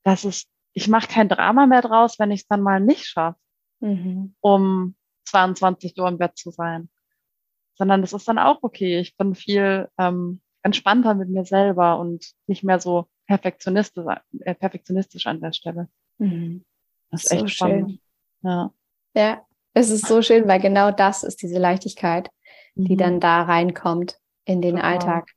dass 0.03 0.23
es, 0.23 0.47
ich 0.73 0.87
mache 0.87 1.07
kein 1.07 1.29
Drama 1.29 1.65
mehr 1.65 1.81
draus, 1.81 2.19
wenn 2.19 2.31
ich 2.31 2.41
es 2.41 2.47
dann 2.47 2.61
mal 2.61 2.79
nicht 2.79 3.05
schaffe, 3.05 3.39
mhm. 3.79 4.35
um 4.41 4.95
22 5.25 5.97
Uhr 5.99 6.07
im 6.07 6.17
Bett 6.17 6.37
zu 6.37 6.51
sein 6.51 6.89
sondern 7.77 8.01
das 8.01 8.13
ist 8.13 8.27
dann 8.27 8.39
auch 8.39 8.59
okay. 8.61 8.99
Ich 8.99 9.15
bin 9.17 9.35
viel 9.35 9.89
ähm, 9.97 10.41
entspannter 10.63 11.13
mit 11.13 11.29
mir 11.29 11.45
selber 11.45 11.99
und 11.99 12.33
nicht 12.47 12.63
mehr 12.63 12.79
so 12.79 13.07
perfektionistisch, 13.27 14.05
äh, 14.39 14.55
perfektionistisch 14.55 15.27
an 15.27 15.41
der 15.41 15.53
Stelle. 15.53 15.89
Mhm. 16.17 16.65
Das 17.11 17.23
ist 17.23 17.29
so 17.29 17.35
echt 17.35 17.49
spannend. 17.51 17.89
Schön. 17.91 17.99
Ja. 18.41 18.71
ja, 19.15 19.45
es 19.73 19.89
ist 19.89 20.07
so 20.07 20.21
schön, 20.21 20.47
weil 20.47 20.59
genau 20.59 20.91
das 20.91 21.23
ist 21.23 21.41
diese 21.41 21.59
Leichtigkeit, 21.59 22.29
die 22.75 22.93
mhm. 22.93 22.97
dann 22.97 23.19
da 23.19 23.43
reinkommt 23.43 24.19
in 24.45 24.61
den 24.61 24.75
genau. 24.75 24.87
Alltag. 24.87 25.31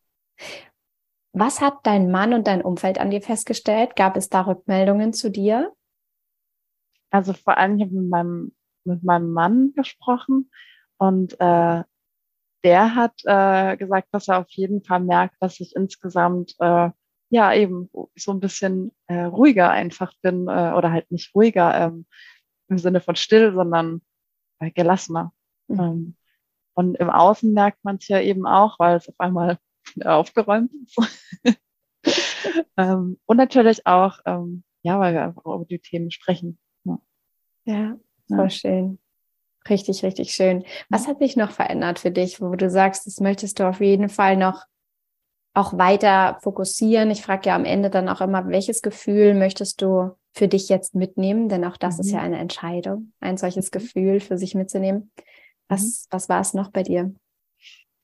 Was 1.32 1.61
hat 1.61 1.78
dein 1.84 2.11
Mann 2.11 2.34
und 2.34 2.47
dein 2.47 2.62
Umfeld 2.62 2.99
an 2.99 3.11
dir 3.11 3.22
festgestellt? 3.22 3.95
Gab 3.97 4.16
es 4.16 4.28
da 4.28 4.43
Rückmeldungen 4.43 5.12
zu 5.12 5.30
dir? 5.30 5.72
Also 7.11 7.32
vor 7.32 7.57
allem, 7.57 7.76
ich 7.76 7.84
habe 7.84 7.95
mit 7.95 8.09
meinem, 8.09 8.55
mit 8.84 9.03
meinem 9.03 9.32
Mann 9.32 9.72
gesprochen 9.74 10.51
und 10.97 11.34
äh, 11.41 11.82
der 12.62 12.95
hat 12.95 13.14
äh, 13.24 13.76
gesagt, 13.76 14.09
dass 14.12 14.28
er 14.28 14.38
auf 14.38 14.51
jeden 14.51 14.82
Fall 14.82 15.01
merkt, 15.01 15.36
dass 15.41 15.61
ich 15.61 15.74
insgesamt 15.74 16.55
äh, 16.59 16.91
ja 17.31 17.55
eben 17.55 17.89
so 18.16 18.33
ein 18.33 18.41
bisschen 18.41 18.93
äh, 19.07 19.22
ruhiger 19.22 19.70
einfach 19.70 20.12
bin 20.20 20.49
äh, 20.49 20.72
oder 20.72 20.93
halt 20.93 21.11
nicht 21.11 21.35
ruhiger 21.35 21.74
ähm, 21.87 22.07
im 22.68 22.78
Sinne 22.78 23.01
von 23.01 23.16
still, 23.16 23.55
sondern 23.55 24.03
äh, 24.59 24.70
gelassener. 24.70 25.33
Mhm. 25.68 25.81
Ähm, 25.81 26.16
und 26.74 26.97
im 26.97 27.11
Außen 27.11 27.53
merkt 27.53 27.85
man 27.85 27.97
es 27.97 28.09
ja 28.09 28.20
eben 28.20 28.47
auch, 28.47 28.78
weil 28.78 28.97
es 28.97 29.09
auf 29.09 29.18
einmal 29.18 29.59
aufgeräumt 30.05 30.72
ist. 30.74 31.59
ähm, 32.76 33.18
und 33.26 33.37
natürlich 33.37 33.87
auch, 33.87 34.18
ähm, 34.26 34.64
ja, 34.83 34.99
weil 34.99 35.14
wir 35.14 35.24
einfach 35.24 35.45
über 35.45 35.64
die 35.64 35.78
Themen 35.78 36.11
sprechen. 36.11 36.59
Ja, 36.85 36.99
ja 37.64 37.99
voll 38.28 38.39
ja. 38.45 38.51
schön. 38.51 38.99
Richtig, 39.68 40.03
richtig 40.03 40.33
schön. 40.33 40.64
Was 40.89 41.07
hat 41.07 41.18
sich 41.18 41.37
noch 41.37 41.51
verändert 41.51 41.99
für 41.99 42.11
dich, 42.11 42.41
wo 42.41 42.55
du 42.57 42.70
sagst, 42.70 43.07
das 43.07 43.20
möchtest 43.20 43.59
du 43.59 43.68
auf 43.68 43.81
jeden 43.81 44.09
Fall 44.09 44.37
noch 44.37 44.64
auch 45.55 45.76
weiter 45.76 46.38
fokussieren? 46.42 47.11
Ich 47.11 47.22
frage 47.22 47.48
ja 47.48 47.57
am 47.57 47.64
Ende 47.64 47.90
dann 47.90 48.09
auch 48.09 48.20
immer, 48.20 48.48
welches 48.48 48.82
Gefühl 48.82 49.34
möchtest 49.34 49.82
du 49.82 50.16
für 50.32 50.48
dich 50.48 50.68
jetzt 50.68 50.94
mitnehmen? 50.94 51.48
Denn 51.48 51.64
auch 51.64 51.76
das 51.76 51.96
mhm. 51.96 52.01
ist 52.01 52.11
ja 52.12 52.20
eine 52.20 52.38
Entscheidung, 52.38 53.12
ein 53.20 53.36
solches 53.36 53.66
mhm. 53.66 53.70
Gefühl 53.72 54.20
für 54.20 54.38
sich 54.38 54.55
mitzunehmen. 54.55 55.11
Was, 55.68 55.82
mhm. 55.82 56.07
was 56.11 56.28
war 56.28 56.40
es 56.40 56.55
noch 56.55 56.70
bei 56.70 56.82
dir? 56.82 57.14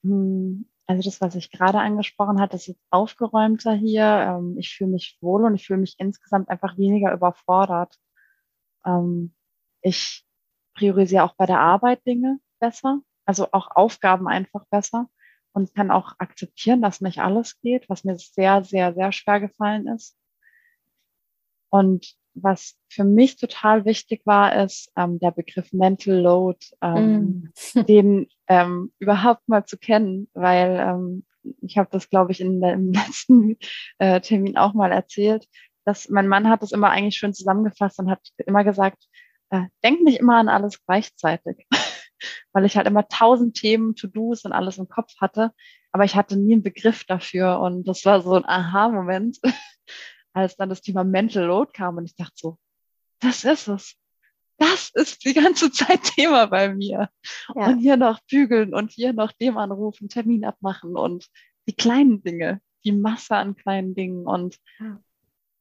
Hm, 0.03 0.69
also 0.87 1.03
das, 1.03 1.21
was 1.21 1.35
ich 1.35 1.51
gerade 1.51 1.79
angesprochen 1.79 2.41
hatte, 2.41 2.57
ist 2.57 2.67
jetzt 2.67 2.83
aufgeräumter 2.91 3.73
hier. 3.73 4.05
Ähm, 4.05 4.57
ich 4.59 4.75
fühle 4.75 4.91
mich 4.91 5.19
wohl 5.21 5.45
und 5.45 5.55
ich 5.55 5.67
fühle 5.67 5.81
mich 5.81 5.97
insgesamt 5.99 6.49
einfach 6.49 6.79
weniger 6.79 7.13
überfordert. 7.13 7.97
Ähm, 8.85 9.35
ich 9.83 10.25
priorisiere 10.75 11.25
auch 11.25 11.35
bei 11.35 11.47
der 11.47 11.61
Arbeit 11.61 12.05
Dinge 12.07 12.39
besser, 12.61 13.01
also 13.25 13.49
auch 13.53 13.69
Aufgaben 13.75 14.29
einfach 14.29 14.65
besser 14.71 15.09
und 15.57 15.75
kann 15.75 15.91
auch 15.91 16.13
akzeptieren, 16.19 16.83
dass 16.83 17.01
nicht 17.01 17.19
alles 17.19 17.59
geht, 17.63 17.89
was 17.89 18.05
mir 18.05 18.19
sehr, 18.19 18.63
sehr, 18.63 18.93
sehr 18.93 19.11
schwer 19.11 19.41
gefallen 19.41 19.89
ist. 19.89 20.15
Und 21.71 22.15
was 22.35 22.77
für 22.91 23.05
mich 23.05 23.37
total 23.37 23.87
wichtig 23.87 24.21
war, 24.27 24.55
ist 24.63 24.93
ähm, 24.99 25.19
der 25.19 25.31
Begriff 25.31 25.73
Mental 25.73 26.15
Load, 26.15 26.59
ähm, 26.83 27.53
mm. 27.75 27.87
den 27.87 28.27
ähm, 28.49 28.93
überhaupt 28.99 29.49
mal 29.49 29.65
zu 29.65 29.79
kennen, 29.79 30.29
weil 30.35 30.79
ähm, 30.79 31.25
ich 31.63 31.79
habe 31.79 31.89
das, 31.91 32.11
glaube 32.11 32.33
ich, 32.33 32.43
in 32.43 32.61
der, 32.61 32.75
im 32.75 32.93
letzten 32.93 33.57
äh, 33.99 34.21
Termin 34.21 34.59
auch 34.59 34.75
mal 34.75 34.93
erzählt, 34.93 35.49
dass 35.87 36.11
mein 36.11 36.29
Mann 36.29 36.51
hat 36.51 36.61
das 36.61 36.73
immer 36.73 36.91
eigentlich 36.91 37.17
schön 37.17 37.33
zusammengefasst 37.33 37.99
und 37.99 38.11
hat 38.11 38.21
immer 38.45 38.63
gesagt, 38.63 39.07
äh, 39.49 39.63
denk 39.83 40.03
nicht 40.03 40.21
immer 40.21 40.37
an 40.37 40.51
alles 40.51 40.85
gleichzeitig, 40.85 41.67
weil 42.53 42.65
ich 42.65 42.77
halt 42.77 42.87
immer 42.87 43.09
tausend 43.09 43.57
Themen, 43.57 43.95
To-Dos 43.95 44.45
und 44.45 44.53
alles 44.53 44.79
im 44.79 44.89
Kopf 44.89 45.15
hatte, 45.21 45.53
aber 45.93 46.05
ich 46.05 46.17
hatte 46.17 46.37
nie 46.37 46.55
einen 46.55 46.63
Begriff 46.63 47.05
dafür 47.05 47.61
und 47.61 47.87
das 47.87 48.05
war 48.05 48.21
so 48.21 48.35
ein 48.35 48.45
Aha-Moment, 48.45 49.39
als 50.33 50.57
dann 50.57 50.69
das 50.69 50.83
Thema 50.83 51.05
Mental 51.05 51.45
Load 51.45 51.73
kam 51.73 51.97
und 51.97 52.05
ich 52.05 52.17
dachte 52.17 52.35
so, 52.37 52.59
das 53.21 53.45
ist 53.45 53.69
es. 53.69 53.97
Das 54.59 54.91
ist 54.95 55.25
die 55.25 55.35
ganze 55.35 55.71
Zeit 55.71 56.03
Thema 56.17 56.47
bei 56.47 56.73
mir. 56.73 57.11
Ja. 57.55 57.67
Und 57.67 57.79
hier 57.79 57.97
noch 57.97 58.21
bügeln 58.31 58.75
und 58.75 58.91
hier 58.91 59.13
noch 59.13 59.33
dem 59.33 59.59
anrufen, 59.59 60.09
Termin 60.09 60.45
abmachen 60.45 60.97
und 60.97 61.27
die 61.69 61.75
kleinen 61.75 62.23
Dinge, 62.23 62.61
die 62.85 62.93
Masse 62.93 63.37
an 63.37 63.57
kleinen 63.57 63.95
Dingen. 63.95 64.27
Und 64.27 64.59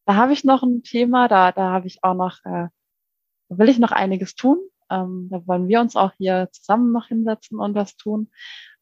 da 0.05 0.15
habe 0.15 0.33
ich 0.33 0.43
noch 0.45 0.63
ein 0.63 0.83
Thema, 0.83 1.27
da, 1.27 1.51
da 1.51 1.71
habe 1.71 1.87
ich 1.87 2.03
auch 2.03 2.13
noch 2.13 2.39
äh, 2.45 2.69
da 3.49 3.57
will 3.57 3.69
ich 3.69 3.79
noch 3.79 3.91
einiges 3.91 4.35
tun. 4.35 4.59
Ähm, 4.89 5.27
da 5.31 5.45
wollen 5.47 5.67
wir 5.67 5.81
uns 5.81 5.95
auch 5.95 6.11
hier 6.17 6.49
zusammen 6.51 6.91
noch 6.91 7.07
hinsetzen 7.07 7.59
und 7.59 7.75
was 7.75 7.95
tun. 7.95 8.29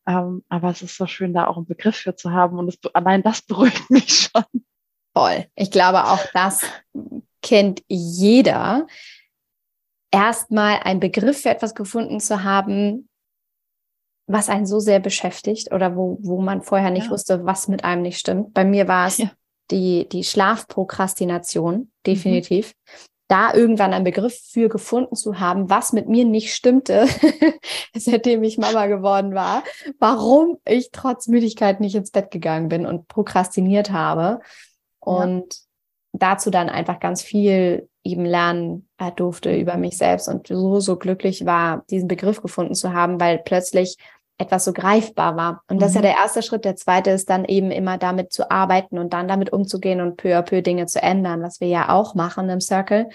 Ähm, 0.07 0.43
aber 0.49 0.69
es 0.69 0.81
ist 0.81 0.97
so 0.97 1.05
schön, 1.07 1.33
da 1.33 1.47
auch 1.47 1.57
einen 1.57 1.65
Begriff 1.65 1.95
für 1.95 2.15
zu 2.15 2.31
haben 2.31 2.57
und 2.59 2.67
es, 2.67 2.79
allein 2.93 3.23
das 3.23 3.41
beruhigt 3.47 3.89
mich 3.89 4.29
schon. 4.31 4.43
Voll. 5.15 5.45
Ich 5.55 5.71
glaube, 5.71 6.05
auch 6.05 6.25
das 6.33 6.63
kennt 7.41 7.83
jeder. 7.87 8.87
Erstmal 10.11 10.79
einen 10.83 10.99
Begriff 10.99 11.41
für 11.41 11.49
etwas 11.49 11.75
gefunden 11.75 12.19
zu 12.19 12.43
haben, 12.43 13.09
was 14.27 14.49
einen 14.49 14.65
so 14.65 14.79
sehr 14.79 14.99
beschäftigt 14.99 15.71
oder 15.71 15.95
wo, 15.95 16.17
wo 16.21 16.41
man 16.41 16.61
vorher 16.61 16.91
nicht 16.91 17.05
ja. 17.05 17.11
wusste, 17.11 17.45
was 17.45 17.67
mit 17.67 17.83
einem 17.83 18.01
nicht 18.01 18.19
stimmt. 18.19 18.53
Bei 18.53 18.63
mir 18.63 18.87
war 18.87 19.07
es 19.07 19.17
ja. 19.17 19.31
die, 19.71 20.07
die 20.09 20.23
Schlafprokrastination, 20.23 21.75
mhm. 21.75 21.91
definitiv. 22.05 22.73
Mhm 22.73 23.12
da 23.27 23.53
irgendwann 23.53 23.93
einen 23.93 24.03
Begriff 24.03 24.37
für 24.37 24.69
gefunden 24.69 25.15
zu 25.15 25.39
haben, 25.39 25.69
was 25.69 25.93
mit 25.93 26.09
mir 26.09 26.25
nicht 26.25 26.53
stimmte, 26.53 27.07
seitdem 27.95 28.43
ich 28.43 28.57
Mama 28.57 28.87
geworden 28.87 29.33
war, 29.33 29.63
warum 29.99 30.57
ich 30.65 30.89
trotz 30.91 31.27
Müdigkeit 31.27 31.79
nicht 31.79 31.95
ins 31.95 32.11
Bett 32.11 32.31
gegangen 32.31 32.69
bin 32.69 32.85
und 32.85 33.07
prokrastiniert 33.07 33.91
habe. 33.91 34.41
Und 34.99 35.55
dazu 36.11 36.49
dann 36.49 36.69
einfach 36.69 36.99
ganz 36.99 37.21
viel 37.21 37.89
eben 38.03 38.25
lernen 38.25 38.87
äh, 38.97 39.11
durfte 39.11 39.55
über 39.55 39.77
mich 39.77 39.97
selbst 39.97 40.27
und 40.27 40.47
so, 40.47 40.79
so 40.79 40.97
glücklich 40.97 41.45
war, 41.45 41.85
diesen 41.89 42.07
Begriff 42.07 42.41
gefunden 42.41 42.75
zu 42.75 42.93
haben, 42.93 43.19
weil 43.19 43.39
plötzlich 43.39 43.97
etwas 44.43 44.65
so 44.65 44.73
greifbar 44.73 45.35
war. 45.35 45.63
Und 45.69 45.81
das 45.81 45.89
ist 45.89 45.95
ja 45.95 46.01
mhm. 46.01 46.05
der 46.05 46.15
erste 46.15 46.43
Schritt. 46.43 46.65
Der 46.65 46.75
zweite 46.75 47.11
ist 47.11 47.29
dann 47.29 47.45
eben 47.45 47.71
immer 47.71 47.97
damit 47.97 48.31
zu 48.31 48.51
arbeiten 48.51 48.99
und 48.99 49.13
dann 49.13 49.27
damit 49.27 49.51
umzugehen 49.51 50.01
und 50.01 50.17
peu 50.17 50.37
à 50.37 50.41
peu 50.41 50.61
Dinge 50.61 50.85
zu 50.85 51.01
ändern, 51.01 51.41
was 51.41 51.59
wir 51.59 51.67
ja 51.67 51.89
auch 51.89 52.15
machen 52.15 52.49
im 52.49 52.61
Circle. 52.61 53.09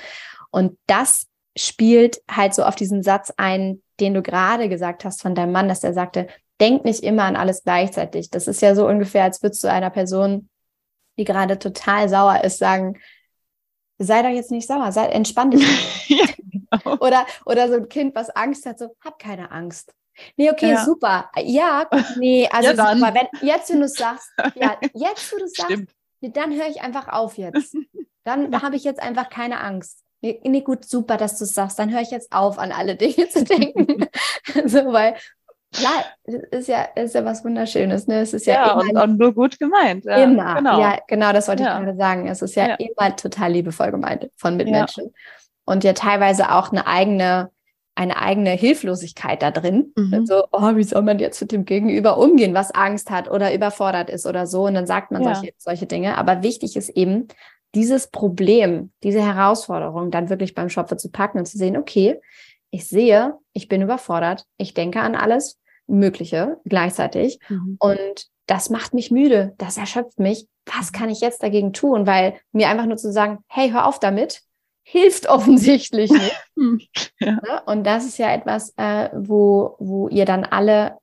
Und 0.50 0.78
das 0.86 1.26
spielt 1.56 2.20
halt 2.30 2.54
so 2.54 2.64
auf 2.64 2.76
diesen 2.76 3.02
Satz 3.02 3.32
ein, 3.36 3.82
den 4.00 4.14
du 4.14 4.22
gerade 4.22 4.68
gesagt 4.68 5.04
hast 5.04 5.22
von 5.22 5.34
deinem 5.34 5.52
Mann, 5.52 5.68
dass 5.68 5.84
er 5.84 5.92
sagte, 5.92 6.28
denk 6.60 6.84
nicht 6.84 7.02
immer 7.02 7.24
an 7.24 7.36
alles 7.36 7.62
gleichzeitig. 7.64 8.30
Das 8.30 8.48
ist 8.48 8.62
ja 8.62 8.74
so 8.74 8.86
ungefähr, 8.86 9.24
als 9.24 9.42
würdest 9.42 9.62
du 9.64 9.68
einer 9.68 9.90
Person, 9.90 10.48
die 11.18 11.24
gerade 11.24 11.58
total 11.58 12.08
sauer 12.08 12.42
ist, 12.44 12.58
sagen, 12.58 12.98
sei 13.98 14.22
doch 14.22 14.30
jetzt 14.30 14.50
nicht 14.50 14.66
sauer, 14.66 14.92
sei 14.92 15.06
entspann 15.06 15.50
dich. 15.50 16.08
ja, 16.08 16.26
genau. 16.36 16.96
oder, 17.00 17.26
oder 17.44 17.68
so 17.68 17.74
ein 17.74 17.88
Kind, 17.88 18.14
was 18.14 18.30
Angst 18.30 18.66
hat, 18.66 18.78
so, 18.78 18.94
hab 19.04 19.18
keine 19.18 19.50
Angst. 19.50 19.92
Nee, 20.36 20.50
okay, 20.50 20.70
ja. 20.70 20.84
super. 20.84 21.30
Ja, 21.36 21.88
nee, 22.16 22.48
also 22.50 22.70
ja, 22.70 22.94
super. 22.94 23.14
Wenn, 23.14 23.48
jetzt, 23.48 23.70
wenn 23.70 23.80
du 23.80 23.86
es 23.86 23.94
sagst, 23.94 24.30
ja, 24.54 24.76
jetzt, 24.94 25.32
wo 25.32 25.38
du 25.38 25.44
es 25.44 25.52
sagst, 25.52 25.84
nee, 26.20 26.30
dann 26.30 26.52
höre 26.52 26.68
ich 26.68 26.82
einfach 26.82 27.08
auf 27.08 27.38
jetzt. 27.38 27.76
Dann 28.24 28.50
da 28.50 28.60
habe 28.60 28.76
ich 28.76 28.84
jetzt 28.84 29.00
einfach 29.00 29.30
keine 29.30 29.58
Angst. 29.62 30.02
Nee, 30.20 30.38
nee 30.44 30.60
gut, 30.60 30.84
super, 30.84 31.16
dass 31.16 31.38
du 31.38 31.44
es 31.44 31.54
sagst. 31.54 31.78
Dann 31.78 31.90
höre 31.90 32.02
ich 32.02 32.10
jetzt 32.10 32.30
auf, 32.30 32.58
an 32.58 32.72
alle 32.72 32.94
Dinge 32.94 33.30
zu 33.30 33.42
denken. 33.42 34.06
so, 34.66 34.92
weil 34.92 35.16
Klar, 35.72 36.04
ist 36.50 36.68
ja, 36.68 36.82
ist 36.94 37.14
ja 37.14 37.24
was 37.24 37.44
Wunderschönes. 37.44 38.06
Ne? 38.06 38.20
Es 38.20 38.32
ist 38.32 38.46
ja, 38.46 38.66
ja 38.66 38.72
und, 38.72 38.96
und, 38.96 39.18
nur 39.18 39.34
gut 39.34 39.58
gemeint. 39.58 40.04
Ja, 40.04 40.16
immer. 40.16 40.56
Genau. 40.56 40.80
Ja, 40.80 40.98
genau, 41.06 41.32
das 41.32 41.46
wollte 41.48 41.62
ich 41.62 41.68
gerade 41.68 41.96
sagen. 41.96 42.26
Es 42.26 42.40
ist 42.40 42.54
ja, 42.54 42.68
ja, 42.68 42.74
immer 42.76 43.14
total 43.16 43.52
liebevoll 43.52 43.90
gemeint 43.90 44.30
von 44.36 44.56
Mitmenschen. 44.56 45.12
Und 45.64 45.84
ja 45.84 45.92
teilweise 45.92 46.52
auch 46.52 46.72
eine 46.72 46.86
eigene, 46.86 47.50
eine 47.98 48.16
eigene 48.16 48.50
Hilflosigkeit 48.50 49.42
da 49.42 49.50
drin. 49.50 49.92
Mhm. 49.96 50.14
Also, 50.14 50.44
oh, 50.52 50.76
wie 50.76 50.84
soll 50.84 51.02
man 51.02 51.18
jetzt 51.18 51.40
mit 51.40 51.50
dem 51.50 51.64
Gegenüber 51.64 52.16
umgehen, 52.16 52.54
was 52.54 52.70
Angst 52.70 53.10
hat 53.10 53.28
oder 53.28 53.52
überfordert 53.52 54.08
ist 54.08 54.24
oder 54.24 54.46
so. 54.46 54.66
Und 54.66 54.74
dann 54.74 54.86
sagt 54.86 55.10
man 55.10 55.24
solche, 55.24 55.52
solche 55.58 55.86
Dinge. 55.86 56.16
Aber 56.16 56.44
wichtig 56.44 56.76
ist 56.76 56.90
eben, 56.90 57.26
dieses 57.74 58.06
Problem, 58.06 58.92
diese 59.02 59.20
Herausforderung 59.20 60.10
dann 60.10 60.30
wirklich 60.30 60.54
beim 60.54 60.70
Schopfe 60.70 60.96
zu 60.96 61.10
packen 61.10 61.38
und 61.38 61.46
zu 61.46 61.58
sehen, 61.58 61.76
okay, 61.76 62.20
ich 62.70 62.86
sehe, 62.86 63.34
ich 63.52 63.68
bin 63.68 63.82
überfordert, 63.82 64.44
ich 64.58 64.74
denke 64.74 65.00
an 65.00 65.16
alles 65.16 65.58
Mögliche 65.86 66.58
gleichzeitig 66.64 67.40
mhm. 67.48 67.76
und 67.80 68.26
das 68.46 68.70
macht 68.70 68.94
mich 68.94 69.10
müde, 69.10 69.54
das 69.58 69.76
erschöpft 69.76 70.18
mich. 70.18 70.46
Was 70.64 70.92
kann 70.92 71.10
ich 71.10 71.20
jetzt 71.20 71.42
dagegen 71.42 71.72
tun? 71.72 72.06
Weil 72.06 72.34
mir 72.52 72.68
einfach 72.68 72.86
nur 72.86 72.96
zu 72.96 73.12
sagen, 73.12 73.38
hey, 73.48 73.70
hör 73.70 73.86
auf 73.86 73.98
damit, 73.98 74.42
hilft 74.90 75.28
offensichtlich 75.28 76.10
nicht. 76.10 76.36
Hm. 76.58 76.80
ja. 77.20 77.32
Ne? 77.32 77.62
Und 77.66 77.84
das 77.84 78.04
ist 78.04 78.18
ja 78.18 78.32
etwas, 78.32 78.72
äh, 78.76 79.10
wo, 79.14 79.76
wo 79.78 80.08
ihr 80.08 80.24
dann 80.24 80.44
alle 80.44 80.98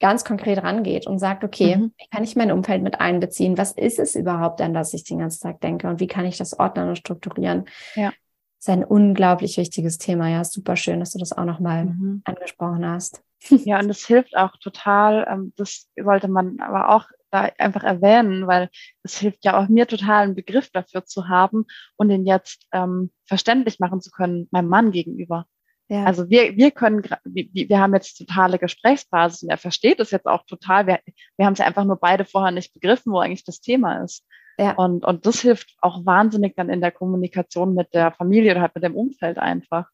ganz 0.00 0.22
konkret 0.22 0.62
rangeht 0.62 1.06
und 1.06 1.18
sagt, 1.18 1.44
okay, 1.44 1.76
mhm. 1.76 1.92
wie 1.96 2.06
kann 2.10 2.24
ich 2.24 2.36
mein 2.36 2.52
Umfeld 2.52 2.82
mit 2.82 3.00
einbeziehen? 3.00 3.56
Was 3.56 3.72
ist 3.72 3.98
es 3.98 4.16
überhaupt, 4.16 4.60
an 4.60 4.74
das 4.74 4.92
ich 4.92 5.04
den 5.04 5.20
ganzen 5.20 5.42
Tag 5.42 5.62
denke? 5.62 5.88
Und 5.88 5.98
wie 5.98 6.06
kann 6.06 6.26
ich 6.26 6.36
das 6.36 6.58
ordnen 6.58 6.90
und 6.90 6.96
strukturieren? 6.96 7.64
Ja 7.94 8.12
ist 8.58 8.68
ein 8.68 8.84
unglaublich 8.84 9.56
wichtiges 9.56 9.98
Thema. 9.98 10.28
Ja, 10.28 10.44
super 10.44 10.76
schön, 10.76 11.00
dass 11.00 11.12
du 11.12 11.18
das 11.18 11.32
auch 11.32 11.44
nochmal 11.44 11.86
mhm. 11.86 12.22
angesprochen 12.24 12.86
hast. 12.86 13.22
Ja, 13.50 13.78
und 13.78 13.88
es 13.88 14.04
hilft 14.06 14.36
auch 14.36 14.56
total. 14.56 15.26
Ähm, 15.30 15.52
das 15.56 15.88
sollte 15.96 16.28
man 16.28 16.58
aber 16.58 16.88
auch 16.88 17.04
da 17.30 17.50
einfach 17.58 17.84
erwähnen, 17.84 18.46
weil 18.46 18.68
es 19.02 19.18
hilft 19.18 19.44
ja 19.44 19.58
auch 19.58 19.68
mir 19.68 19.86
total, 19.86 20.24
einen 20.24 20.34
Begriff 20.34 20.70
dafür 20.70 21.04
zu 21.04 21.28
haben 21.28 21.66
und 21.96 22.08
den 22.08 22.26
jetzt 22.26 22.66
ähm, 22.72 23.10
verständlich 23.26 23.78
machen 23.80 24.00
zu 24.00 24.10
können, 24.10 24.48
meinem 24.50 24.68
Mann 24.68 24.92
gegenüber. 24.92 25.46
Ja. 25.88 26.04
Also 26.04 26.28
wir, 26.28 26.56
wir 26.56 26.70
können, 26.70 27.02
wir, 27.24 27.48
wir 27.52 27.80
haben 27.80 27.94
jetzt 27.94 28.18
totale 28.18 28.58
Gesprächsbasis 28.58 29.42
und 29.42 29.48
er 29.48 29.56
versteht 29.56 30.00
es 30.00 30.10
jetzt 30.10 30.26
auch 30.26 30.44
total. 30.44 30.86
Wir, 30.86 31.00
wir 31.36 31.46
haben 31.46 31.54
es 31.54 31.60
ja 31.60 31.66
einfach 31.66 31.84
nur 31.84 31.96
beide 31.96 32.26
vorher 32.26 32.50
nicht 32.52 32.74
begriffen, 32.74 33.12
wo 33.12 33.20
eigentlich 33.20 33.44
das 33.44 33.60
Thema 33.60 34.04
ist. 34.04 34.26
Ja. 34.58 34.72
Und, 34.72 35.04
und 35.04 35.24
das 35.24 35.40
hilft 35.40 35.76
auch 35.80 36.04
wahnsinnig 36.04 36.56
dann 36.56 36.68
in 36.68 36.80
der 36.80 36.90
Kommunikation 36.90 37.74
mit 37.74 37.94
der 37.94 38.12
Familie 38.12 38.52
oder 38.52 38.60
halt 38.60 38.74
mit 38.74 38.84
dem 38.84 38.96
Umfeld 38.96 39.38
einfach. 39.38 39.86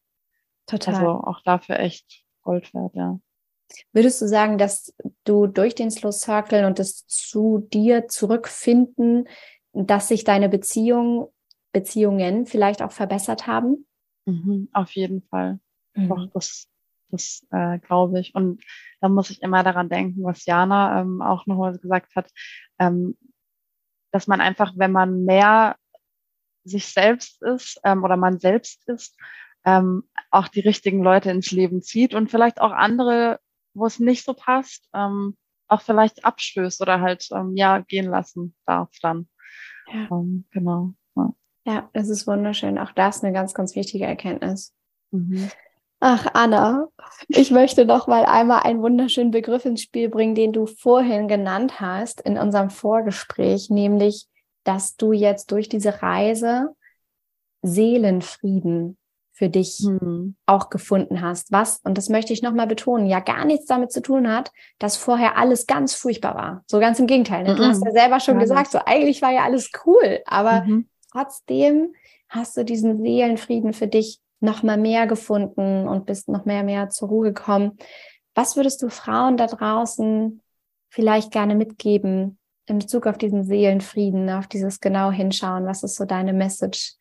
Total. 0.65 0.95
Also 0.95 1.07
auch 1.07 1.41
dafür 1.43 1.79
echt 1.79 2.23
Gold 2.41 2.73
wert, 2.73 2.95
ja. 2.95 3.19
Würdest 3.93 4.21
du 4.21 4.27
sagen, 4.27 4.57
dass 4.57 4.93
du 5.23 5.47
durch 5.47 5.75
den 5.75 5.91
Slow 5.91 6.11
Circle 6.11 6.65
und 6.65 6.79
das 6.79 7.05
zu 7.07 7.67
dir 7.71 8.07
zurückfinden, 8.07 9.27
dass 9.73 10.07
sich 10.07 10.23
deine 10.23 10.49
Beziehung, 10.49 11.31
Beziehungen 11.71 12.45
vielleicht 12.45 12.81
auch 12.81 12.91
verbessert 12.91 13.47
haben? 13.47 13.85
Mhm, 14.25 14.69
auf 14.71 14.91
jeden 14.91 15.21
Fall. 15.23 15.59
Mhm. 15.93 16.09
Doch, 16.09 16.27
das, 16.33 16.67
das 17.09 17.45
äh, 17.51 17.79
glaube 17.79 18.19
ich. 18.19 18.35
Und 18.35 18.63
da 19.01 19.09
muss 19.09 19.29
ich 19.29 19.41
immer 19.41 19.63
daran 19.63 19.89
denken, 19.89 20.23
was 20.23 20.45
Jana 20.45 21.01
ähm, 21.01 21.21
auch 21.21 21.45
noch 21.45 21.71
gesagt 21.73 22.15
hat. 22.15 22.29
Ähm, 22.79 23.17
dass 24.11 24.27
man 24.27 24.39
einfach, 24.39 24.71
wenn 24.77 24.93
man 24.93 25.25
mehr 25.25 25.75
sich 26.63 26.87
selbst 26.87 27.41
ist 27.43 27.79
ähm, 27.83 28.03
oder 28.03 28.15
man 28.15 28.39
selbst 28.39 28.87
ist, 28.87 29.17
ähm, 29.65 30.07
auch 30.31 30.47
die 30.47 30.61
richtigen 30.61 31.03
Leute 31.03 31.31
ins 31.31 31.51
Leben 31.51 31.81
zieht 31.81 32.13
und 32.13 32.29
vielleicht 32.29 32.61
auch 32.61 32.71
andere, 32.71 33.39
wo 33.75 33.85
es 33.85 33.99
nicht 33.99 34.23
so 34.23 34.33
passt, 34.33 34.89
ähm, 34.93 35.35
auch 35.67 35.81
vielleicht 35.81 36.25
abstößt 36.25 36.81
oder 36.81 37.01
halt 37.01 37.27
ähm, 37.31 37.55
ja 37.55 37.79
gehen 37.79 38.09
lassen 38.09 38.55
darf 38.65 38.89
dann. 39.01 39.27
Ja. 39.91 40.07
Ähm, 40.11 40.45
genau. 40.51 40.93
Ja. 41.15 41.33
ja, 41.65 41.89
das 41.93 42.09
ist 42.09 42.27
wunderschön. 42.27 42.77
Auch 42.77 42.91
das 42.91 43.23
eine 43.23 43.33
ganz, 43.33 43.53
ganz 43.53 43.75
wichtige 43.75 44.05
Erkenntnis. 44.05 44.73
Mhm. 45.11 45.49
Ach, 45.99 46.27
Anna, 46.33 46.87
ich 47.29 47.51
möchte 47.51 47.85
noch 47.85 48.07
mal 48.07 48.25
einmal 48.25 48.61
einen 48.63 48.81
wunderschönen 48.81 49.31
Begriff 49.31 49.65
ins 49.65 49.81
Spiel 49.81 50.09
bringen, 50.09 50.35
den 50.35 50.53
du 50.53 50.65
vorhin 50.65 51.27
genannt 51.27 51.79
hast 51.79 52.21
in 52.21 52.37
unserem 52.37 52.69
Vorgespräch, 52.69 53.69
nämlich, 53.69 54.27
dass 54.63 54.97
du 54.97 55.13
jetzt 55.13 55.51
durch 55.51 55.69
diese 55.69 56.01
Reise 56.01 56.75
Seelenfrieden 57.61 58.97
für 59.35 59.49
dich 59.49 59.79
hm. 59.83 60.35
auch 60.45 60.69
gefunden 60.69 61.21
hast. 61.21 61.51
Was, 61.51 61.81
und 61.83 61.97
das 61.97 62.07
möchte 62.07 62.31
ich 62.31 62.41
nochmal 62.41 62.67
betonen, 62.67 63.05
ja 63.05 63.19
gar 63.19 63.43
nichts 63.43 63.65
damit 63.65 63.91
zu 63.91 64.01
tun 64.01 64.31
hat, 64.31 64.49
dass 64.79 64.95
vorher 64.95 65.37
alles 65.37 65.67
ganz 65.67 65.93
furchtbar 65.93 66.35
war. 66.35 66.63
So 66.67 66.79
ganz 66.79 66.99
im 66.99 67.05
Gegenteil. 67.05 67.43
Ne? 67.43 67.53
Du 67.53 67.63
mhm. 67.63 67.67
hast 67.67 67.83
ja 67.83 67.91
selber 67.91 68.21
schon 68.21 68.35
ja, 68.35 68.41
gesagt, 68.41 68.71
so 68.71 68.79
eigentlich 68.85 69.21
war 69.21 69.33
ja 69.33 69.43
alles 69.43 69.71
cool, 69.85 70.21
aber 70.25 70.61
mhm. 70.61 70.87
trotzdem 71.11 71.93
hast 72.29 72.55
du 72.55 72.63
diesen 72.63 73.03
Seelenfrieden 73.03 73.73
für 73.73 73.87
dich 73.87 74.21
noch 74.39 74.63
mal 74.63 74.77
mehr 74.77 75.05
gefunden 75.05 75.85
und 75.85 76.05
bist 76.05 76.29
noch 76.29 76.45
mehr, 76.45 76.63
mehr 76.63 76.89
zur 76.89 77.09
Ruhe 77.09 77.33
gekommen. 77.33 77.77
Was 78.35 78.55
würdest 78.55 78.81
du 78.81 78.89
Frauen 78.89 79.35
da 79.35 79.47
draußen 79.47 80.41
vielleicht 80.87 81.31
gerne 81.31 81.55
mitgeben 81.55 82.37
in 82.67 82.77
Bezug 82.79 83.05
auf 83.05 83.17
diesen 83.17 83.43
Seelenfrieden, 83.43 84.29
auf 84.29 84.47
dieses 84.47 84.79
genau 84.79 85.11
hinschauen? 85.11 85.65
Was 85.65 85.83
ist 85.83 85.95
so 85.95 86.05
deine 86.05 86.31
Message 86.31 86.95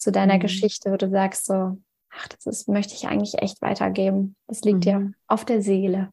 zu 0.00 0.10
deiner 0.10 0.36
mhm. 0.36 0.40
Geschichte, 0.40 0.90
wo 0.90 0.96
du 0.96 1.08
sagst 1.10 1.46
so, 1.46 1.78
ach, 2.10 2.28
das 2.28 2.46
ist, 2.46 2.68
möchte 2.68 2.94
ich 2.94 3.06
eigentlich 3.06 3.40
echt 3.40 3.62
weitergeben. 3.62 4.34
Das 4.48 4.62
liegt 4.62 4.78
mhm. 4.78 4.80
dir 4.80 5.12
auf 5.28 5.44
der 5.44 5.62
Seele. 5.62 6.10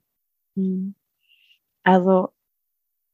Mhm. 0.56 0.96
Also, 1.84 2.30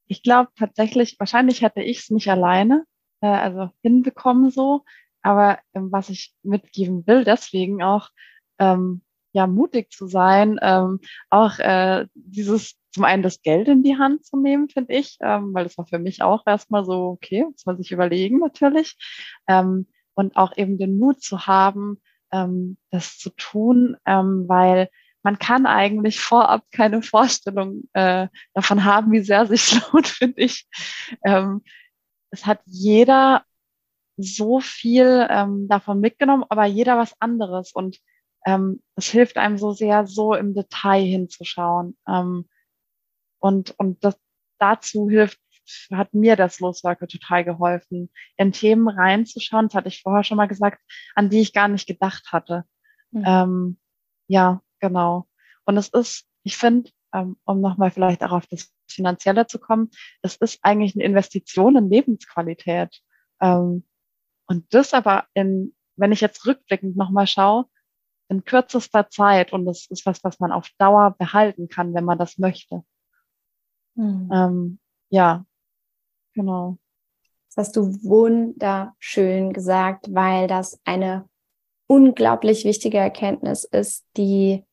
ich 0.08 0.24
glaube 0.24 0.50
tatsächlich, 0.58 1.16
wahrscheinlich 1.20 1.62
hätte 1.62 1.82
ich 1.82 2.00
es 2.00 2.10
nicht 2.10 2.30
alleine, 2.30 2.86
äh, 3.22 3.28
also 3.28 3.70
hinbekommen 3.82 4.50
so. 4.50 4.84
Aber 5.22 5.60
ähm, 5.74 5.92
was 5.92 6.10
ich 6.10 6.34
mitgeben 6.44 7.08
will, 7.08 7.24
deswegen 7.24 7.82
auch 7.82 8.10
ähm, 8.60 9.04
ja 9.32 9.48
mutig 9.48 9.92
zu 9.92 10.08
sein, 10.08 10.60
ähm, 10.62 11.00
auch 11.30 11.60
äh, 11.60 12.08
dieses 12.14 12.76
zum 12.92 13.06
einen 13.06 13.24
das 13.24 13.42
Geld 13.42 13.68
in 13.68 13.84
die 13.84 13.98
Hand 13.98 14.26
zu 14.26 14.38
nehmen, 14.38 14.70
finde 14.70 14.94
ich, 14.94 15.18
ähm, 15.22 15.54
weil 15.54 15.64
das 15.64 15.78
war 15.78 15.88
für 15.88 15.98
mich 15.98 16.22
auch 16.22 16.46
erstmal 16.46 16.86
so, 16.86 17.08
okay, 17.10 17.44
muss 17.44 17.66
man 17.66 17.78
sich 17.78 17.92
überlegen 17.92 18.40
natürlich. 18.40 18.96
Ähm, 19.48 19.88
und 20.16 20.36
auch 20.36 20.56
eben 20.58 20.78
den 20.78 20.98
Mut 20.98 21.22
zu 21.22 21.48
haben, 21.48 22.02
ähm, 22.32 22.78
das 22.92 23.18
zu 23.18 23.30
tun, 23.32 23.98
ähm, 24.06 24.46
weil 24.48 24.90
man 25.24 25.40
kann 25.40 25.66
eigentlich 25.66 26.20
vorab 26.20 26.64
keine 26.72 27.02
Vorstellung 27.02 27.84
äh, 27.94 28.28
davon 28.54 28.84
haben, 28.84 29.12
wie 29.12 29.22
sehr 29.22 29.46
sich 29.46 29.80
lohnt, 29.94 30.08
finde 30.08 30.42
ich. 30.42 30.68
Ähm, 31.24 31.64
es 32.32 32.46
hat 32.46 32.60
jeder 32.66 33.44
so 34.18 34.60
viel 34.60 35.28
ähm, 35.30 35.68
davon 35.68 36.00
mitgenommen, 36.00 36.44
aber 36.50 36.66
jeder 36.66 36.98
was 36.98 37.20
anderes. 37.20 37.72
Und 37.72 38.00
ähm, 38.46 38.82
es 38.96 39.08
hilft 39.08 39.38
einem 39.38 39.58
so 39.58 39.72
sehr, 39.72 40.06
so 40.06 40.34
im 40.34 40.54
Detail 40.54 41.04
hinzuschauen. 41.04 41.98
Ähm, 42.08 42.50
und 43.40 43.78
und 43.80 44.04
das, 44.04 44.16
dazu 44.60 45.10
hilft, 45.10 45.40
hat 45.92 46.14
mir 46.14 46.36
das 46.36 46.60
Loswerke 46.60 47.08
total 47.08 47.44
geholfen, 47.44 48.12
in 48.38 48.52
Themen 48.52 48.88
reinzuschauen, 48.88 49.68
das 49.68 49.76
hatte 49.76 49.88
ich 49.88 50.02
vorher 50.02 50.24
schon 50.24 50.38
mal 50.38 50.48
gesagt, 50.48 50.82
an 51.16 51.30
die 51.30 51.42
ich 51.42 51.54
gar 51.54 51.68
nicht 51.68 51.88
gedacht 51.88 52.32
hatte. 52.32 52.66
Mhm. 53.12 53.24
Ähm, 53.26 53.80
ja, 54.28 54.62
genau. 54.80 55.28
Und 55.66 55.78
es 55.78 55.90
ist, 55.90 56.26
ich 56.44 56.58
finde, 56.58 56.92
ähm, 57.14 57.38
um 57.46 57.62
nochmal 57.62 57.92
vielleicht 57.92 58.24
auch 58.24 58.32
auf 58.32 58.48
das 58.48 58.74
Finanzielle 58.88 59.48
zu 59.48 59.60
kommen, 59.60 59.90
es 60.22 60.36
ist 60.36 60.60
eigentlich 60.62 60.96
eine 60.96 61.06
Investition 61.06 61.78
in 61.78 61.90
Lebensqualität. 61.90 63.02
Ähm, 63.42 63.86
Und 64.48 64.66
das 64.74 64.94
aber 64.94 65.26
in, 65.34 65.74
wenn 65.96 66.12
ich 66.12 66.22
jetzt 66.22 66.46
rückblickend 66.46 66.98
nochmal 66.98 67.28
schaue, 67.28 67.66
in 68.30 68.44
kürzester 68.44 69.10
Zeit 69.10 69.54
und 69.54 69.66
das 69.66 69.88
ist 69.90 70.06
was, 70.06 70.24
was 70.24 70.40
man 70.40 70.52
auf 70.52 70.70
Dauer 70.78 71.16
behalten 71.18 71.70
kann, 71.70 71.94
wenn 71.94 72.06
man 72.06 72.18
das 72.18 72.38
möchte. 72.38 72.84
Mhm. 73.96 74.30
Ähm, 74.34 74.80
ja, 75.10 75.46
genau. 76.34 76.78
Das 77.50 77.68
hast 77.68 77.76
du 77.76 77.94
wunderschön 78.04 79.54
gesagt, 79.54 80.08
weil 80.14 80.48
das 80.48 80.80
eine 80.86 81.30
unglaublich 81.88 82.66
wichtige 82.66 82.98
Erkenntnis 82.98 83.64
ist, 83.64 84.06
die 84.18 84.64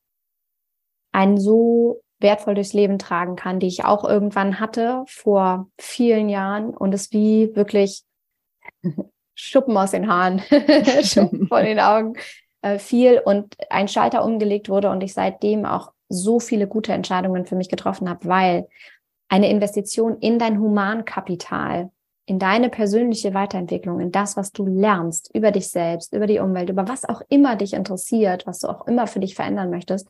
einen 1.12 1.38
so 1.38 2.00
wertvoll 2.20 2.54
durchs 2.54 2.72
Leben 2.72 2.98
tragen 2.98 3.36
kann, 3.36 3.60
die 3.60 3.66
ich 3.66 3.84
auch 3.84 4.04
irgendwann 4.04 4.60
hatte 4.60 5.04
vor 5.06 5.68
vielen 5.78 6.28
Jahren 6.28 6.70
und 6.70 6.94
es 6.94 7.12
wie 7.12 7.54
wirklich 7.54 8.02
Schuppen 9.34 9.76
aus 9.76 9.90
den 9.90 10.08
Haaren, 10.08 10.40
Schuppen 11.02 11.48
von 11.48 11.64
den 11.64 11.80
Augen 11.80 12.14
äh, 12.62 12.78
fiel 12.78 13.20
und 13.24 13.56
ein 13.70 13.88
Schalter 13.88 14.24
umgelegt 14.24 14.68
wurde 14.68 14.90
und 14.90 15.02
ich 15.02 15.14
seitdem 15.14 15.64
auch 15.64 15.92
so 16.08 16.40
viele 16.40 16.66
gute 16.66 16.92
Entscheidungen 16.92 17.46
für 17.46 17.56
mich 17.56 17.68
getroffen 17.68 18.08
habe, 18.08 18.26
weil 18.26 18.68
eine 19.30 19.48
Investition 19.48 20.18
in 20.18 20.38
dein 20.38 20.60
Humankapital, 20.60 21.90
in 22.26 22.38
deine 22.38 22.68
persönliche 22.68 23.32
Weiterentwicklung, 23.32 24.00
in 24.00 24.10
das, 24.10 24.36
was 24.36 24.52
du 24.52 24.66
lernst 24.66 25.30
über 25.34 25.52
dich 25.52 25.68
selbst, 25.68 26.12
über 26.12 26.26
die 26.26 26.40
Umwelt, 26.40 26.68
über 26.68 26.88
was 26.88 27.08
auch 27.08 27.22
immer 27.28 27.56
dich 27.56 27.72
interessiert, 27.72 28.46
was 28.46 28.58
du 28.58 28.68
auch 28.68 28.86
immer 28.86 29.06
für 29.06 29.20
dich 29.20 29.34
verändern 29.34 29.70
möchtest, 29.70 30.08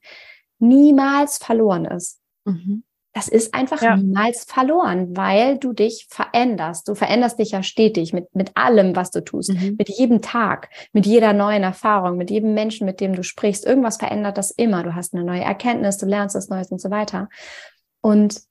niemals 0.59 1.39
verloren 1.39 1.85
ist. 1.85 2.19
Mhm. 2.45 2.83
Das 3.13 3.27
ist 3.29 3.55
einfach 3.55 3.83
ja. 3.83 3.97
niemals 3.97 4.45
verloren, 4.45 5.17
weil 5.17 5.59
du 5.59 5.73
dich 5.73 6.07
veränderst. 6.09 6.89
Du 6.89 6.95
veränderst 6.95 7.39
dich 7.41 7.51
ja 7.51 7.63
stetig 7.63 8.13
mit, 8.13 8.35
mit 8.35 8.57
allem, 8.57 8.95
was 8.95 9.11
du 9.11 9.23
tust, 9.23 9.53
mhm. 9.53 9.75
mit 9.77 9.89
jedem 9.89 10.23
Tag, 10.23 10.71
mit 10.93 11.07
jeder 11.07 11.33
neuen 11.33 11.65
Erfahrung, 11.65 12.17
mit 12.17 12.31
jedem 12.31 12.55
Menschen, 12.55 12.87
mit 12.87 13.01
dem 13.01 13.15
du 13.15 13.25
sprichst. 13.25 13.67
Irgendwas 13.67 13.97
verändert 13.97 14.39
das 14.39 14.51
immer. 14.53 14.85
Du 14.85 14.95
hast 14.95 15.13
eine 15.13 15.25
neue 15.25 15.43
Erkenntnis, 15.43 15.99
du 15.99 16.07
lernst 16.07 16.37
was 16.37 16.49
Neues 16.49 16.71
und 16.71 16.81
so 16.81 16.91
weiter. 16.91 17.29
Und 18.01 18.43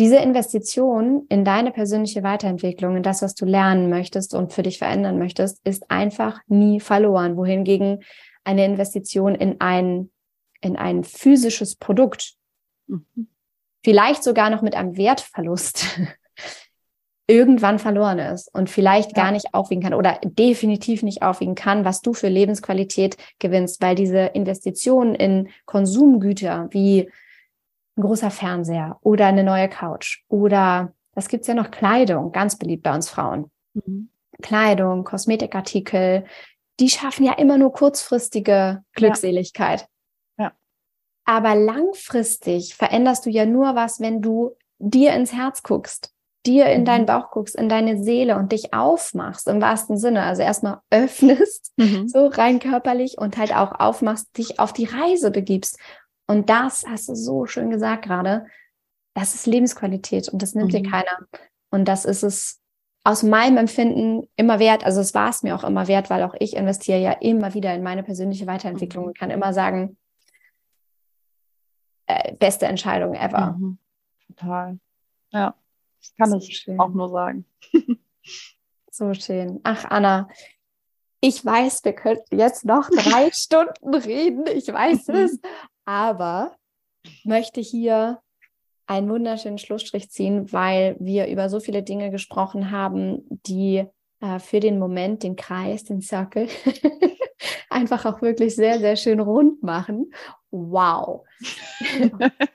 diese 0.00 0.16
Investition 0.16 1.26
in 1.28 1.44
deine 1.44 1.70
persönliche 1.70 2.22
Weiterentwicklung, 2.22 2.96
in 2.96 3.02
das, 3.02 3.22
was 3.22 3.34
du 3.34 3.44
lernen 3.44 3.90
möchtest 3.90 4.34
und 4.34 4.52
für 4.52 4.62
dich 4.62 4.78
verändern 4.78 5.18
möchtest, 5.18 5.60
ist 5.64 5.90
einfach 5.90 6.40
nie 6.48 6.80
verloren. 6.80 7.36
Wohingegen 7.36 8.02
eine 8.42 8.64
Investition 8.64 9.34
in 9.34 9.60
ein 9.60 10.10
in 10.60 10.76
ein 10.76 11.04
physisches 11.04 11.76
Produkt, 11.76 12.34
mhm. 12.86 13.28
vielleicht 13.84 14.22
sogar 14.22 14.50
noch 14.50 14.62
mit 14.62 14.74
einem 14.74 14.96
Wertverlust, 14.96 15.86
irgendwann 17.26 17.78
verloren 17.78 18.18
ist 18.18 18.52
und 18.54 18.68
vielleicht 18.68 19.16
ja. 19.16 19.22
gar 19.22 19.32
nicht 19.32 19.54
aufwiegen 19.54 19.82
kann 19.82 19.94
oder 19.94 20.18
definitiv 20.24 21.02
nicht 21.02 21.22
aufwiegen 21.22 21.54
kann, 21.54 21.84
was 21.84 22.00
du 22.00 22.12
für 22.12 22.28
Lebensqualität 22.28 23.16
gewinnst, 23.38 23.80
weil 23.80 23.94
diese 23.94 24.18
Investitionen 24.18 25.14
in 25.14 25.48
Konsumgüter 25.64 26.68
wie 26.70 27.08
ein 28.00 28.06
großer 28.06 28.30
Fernseher 28.30 28.98
oder 29.02 29.26
eine 29.26 29.44
neue 29.44 29.68
Couch 29.68 30.22
oder 30.28 30.92
das 31.14 31.28
gibt's 31.28 31.48
ja 31.48 31.54
noch 31.54 31.70
Kleidung, 31.70 32.32
ganz 32.32 32.56
beliebt 32.56 32.82
bei 32.82 32.94
uns 32.94 33.08
Frauen. 33.08 33.50
Mhm. 33.74 34.10
Kleidung, 34.42 35.04
Kosmetikartikel, 35.04 36.24
die 36.78 36.88
schaffen 36.88 37.24
ja 37.24 37.34
immer 37.34 37.58
nur 37.58 37.72
kurzfristige 37.72 38.82
Glückseligkeit. 38.94 39.86
Aber 41.30 41.54
langfristig 41.54 42.74
veränderst 42.74 43.24
du 43.24 43.30
ja 43.30 43.46
nur 43.46 43.76
was, 43.76 44.00
wenn 44.00 44.20
du 44.20 44.56
dir 44.78 45.12
ins 45.12 45.32
Herz 45.32 45.62
guckst, 45.62 46.12
dir 46.44 46.66
in 46.66 46.84
deinen 46.84 47.02
mhm. 47.02 47.06
Bauch 47.06 47.30
guckst, 47.30 47.54
in 47.54 47.68
deine 47.68 48.02
Seele 48.02 48.36
und 48.36 48.50
dich 48.50 48.74
aufmachst 48.74 49.46
im 49.46 49.60
wahrsten 49.60 49.96
Sinne. 49.96 50.24
Also 50.24 50.42
erstmal 50.42 50.80
öffnest, 50.90 51.72
mhm. 51.76 52.08
so 52.08 52.26
rein 52.26 52.58
körperlich 52.58 53.16
und 53.16 53.36
halt 53.36 53.54
auch 53.54 53.78
aufmachst, 53.78 54.36
dich 54.38 54.58
auf 54.58 54.72
die 54.72 54.86
Reise 54.86 55.30
begibst. 55.30 55.78
Und 56.30 56.48
das 56.48 56.86
hast 56.86 57.08
du 57.08 57.16
so 57.16 57.46
schön 57.46 57.70
gesagt 57.70 58.04
gerade. 58.04 58.46
Das 59.14 59.34
ist 59.34 59.48
Lebensqualität 59.48 60.28
und 60.28 60.40
das 60.42 60.54
nimmt 60.54 60.72
mhm. 60.72 60.76
dir 60.84 60.88
keiner. 60.88 61.26
Und 61.72 61.86
das 61.86 62.04
ist 62.04 62.22
es 62.22 62.60
aus 63.02 63.24
meinem 63.24 63.56
Empfinden 63.56 64.28
immer 64.36 64.60
wert. 64.60 64.84
Also 64.84 65.00
es 65.00 65.12
war 65.12 65.30
es 65.30 65.42
mir 65.42 65.56
auch 65.56 65.64
immer 65.64 65.88
wert, 65.88 66.08
weil 66.08 66.22
auch 66.22 66.36
ich 66.38 66.54
investiere 66.54 67.00
ja 67.00 67.10
immer 67.10 67.54
wieder 67.54 67.74
in 67.74 67.82
meine 67.82 68.04
persönliche 68.04 68.46
Weiterentwicklung 68.46 69.06
und 69.06 69.18
kann 69.18 69.32
immer 69.32 69.52
sagen, 69.52 69.96
äh, 72.06 72.36
beste 72.36 72.66
Entscheidung 72.66 73.14
ever. 73.14 73.56
Mhm. 73.58 73.78
Total. 74.28 74.78
Ja, 75.32 75.56
das 75.98 76.14
kann 76.16 76.30
so 76.30 76.36
ich 76.36 76.58
schön. 76.58 76.78
auch 76.78 76.90
nur 76.90 77.08
sagen. 77.08 77.44
so 78.92 79.12
schön. 79.14 79.58
Ach, 79.64 79.84
Anna, 79.86 80.28
ich 81.20 81.44
weiß, 81.44 81.84
wir 81.84 81.92
könnten 81.92 82.38
jetzt 82.38 82.64
noch 82.64 82.88
drei 82.88 83.30
Stunden 83.32 83.94
reden. 83.94 84.46
Ich 84.46 84.68
weiß 84.68 85.08
es. 85.08 85.40
Aber 85.84 86.56
möchte 87.24 87.60
hier 87.60 88.20
einen 88.86 89.08
wunderschönen 89.08 89.58
Schlussstrich 89.58 90.10
ziehen, 90.10 90.52
weil 90.52 90.96
wir 90.98 91.28
über 91.28 91.48
so 91.48 91.60
viele 91.60 91.82
Dinge 91.82 92.10
gesprochen 92.10 92.70
haben, 92.70 93.22
die 93.46 93.84
äh, 94.20 94.38
für 94.38 94.60
den 94.60 94.78
Moment 94.78 95.22
den 95.22 95.36
Kreis, 95.36 95.84
den 95.84 96.02
Circle 96.02 96.48
einfach 97.70 98.04
auch 98.04 98.20
wirklich 98.20 98.56
sehr, 98.56 98.80
sehr 98.80 98.96
schön 98.96 99.20
rund 99.20 99.62
machen 99.62 100.10
wow. 100.50 101.24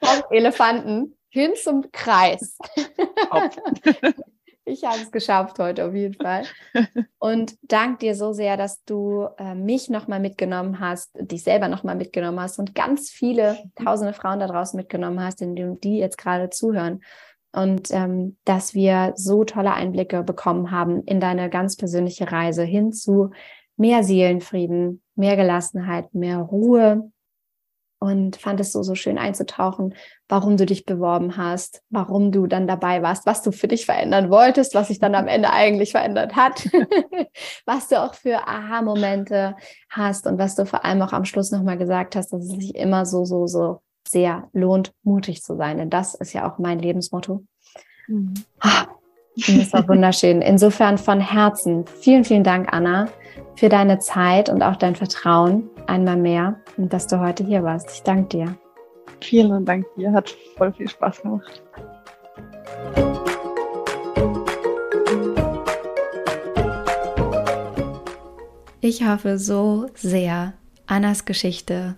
Vom 0.04 0.24
Elefanten 0.30 1.18
hin 1.30 1.54
zum 1.62 1.92
Kreis. 1.92 2.58
ich 4.66 4.84
habe 4.84 4.98
es 4.98 5.12
geschafft 5.12 5.60
heute 5.60 5.86
auf 5.86 5.94
jeden 5.94 6.16
Fall. 6.16 6.44
Und 7.20 7.56
danke 7.62 8.00
dir 8.00 8.16
so 8.16 8.34
sehr, 8.34 8.58
dass 8.58 8.84
du 8.84 9.28
äh, 9.38 9.56
mich 9.56 9.90
nochmal 9.90 10.20
mitgenommen 10.20 10.80
hast, 10.80 11.12
dich 11.20 11.44
selber 11.44 11.68
nochmal 11.68 11.96
mitgenommen 11.96 12.40
hast 12.40 12.60
und 12.60 12.76
ganz 12.76 13.10
viele 13.10 13.58
tausende 13.84 14.14
Frauen 14.14 14.40
da 14.40 14.48
draußen 14.48 14.78
mitgenommen 14.78 15.20
hast, 15.24 15.42
indem 15.42 15.80
die 15.80 16.00
jetzt 16.00 16.18
gerade 16.18 16.50
zuhören. 16.50 17.02
Und 17.54 17.90
ähm, 17.92 18.38
dass 18.44 18.74
wir 18.74 19.14
so 19.16 19.46
tolle 19.46 19.74
Einblicke 19.74 20.24
bekommen 20.24 20.72
haben 20.72 21.04
in 21.04 21.22
deine 21.22 21.50
ganz 21.50 21.78
persönliche 21.78 22.30
Reise 22.32 22.64
hin 22.64 22.92
zu 22.92 23.30
mehr 23.78 24.04
Seelenfrieden, 24.04 25.02
mehr 25.16 25.38
Gelassenheit, 25.38 26.14
mehr 26.14 26.40
Ruhe, 26.40 27.12
und 28.00 28.36
fand 28.36 28.60
es 28.60 28.72
so, 28.72 28.84
so 28.84 28.96
schön 28.96 29.18
einzutauchen, 29.18 29.96
warum 30.28 30.58
du 30.58 30.66
dich 30.66 30.86
beworben 30.86 31.38
hast, 31.38 31.82
warum 31.90 32.32
du 32.32 32.48
dann 32.48 32.68
dabei 32.68 33.02
warst, 33.02 33.26
was 33.26 33.42
du 33.42 33.52
für 33.52 33.68
dich 33.68 33.86
verändern 33.86 34.30
wolltest, 34.30 34.76
was 34.76 34.90
sich 34.90 35.00
dann 35.00 35.16
am 35.16 35.28
Ende 35.28 35.52
eigentlich 35.52 35.92
verändert 35.92 36.36
hat, 36.36 36.68
was 37.66 37.88
du 37.88 38.02
auch 38.02 38.14
für 38.14 38.48
Aha-Momente 38.48 39.56
hast 39.90 40.28
und 40.28 40.38
was 40.38 40.56
du 40.56 40.66
vor 40.66 40.86
allem 40.86 41.02
auch 41.02 41.14
am 41.14 41.26
Schluss 41.26 41.52
nochmal 41.52 41.78
gesagt 41.78 42.16
hast, 42.16 42.34
dass 42.34 42.44
es 42.44 42.50
sich 42.50 42.76
immer 42.76 43.06
so, 43.06 43.26
so, 43.26 43.48
so 43.48 43.82
sehr 44.08 44.50
lohnt, 44.54 44.94
mutig 45.04 45.42
zu 45.42 45.56
sein. 45.56 45.78
Denn 45.78 45.90
das 45.90 46.16
ist 46.16 46.34
ja 46.34 46.50
auch 46.50 46.60
mein 46.60 46.80
Lebensmotto. 46.80 47.44
Mhm. 48.08 48.34
Ah, 48.60 48.88
das 49.36 49.74
war 49.74 49.88
wunderschön. 49.88 50.42
Insofern 50.42 50.98
von 50.98 51.20
Herzen 51.20 51.86
vielen, 51.88 52.24
vielen 52.24 52.44
Dank, 52.44 52.70
Anna, 52.72 53.08
für 53.56 53.70
deine 53.70 54.00
Zeit 54.00 54.50
und 54.50 54.62
auch 54.62 54.76
dein 54.76 54.96
Vertrauen 54.96 55.70
einmal 55.88 56.18
mehr 56.18 56.60
und 56.78 56.92
dass 56.92 57.08
du 57.08 57.20
heute 57.20 57.44
hier 57.44 57.64
warst. 57.64 57.92
Ich 57.92 58.04
danke 58.04 58.38
dir. 58.38 58.58
Vielen 59.22 59.66
Dank 59.66 59.86
dir, 59.96 60.12
hat 60.12 60.36
voll 60.58 60.74
viel 60.74 60.90
Spaß 60.90 61.22
gemacht. 61.22 61.64
Ich 68.82 69.08
hoffe 69.08 69.40
so 69.40 69.88
sehr, 69.96 70.54
Annas 70.86 71.26
Geschichte 71.26 71.96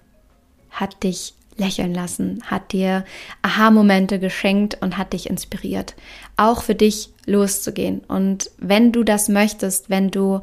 hat 0.70 1.04
dich 1.04 1.34
lächeln 1.58 1.94
lassen, 1.94 2.42
hat 2.46 2.72
dir 2.72 3.04
Aha-Momente 3.42 4.20
geschenkt 4.20 4.78
und 4.80 4.98
hat 4.98 5.14
dich 5.14 5.30
inspiriert, 5.30 5.96
auch 6.38 6.62
für 6.62 6.76
dich 6.76 7.10
loszugehen. 7.26 8.02
Und 8.08 8.52
wenn 8.58 8.92
du 8.92 9.04
das 9.04 9.28
möchtest, 9.28 9.90
wenn 9.90 10.12
du 10.12 10.42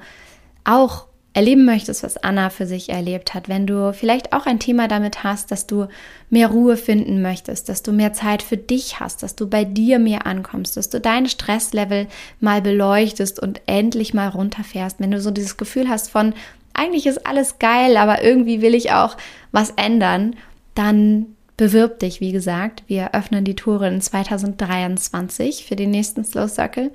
auch 0.64 1.06
erleben 1.34 1.64
möchtest, 1.64 2.04
was 2.04 2.16
Anna 2.16 2.48
für 2.48 2.64
sich 2.64 2.90
erlebt 2.90 3.34
hat, 3.34 3.48
wenn 3.48 3.66
du 3.66 3.92
vielleicht 3.92 4.32
auch 4.32 4.46
ein 4.46 4.60
Thema 4.60 4.86
damit 4.86 5.24
hast, 5.24 5.50
dass 5.50 5.66
du 5.66 5.88
mehr 6.30 6.48
Ruhe 6.48 6.76
finden 6.76 7.22
möchtest, 7.22 7.68
dass 7.68 7.82
du 7.82 7.92
mehr 7.92 8.12
Zeit 8.12 8.40
für 8.40 8.56
dich 8.56 9.00
hast, 9.00 9.24
dass 9.24 9.34
du 9.34 9.48
bei 9.48 9.64
dir 9.64 9.98
mehr 9.98 10.26
ankommst, 10.26 10.76
dass 10.76 10.90
du 10.90 11.00
dein 11.00 11.28
Stresslevel 11.28 12.06
mal 12.38 12.62
beleuchtest 12.62 13.40
und 13.40 13.60
endlich 13.66 14.14
mal 14.14 14.28
runterfährst, 14.28 15.00
wenn 15.00 15.10
du 15.10 15.20
so 15.20 15.32
dieses 15.32 15.56
Gefühl 15.56 15.88
hast 15.88 16.08
von, 16.08 16.34
eigentlich 16.72 17.06
ist 17.06 17.26
alles 17.26 17.58
geil, 17.58 17.96
aber 17.96 18.22
irgendwie 18.22 18.62
will 18.62 18.74
ich 18.74 18.92
auch 18.92 19.16
was 19.50 19.70
ändern, 19.70 20.36
dann 20.76 21.26
bewirb 21.56 21.98
dich, 21.98 22.20
wie 22.20 22.32
gesagt. 22.32 22.84
Wir 22.86 23.14
öffnen 23.14 23.44
die 23.44 23.56
Tore 23.56 23.88
in 23.88 24.00
2023 24.00 25.64
für 25.66 25.76
den 25.76 25.90
nächsten 25.90 26.24
Slow 26.24 26.48
Circle. 26.48 26.92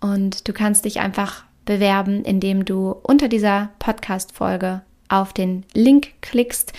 Und 0.00 0.48
du 0.48 0.52
kannst 0.52 0.84
dich 0.84 1.00
einfach 1.00 1.44
bewerben, 1.64 2.24
indem 2.24 2.64
du 2.64 2.90
unter 2.90 3.28
dieser 3.28 3.70
Podcast-Folge 3.78 4.82
auf 5.08 5.32
den 5.32 5.64
Link 5.74 6.12
klickst. 6.20 6.72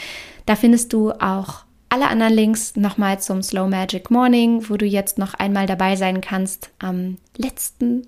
Da 0.45 0.55
findest 0.55 0.93
du 0.93 1.11
auch 1.11 1.63
alle 1.89 2.07
anderen 2.07 2.34
Links 2.34 2.75
nochmal 2.75 3.19
zum 3.19 3.43
Slow 3.43 3.69
Magic 3.69 4.09
Morning, 4.09 4.67
wo 4.67 4.77
du 4.77 4.86
jetzt 4.86 5.19
noch 5.19 5.36
einmal 5.36 5.67
dabei 5.67 5.95
sein 5.95 6.21
kannst 6.21 6.71
am 6.79 7.17
letzten 7.38 8.07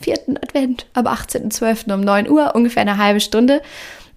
vierten 0.00 0.36
Advent 0.36 0.86
am 0.94 1.06
18.12. 1.06 1.94
um 1.94 2.00
9 2.00 2.28
Uhr, 2.28 2.54
ungefähr 2.54 2.82
eine 2.82 2.98
halbe 2.98 3.20
Stunde. 3.20 3.62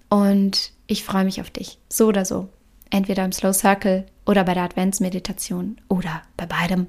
Und 0.08 0.72
ich 0.86 1.04
freue 1.04 1.24
mich 1.24 1.40
auf 1.40 1.50
dich, 1.50 1.78
so 1.88 2.06
oder 2.06 2.24
so. 2.24 2.48
Entweder 2.90 3.24
im 3.24 3.32
Slow 3.32 3.52
Circle 3.52 4.06
oder 4.26 4.44
bei 4.44 4.54
der 4.54 4.64
Adventsmeditation 4.64 5.76
oder 5.88 6.22
bei 6.36 6.46
beidem. 6.46 6.88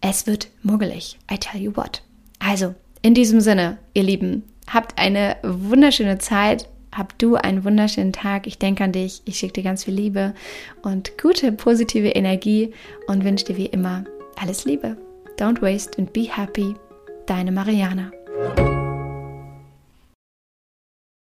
Es 0.00 0.26
wird 0.26 0.48
muggelig, 0.62 1.18
I 1.30 1.38
tell 1.38 1.60
you 1.60 1.76
what. 1.76 2.02
Also, 2.38 2.74
in 3.02 3.14
diesem 3.14 3.40
Sinne, 3.40 3.78
ihr 3.94 4.02
Lieben, 4.02 4.44
habt 4.66 4.98
eine 4.98 5.36
wunderschöne 5.42 6.18
Zeit, 6.18 6.68
habt 6.92 7.22
du 7.22 7.36
einen 7.36 7.64
wunderschönen 7.64 8.12
Tag. 8.12 8.46
Ich 8.46 8.58
denke 8.58 8.84
an 8.84 8.92
dich, 8.92 9.22
ich 9.24 9.38
schicke 9.38 9.54
dir 9.54 9.62
ganz 9.62 9.84
viel 9.84 9.94
Liebe 9.94 10.34
und 10.82 11.16
gute, 11.18 11.52
positive 11.52 12.08
Energie 12.08 12.72
und 13.06 13.24
wünsche 13.24 13.46
dir 13.46 13.56
wie 13.56 13.66
immer 13.66 14.04
alles 14.36 14.64
Liebe. 14.64 14.96
Don't 15.38 15.62
waste 15.62 15.98
and 15.98 16.12
be 16.12 16.28
happy. 16.30 16.74
Deine 17.26 17.52
Mariana. 17.52 18.10